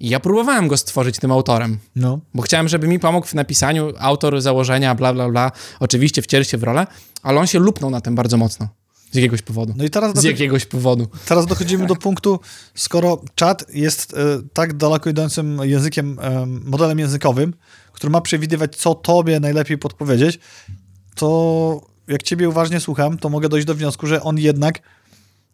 I 0.00 0.08
ja 0.08 0.20
próbowałem 0.20 0.68
go 0.68 0.76
stworzyć 0.76 1.18
tym 1.18 1.30
autorem, 1.32 1.78
No. 1.96 2.20
bo 2.34 2.42
chciałem, 2.42 2.68
żeby 2.68 2.88
mi 2.88 2.98
pomógł 2.98 3.26
w 3.26 3.34
napisaniu, 3.34 3.92
autor 3.98 4.40
założenia, 4.40 4.94
bla, 4.94 5.12
bla, 5.14 5.28
bla. 5.30 5.52
Oczywiście 5.80 6.22
wcieli 6.22 6.44
się 6.44 6.58
w 6.58 6.62
rolę, 6.62 6.86
ale 7.22 7.40
on 7.40 7.46
się 7.46 7.58
lupnął 7.58 7.90
na 7.90 8.00
tym 8.00 8.14
bardzo 8.14 8.36
mocno. 8.36 8.68
Z 9.10 9.14
jakiegoś 9.14 9.42
powodu. 9.42 9.74
No 9.76 9.84
i 9.84 9.90
teraz, 9.90 10.16
Z 10.18 10.24
jakiegoś 10.24 10.66
powodu. 10.66 11.06
teraz 11.26 11.46
dochodzimy 11.46 11.86
do 11.86 11.96
punktu, 11.96 12.40
skoro 12.74 13.22
czat 13.34 13.64
jest 13.74 14.14
e, 14.14 14.16
tak 14.52 14.76
daleko 14.76 15.10
idącym 15.10 15.58
językiem, 15.62 16.18
e, 16.22 16.46
modelem 16.46 16.98
językowym, 16.98 17.54
który 17.92 18.10
ma 18.10 18.20
przewidywać, 18.20 18.76
co 18.76 18.94
tobie 18.94 19.40
najlepiej 19.40 19.78
podpowiedzieć, 19.78 20.38
to 21.14 21.80
jak 22.08 22.22
ciebie 22.22 22.48
uważnie 22.48 22.80
słucham, 22.80 23.18
to 23.18 23.28
mogę 23.28 23.48
dojść 23.48 23.66
do 23.66 23.74
wniosku, 23.74 24.06
że 24.06 24.22
on 24.22 24.38
jednak 24.38 24.80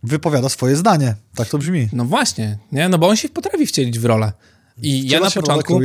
wypowiada 0.02 0.48
swoje 0.48 0.76
zdanie. 0.76 1.14
Tak 1.34 1.48
to 1.48 1.58
brzmi. 1.58 1.88
No 1.92 2.04
właśnie, 2.04 2.58
nie? 2.72 2.88
No 2.88 2.98
bo 2.98 3.08
on 3.08 3.16
się 3.16 3.28
potrafi 3.28 3.66
wcielić 3.66 3.98
w 3.98 4.04
rolę. 4.04 4.32
I 4.82 5.02
ja 5.02 5.06
Wciela 5.08 5.24
na 5.24 5.30
w 5.30 5.34
rolę, 5.36 5.46
początku, 5.46 5.80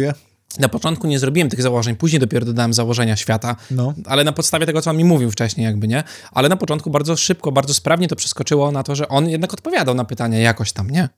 na 0.59 0.69
początku 0.69 1.07
nie 1.07 1.19
zrobiłem 1.19 1.49
tych 1.49 1.61
założeń, 1.61 1.95
później 1.95 2.19
dopiero 2.19 2.45
dodałem 2.45 2.73
założenia 2.73 3.15
świata, 3.15 3.55
No. 3.71 3.93
ale 4.05 4.23
na 4.23 4.31
podstawie 4.31 4.65
tego, 4.65 4.81
co 4.81 4.89
on 4.89 4.97
mi 4.97 5.03
mówił 5.03 5.31
wcześniej 5.31 5.65
jakby, 5.65 5.87
nie? 5.87 6.03
Ale 6.31 6.49
na 6.49 6.55
początku 6.57 6.89
bardzo 6.89 7.17
szybko, 7.17 7.51
bardzo 7.51 7.73
sprawnie 7.73 8.07
to 8.07 8.15
przeskoczyło 8.15 8.71
na 8.71 8.83
to, 8.83 8.95
że 8.95 9.07
on 9.09 9.29
jednak 9.29 9.53
odpowiadał 9.53 9.95
na 9.95 10.05
pytania 10.05 10.39
jakoś 10.39 10.71
tam, 10.71 10.89
nie? 10.89 11.09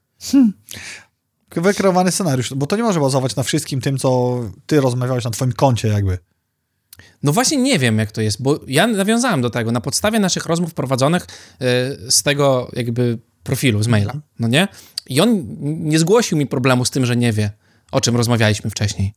Wykreowany 1.55 2.11
scenariusz, 2.11 2.53
bo 2.53 2.67
to 2.67 2.75
nie 2.75 2.83
może 2.83 2.99
bazować 2.99 3.35
na 3.35 3.43
wszystkim 3.43 3.81
tym, 3.81 3.97
co 3.97 4.39
ty 4.65 4.81
rozmawiałeś 4.81 5.23
na 5.23 5.31
twoim 5.31 5.53
koncie 5.53 5.87
jakby. 5.87 6.17
No 7.25 7.31
właśnie 7.31 7.57
nie 7.57 7.79
wiem, 7.79 7.97
jak 7.97 8.11
to 8.11 8.21
jest, 8.21 8.41
bo 8.41 8.59
ja 8.67 8.87
nawiązałem 8.87 9.41
do 9.41 9.49
tego 9.49 9.71
na 9.71 9.81
podstawie 9.81 10.19
naszych 10.19 10.45
rozmów 10.45 10.73
prowadzonych 10.73 11.23
y, 11.23 12.11
z 12.11 12.23
tego 12.23 12.71
jakby 12.73 13.17
profilu, 13.43 13.83
z 13.83 13.87
maila, 13.87 14.13
no 14.39 14.47
nie? 14.47 14.67
I 15.09 15.21
on 15.21 15.45
nie 15.59 15.99
zgłosił 15.99 16.37
mi 16.37 16.47
problemu 16.47 16.85
z 16.85 16.91
tym, 16.91 17.05
że 17.05 17.15
nie 17.15 17.33
wie, 17.33 17.51
o 17.91 18.01
czym 18.01 18.15
rozmawialiśmy 18.15 18.69
wcześniej. 18.69 19.13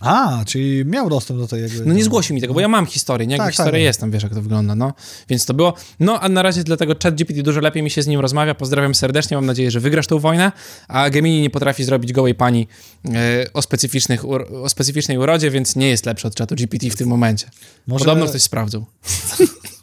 A, 0.00 0.42
czyli 0.46 0.84
miał 0.84 1.10
dostęp 1.10 1.40
do 1.40 1.46
tej 1.48 1.62
jakby... 1.62 1.86
No 1.86 1.94
nie 1.94 2.04
zgłosił 2.04 2.34
mi 2.34 2.40
tego, 2.40 2.54
bo 2.54 2.60
ja 2.60 2.68
mam 2.68 2.86
historię, 2.86 3.26
nie? 3.26 3.32
Jakby 3.32 3.44
Tak, 3.46 3.52
historia 3.54 3.72
tak. 3.72 3.80
jest 3.80 4.00
tam, 4.00 4.10
wiesz 4.10 4.22
jak 4.22 4.34
to 4.34 4.42
wygląda, 4.42 4.74
no. 4.74 4.92
Więc 5.28 5.46
to 5.46 5.54
było. 5.54 5.74
No, 6.00 6.20
a 6.20 6.28
na 6.28 6.42
razie 6.42 6.64
dlatego 6.64 6.94
ChatGPT 7.02 7.42
dużo 7.42 7.60
lepiej 7.60 7.82
mi 7.82 7.90
się 7.90 8.02
z 8.02 8.06
nim 8.06 8.20
rozmawia. 8.20 8.54
Pozdrawiam 8.54 8.94
serdecznie, 8.94 9.36
mam 9.36 9.46
nadzieję, 9.46 9.70
że 9.70 9.80
wygrasz 9.80 10.06
tą 10.06 10.18
wojnę, 10.18 10.52
a 10.88 11.10
Gemini 11.10 11.40
nie 11.42 11.50
potrafi 11.50 11.84
zrobić 11.84 12.12
gołej 12.12 12.34
pani 12.34 12.68
e, 13.04 13.46
o, 13.54 13.62
specyficznych, 13.62 14.24
o 14.62 14.68
specyficznej 14.68 15.18
urodzie, 15.18 15.50
więc 15.50 15.76
nie 15.76 15.88
jest 15.88 16.06
lepszy 16.06 16.28
od 16.28 16.34
czatu 16.34 16.54
GPT 16.54 16.90
w 16.90 16.96
tym 16.96 17.08
momencie. 17.08 17.50
Może- 17.86 18.04
Podobno 18.04 18.26
ktoś 18.26 18.42
sprawdził. 18.42 18.84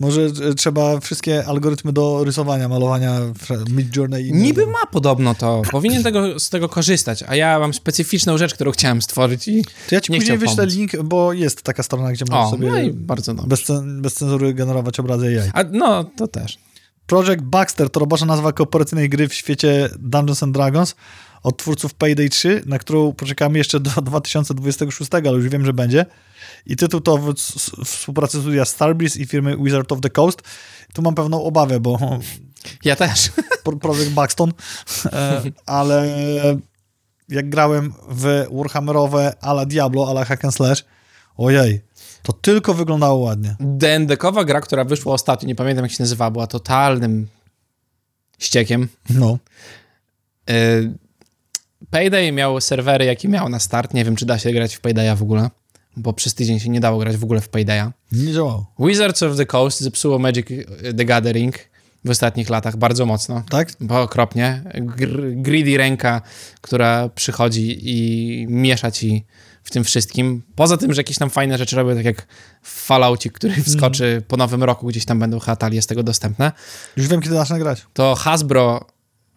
Może 0.00 0.20
e, 0.22 0.54
trzeba 0.54 1.00
wszystkie 1.00 1.46
algorytmy 1.46 1.92
do 1.92 2.24
rysowania, 2.24 2.68
malowania, 2.68 3.20
Midjourney. 3.70 4.32
Niby 4.32 4.66
ma 4.66 4.86
podobno 4.92 5.34
to, 5.34 5.62
powinien 5.70 6.02
tego, 6.02 6.40
z 6.40 6.50
tego 6.50 6.68
korzystać, 6.68 7.24
a 7.28 7.36
ja 7.36 7.58
mam 7.58 7.74
specyficzną 7.74 8.38
rzecz, 8.38 8.54
którą 8.54 8.70
chciałem 8.70 9.02
stworzyć 9.02 9.48
i 9.48 9.64
To 9.64 9.94
ja 9.94 10.00
ci 10.00 10.12
nie 10.12 10.18
później 10.18 10.38
wyślę 10.38 10.56
pomóc. 10.56 10.74
link, 10.74 10.96
bo 11.04 11.32
jest 11.32 11.62
taka 11.62 11.82
strona, 11.82 12.12
gdzie 12.12 12.24
O, 12.30 12.50
sobie 12.50 12.68
no 12.68 12.78
i 12.80 12.92
bardzo 12.92 13.34
dobrze. 13.34 13.48
bez, 13.48 13.62
bez 14.00 14.14
cenzury 14.14 14.54
generować 14.54 15.00
obrazy 15.00 15.26
AI. 15.26 15.50
A, 15.54 15.64
no, 15.72 16.04
to 16.04 16.28
też. 16.28 16.58
Project 17.06 17.42
Baxter 17.42 17.90
to 17.90 18.00
robocza 18.00 18.26
nazwa 18.26 18.52
kooperacyjnej 18.52 19.08
gry 19.08 19.28
w 19.28 19.34
świecie 19.34 19.90
Dungeons 19.98 20.42
and 20.42 20.54
Dragons 20.54 20.94
od 21.42 21.56
twórców 21.56 21.94
Payday 21.94 22.28
3, 22.28 22.62
na 22.66 22.78
którą 22.78 23.12
poczekamy 23.12 23.58
jeszcze 23.58 23.80
do 23.80 23.90
2026, 24.02 25.10
ale 25.14 25.30
już 25.30 25.48
wiem, 25.48 25.64
że 25.66 25.72
będzie. 25.72 26.06
I 26.66 26.76
tytuł 26.76 27.00
to 27.00 27.18
w, 27.18 27.34
współpracy 27.84 28.40
studia 28.40 28.64
Starbreeze 28.64 29.18
i 29.20 29.26
firmy 29.26 29.56
Wizard 29.56 29.92
of 29.92 30.00
the 30.00 30.10
Coast. 30.10 30.42
Tu 30.92 31.02
mam 31.02 31.14
pewną 31.14 31.44
obawę, 31.44 31.80
bo 31.80 31.98
Ja 32.84 32.96
też. 32.96 33.30
Pro- 33.64 33.76
Project 33.76 34.10
Baxton, 34.10 34.52
e, 35.12 35.42
ale 35.66 36.16
jak 37.28 37.48
grałem 37.50 37.94
w 38.08 38.46
Warhammerowe 38.52 39.36
ala 39.40 39.66
Diablo, 39.66 40.08
ala 40.08 40.24
Hack 40.24 40.44
and 40.44 40.54
Slash, 40.54 40.84
ojej, 41.36 41.80
to 42.22 42.32
tylko 42.32 42.74
wyglądało 42.74 43.18
ładnie. 43.18 43.56
DND-kowa 43.60 44.44
gra, 44.44 44.60
która 44.60 44.84
wyszła 44.84 45.14
ostatnio, 45.14 45.48
nie 45.48 45.54
pamiętam 45.54 45.84
jak 45.84 45.92
się 45.92 46.02
nazywała, 46.02 46.30
była 46.30 46.46
totalnym 46.46 47.28
ściekiem. 48.38 48.88
No. 49.10 49.38
Y, 50.50 50.94
Payday 51.90 52.32
miał 52.32 52.60
serwery, 52.60 53.04
jakie 53.04 53.28
miał 53.28 53.48
na 53.48 53.58
start. 53.58 53.94
Nie 53.94 54.04
wiem, 54.04 54.16
czy 54.16 54.26
da 54.26 54.38
się 54.38 54.52
grać 54.52 54.74
w 54.74 54.80
Paydaya 54.80 55.16
w 55.16 55.22
ogóle, 55.22 55.50
bo 55.96 56.12
przez 56.12 56.34
tydzień 56.34 56.60
się 56.60 56.68
nie 56.68 56.80
dało 56.80 56.98
grać 56.98 57.16
w 57.16 57.24
ogóle 57.24 57.40
w 57.40 57.48
Paydaya. 57.48 57.90
Nie 58.12 58.32
działało. 58.32 58.72
Wizards 58.78 59.22
of 59.22 59.36
the 59.36 59.46
Coast 59.46 59.80
zepsuło 59.80 60.18
Magic 60.18 60.46
the 60.96 61.04
Gathering 61.04 61.54
w 62.04 62.10
ostatnich 62.10 62.50
latach 62.50 62.76
bardzo 62.76 63.06
mocno. 63.06 63.42
Tak? 63.50 63.72
Bo 63.80 64.02
okropnie. 64.02 64.62
Gr- 64.74 65.42
greedy 65.42 65.76
ręka, 65.76 66.22
która 66.60 67.08
przychodzi 67.08 67.78
i 67.82 68.46
miesza 68.48 68.90
ci 68.90 69.24
w 69.62 69.70
tym 69.70 69.84
wszystkim. 69.84 70.42
Poza 70.56 70.76
tym, 70.76 70.94
że 70.94 71.00
jakieś 71.00 71.18
tam 71.18 71.30
fajne 71.30 71.58
rzeczy 71.58 71.76
robią, 71.76 71.94
tak 71.96 72.04
jak 72.04 72.26
Falloutie, 72.62 73.30
który 73.30 73.54
wskoczy 73.62 74.22
po 74.28 74.36
nowym 74.36 74.62
roku, 74.62 74.86
gdzieś 74.86 75.04
tam 75.04 75.18
będą 75.18 75.38
hatalie 75.38 75.82
z 75.82 75.86
tego 75.86 76.02
dostępne, 76.02 76.52
Już 76.96 77.08
wiem, 77.08 77.20
kiedy 77.20 77.34
zacznę 77.34 77.58
grać. 77.58 77.82
to 77.92 78.14
Hasbro, 78.14 78.86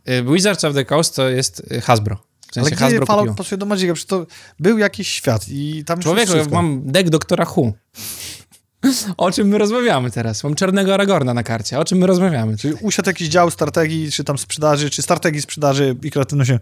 y, 0.10 0.24
Wizards 0.34 0.64
of 0.64 0.74
the 0.74 0.86
Coast 0.86 1.16
to 1.16 1.30
jest 1.30 1.72
y, 1.72 1.82
Hasbro. 1.82 2.18
W 2.52 2.54
sensie 2.54 2.76
Ale 2.82 2.89
gdzie 2.95 3.06
Fallout 3.06 3.28
kupiło. 3.28 3.36
pasuje 3.36 3.58
do 3.58 3.66
Magica? 3.66 3.93
Przecież 3.93 4.06
to 4.08 4.26
był 4.60 4.78
jakiś 4.78 5.08
świat 5.08 5.45
i 5.50 5.84
tam 5.86 6.00
Człowieku, 6.00 6.32
wszystko. 6.32 6.56
mam 6.56 6.82
deck 6.86 7.10
doktora 7.10 7.45
Hu. 7.45 7.74
O 9.18 9.32
czym 9.32 9.48
my 9.48 9.58
rozmawiamy 9.58 10.12
teraz? 10.12 10.43
Mam 10.43 10.56
czarnego 10.56 10.93
Aragorna 10.93 11.34
na 11.34 11.43
karcie. 11.43 11.80
O 11.80 11.86
czym 11.86 11.98
my 11.98 12.08
rozmawiamy? 12.08 12.58
Czyli 12.58 12.74
usiadł 12.82 13.10
jakiś 13.10 13.28
dział 13.30 13.52
strategii, 13.52 14.12
czy 14.12 14.24
tam 14.24 14.38
sprzedaży, 14.38 14.89
czy 14.89 15.02
strategii 15.02 15.41
sprzedaży 15.41 15.95
i 16.04 16.12
kreatywności. 16.12 16.54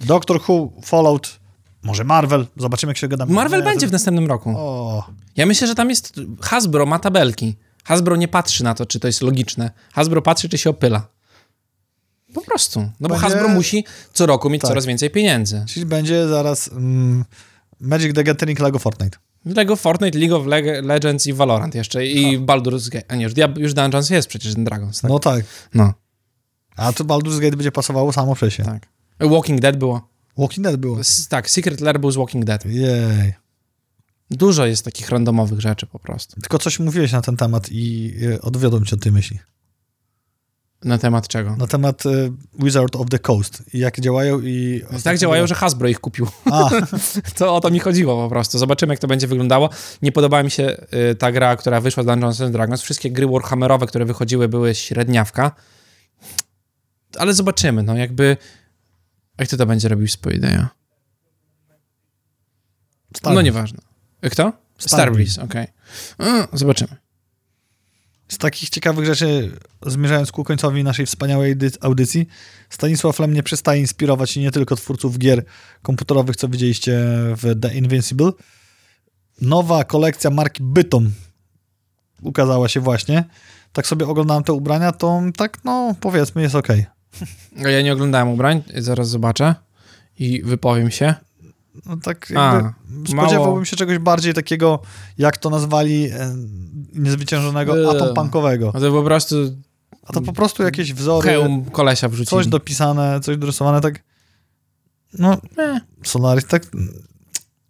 Doctor 0.00 0.40
Who, 0.48 0.72
Fallout, 0.84 1.40
może 1.82 2.04
Marvel. 2.04 2.46
Zobaczymy, 2.56 2.90
jak 2.90 2.96
się 2.96 3.08
gadamy. 3.08 3.32
Marvel 3.32 3.62
będzie 3.64 3.86
w 3.86 3.90
to- 3.90 3.92
następnym 3.94 4.26
roku. 4.26 4.54
O, 4.56 5.06
Ja 5.36 5.46
myślę, 5.46 5.66
że 5.68 5.74
tam 5.74 5.90
jest. 5.90 6.14
Hasbro 6.40 6.86
ma 6.86 6.98
tabelki. 6.98 7.56
Hasbro 7.84 8.16
nie 8.16 8.28
patrzy 8.28 8.64
na 8.64 8.74
to, 8.74 8.86
czy 8.86 9.00
to 9.00 9.06
jest 9.06 9.22
logiczne. 9.22 9.70
Hasbro 9.92 10.22
patrzy, 10.22 10.48
czy 10.48 10.58
się 10.58 10.70
opyla. 10.70 11.08
Po 12.34 12.40
prostu. 12.40 12.80
No 12.80 12.90
bo 13.00 13.08
Będzie- 13.08 13.22
Hasbro 13.22 13.48
musi 13.48 13.84
co 14.12 14.26
roku 14.26 14.50
mieć 14.50 14.62
Tak. 14.62 14.68
coraz 14.68 14.86
więcej 14.86 15.10
pieniędzy. 15.10 15.64
czyli 15.68 15.86
będzie 15.86 16.28
zaraz 16.28 16.68
mm, 16.72 17.24
Magic 17.80 18.14
the 18.14 18.24
Gathering 18.24 18.60
Lego 18.60 18.78
Fortnite. 18.78 19.18
Lego 19.44 19.76
Fortnite, 19.76 20.18
League 20.18 20.36
of 20.36 20.46
Leg- 20.46 20.84
Legends 20.84 21.26
i 21.26 21.32
Valorant 21.32 21.74
jeszcze. 21.74 22.06
I 22.06 22.38
Baldur's 22.38 22.88
Gate. 22.90 23.04
A 23.08 23.16
nie, 23.16 23.28
już, 23.56 23.74
Dungeons 23.74 24.10
jest 24.10 24.28
przecież 24.28 24.54
ten 24.54 24.64
Dragons. 24.64 25.00
Tak? 25.00 25.10
No 25.10 25.18
tak. 25.18 25.44
No, 25.74 25.94
A 26.76 26.92
to 26.92 27.04
Baldur's 27.04 27.40
Gate 27.40 27.56
będzie 27.56 27.72
pasowało 27.72 28.12
samo 28.12 28.34
przez 28.34 28.54
się. 28.54 28.64
tak. 28.64 28.86
Walking 29.20 29.60
Dead 29.60 29.76
było. 29.76 30.08
Walking 30.38 30.64
Dead 30.66 30.76
było. 30.76 31.00
S- 31.00 31.28
Tak, 31.28 31.50
Secret 31.50 31.80
Lair 31.80 32.00
był 32.00 32.10
z 32.10 32.16
Walking 32.16 32.44
Dead. 32.44 32.66
Jej. 32.66 33.34
Dużo 34.30 34.66
jest 34.66 34.84
takich 34.84 35.08
randomowych 35.10 35.60
rzeczy 35.60 35.86
po 35.86 35.98
prostu. 35.98 36.40
Tylko 36.40 36.58
coś 36.58 36.78
mówiłeś 36.78 37.12
na 37.12 37.22
ten 37.22 37.36
temat 37.36 37.68
i 37.70 38.14
y, 38.22 38.40
odwiodłem 38.42 38.84
cię 38.84 38.96
od 38.96 39.02
tej 39.02 39.12
myśli. 39.12 39.38
Na 40.86 40.98
temat 40.98 41.28
czego? 41.28 41.56
Na 41.56 41.66
temat 41.66 42.06
y, 42.06 42.32
Wizard 42.58 42.96
of 42.96 43.08
the 43.10 43.18
Coast 43.18 43.62
i 43.74 43.78
jak 43.78 44.00
działają 44.00 44.40
i... 44.40 44.82
tak 45.04 45.18
działają, 45.18 45.46
że 45.46 45.54
Hasbro 45.54 45.88
ich 45.88 46.00
kupił. 46.00 46.26
A, 46.50 46.70
To 47.38 47.56
o 47.56 47.60
to 47.60 47.70
mi 47.70 47.78
chodziło 47.78 48.22
po 48.24 48.28
prostu. 48.28 48.58
Zobaczymy, 48.58 48.92
jak 48.92 49.00
to 49.00 49.06
będzie 49.06 49.26
wyglądało. 49.26 49.70
Nie 50.02 50.12
podobała 50.12 50.42
mi 50.42 50.50
się 50.50 50.76
y, 51.10 51.14
ta 51.14 51.32
gra, 51.32 51.56
która 51.56 51.80
wyszła 51.80 52.02
z 52.02 52.06
Dungeons 52.06 52.40
and 52.40 52.52
Dragons. 52.52 52.82
Wszystkie 52.82 53.10
gry 53.10 53.26
Warhammerowe, 53.26 53.86
które 53.86 54.04
wychodziły, 54.04 54.48
były 54.48 54.74
średniawka. 54.74 55.52
Ale 57.18 57.34
zobaczymy, 57.34 57.82
no 57.82 57.96
jakby... 57.96 58.36
Jak 59.38 59.48
ty 59.48 59.56
to 59.56 59.66
będzie 59.66 59.88
robił? 59.88 60.08
Star 63.16 63.34
No 63.34 63.42
nieważne. 63.42 63.78
Kto? 64.30 64.52
Starbreeze, 64.78 65.42
okej. 65.42 65.66
A, 66.18 66.56
Zobaczymy. 66.56 67.05
Z 68.28 68.38
takich 68.38 68.70
ciekawych 68.70 69.06
rzeczy, 69.06 69.58
zmierzając 69.86 70.32
ku 70.32 70.44
końcowi 70.44 70.84
naszej 70.84 71.06
wspaniałej 71.06 71.56
dy- 71.56 71.70
audycji, 71.80 72.26
Stanisław 72.70 73.18
Lem 73.18 73.34
nie 73.34 73.42
przestaje 73.42 73.80
inspirować 73.80 74.36
nie 74.36 74.50
tylko 74.50 74.76
twórców 74.76 75.18
gier 75.18 75.44
komputerowych, 75.82 76.36
co 76.36 76.48
widzieliście 76.48 76.98
w 77.36 77.60
The 77.62 77.74
Invincible. 77.74 78.30
Nowa 79.40 79.84
kolekcja 79.84 80.30
marki 80.30 80.62
Bytom 80.62 81.10
ukazała 82.22 82.68
się 82.68 82.80
właśnie. 82.80 83.24
Tak 83.72 83.86
sobie 83.86 84.06
oglądałem 84.06 84.44
te 84.44 84.52
ubrania, 84.52 84.92
to 84.92 85.22
tak, 85.36 85.58
no 85.64 85.94
powiedzmy, 86.00 86.42
jest 86.42 86.54
ok. 86.54 86.68
A 87.64 87.68
Ja 87.68 87.82
nie 87.82 87.92
oglądałem 87.92 88.28
ubrań, 88.28 88.62
zaraz 88.76 89.08
zobaczę 89.08 89.54
i 90.18 90.42
wypowiem 90.42 90.90
się. 90.90 91.14
No 91.86 91.96
tak 91.96 92.32
A, 92.36 92.54
jakby 92.54 92.72
spodziewałbym 93.08 93.52
mało- 93.54 93.64
się 93.64 93.76
czegoś 93.76 93.98
bardziej 93.98 94.34
takiego, 94.34 94.82
jak 95.18 95.36
to 95.36 95.50
nazwali, 95.50 96.04
e, 96.04 96.36
niezwyciężonego 96.94 97.78
Eee. 97.78 97.96
atom 97.96 98.14
punkowego. 98.14 98.70
No 98.74 98.80
to 98.80 98.92
po 98.92 99.02
prostu 99.02 99.36
A 100.06 100.12
to 100.12 100.20
po 100.20 100.32
prostu 100.32 100.62
jakieś 100.62 100.92
wzory, 100.92 101.28
hełm 101.28 101.64
kolesia 101.64 102.08
wrzucili. 102.08 102.30
coś 102.30 102.46
dopisane, 102.46 103.20
coś 103.20 103.36
dorysowane, 103.36 103.80
tak 103.80 104.02
no, 105.18 105.36
Meh, 105.56 105.82
Solaris, 106.04 106.44
tak 106.46 106.62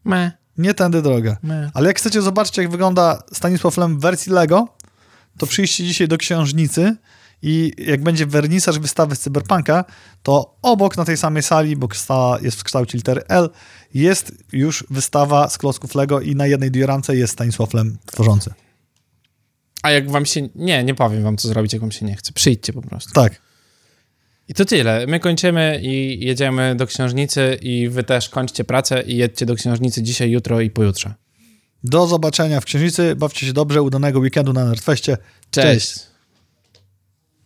meh, 0.05 0.33
nie 0.59 0.75
tędy 0.75 1.03
droga. 1.03 1.37
meh. 1.43 1.71
Ale 1.75 1.87
jak 1.89 1.99
chcecie 1.99 2.23
zobaczyć, 2.23 2.57
jak 2.57 2.71
wygląda 2.71 3.23
Stanisław 3.33 3.77
Lem 3.77 3.99
w 3.99 4.03
wersji 4.03 4.33
Lego, 4.33 4.69
to 5.39 5.47
przyjście 5.47 5.85
dzisiaj 5.85 6.09
do 6.09 6.19
księżnicy 6.19 6.97
i 7.43 7.73
jak 7.79 8.03
będzie 8.03 8.27
wernisaż 8.27 8.79
wystawy 8.79 9.17
z 9.17 9.21
Cyberpunka, 9.21 9.85
to 10.23 10.57
obok 10.63 10.97
na 10.97 11.05
tej 11.05 11.17
samej 11.17 11.43
sali, 11.43 11.77
bo 11.77 11.89
jest 12.43 12.61
w 12.61 12.65
kształcie 12.65 12.99
litery 12.99 13.23
L, 13.29 13.51
jest 13.97 14.33
już 14.53 14.85
wystawa 14.91 15.49
z 15.49 15.59
klocków 15.59 15.95
Lego 15.95 16.21
i 16.21 16.35
na 16.35 16.47
jednej 16.47 16.71
dioramce 16.71 17.17
jest 17.17 17.33
Stanisław 17.33 17.75
Lem 17.75 17.99
tworzący. 18.07 18.55
A 19.83 19.91
jak 19.91 20.11
wam 20.11 20.27
się... 20.27 20.49
Nie, 20.55 20.85
nie 20.85 20.95
powiem 20.95 21.23
wam, 21.23 21.37
co 21.37 21.49
zrobić, 21.49 21.73
jak 21.73 21.81
wam 21.83 21.93
się 21.93 22.07
nie 22.07 22.17
chce. 22.17 22.33
Przyjdźcie 22.33 22.73
po 22.73 22.83
prostu. 22.83 23.13
Tak. 23.13 23.43
I 24.49 24.55
to 24.55 24.65
tyle. 24.65 25.07
My 25.07 25.21
kończymy 25.21 25.81
i 25.83 26.25
jedziemy 26.27 26.75
do 26.77 26.87
księżnicy 26.87 27.59
i 27.63 27.89
wy 27.89 28.05
też 28.05 28.29
kończcie 28.29 28.65
pracę 28.65 29.03
i 29.03 29.17
jedźcie 29.17 29.47
do 29.47 29.55
księżnicy 29.55 30.03
dzisiaj, 30.03 30.31
jutro 30.31 30.61
i 30.61 30.71
pojutrze. 30.71 31.15
Do 31.85 32.07
zobaczenia 32.07 32.61
w 32.61 32.65
księżnicy. 32.65 33.17
Bawcie 33.17 33.47
się 33.47 33.53
dobrze. 33.53 33.83
Udanego 33.83 34.19
weekendu 34.19 34.53
na 34.53 34.65
Nerdfeście. 34.65 35.17
Cześć. 35.51 36.16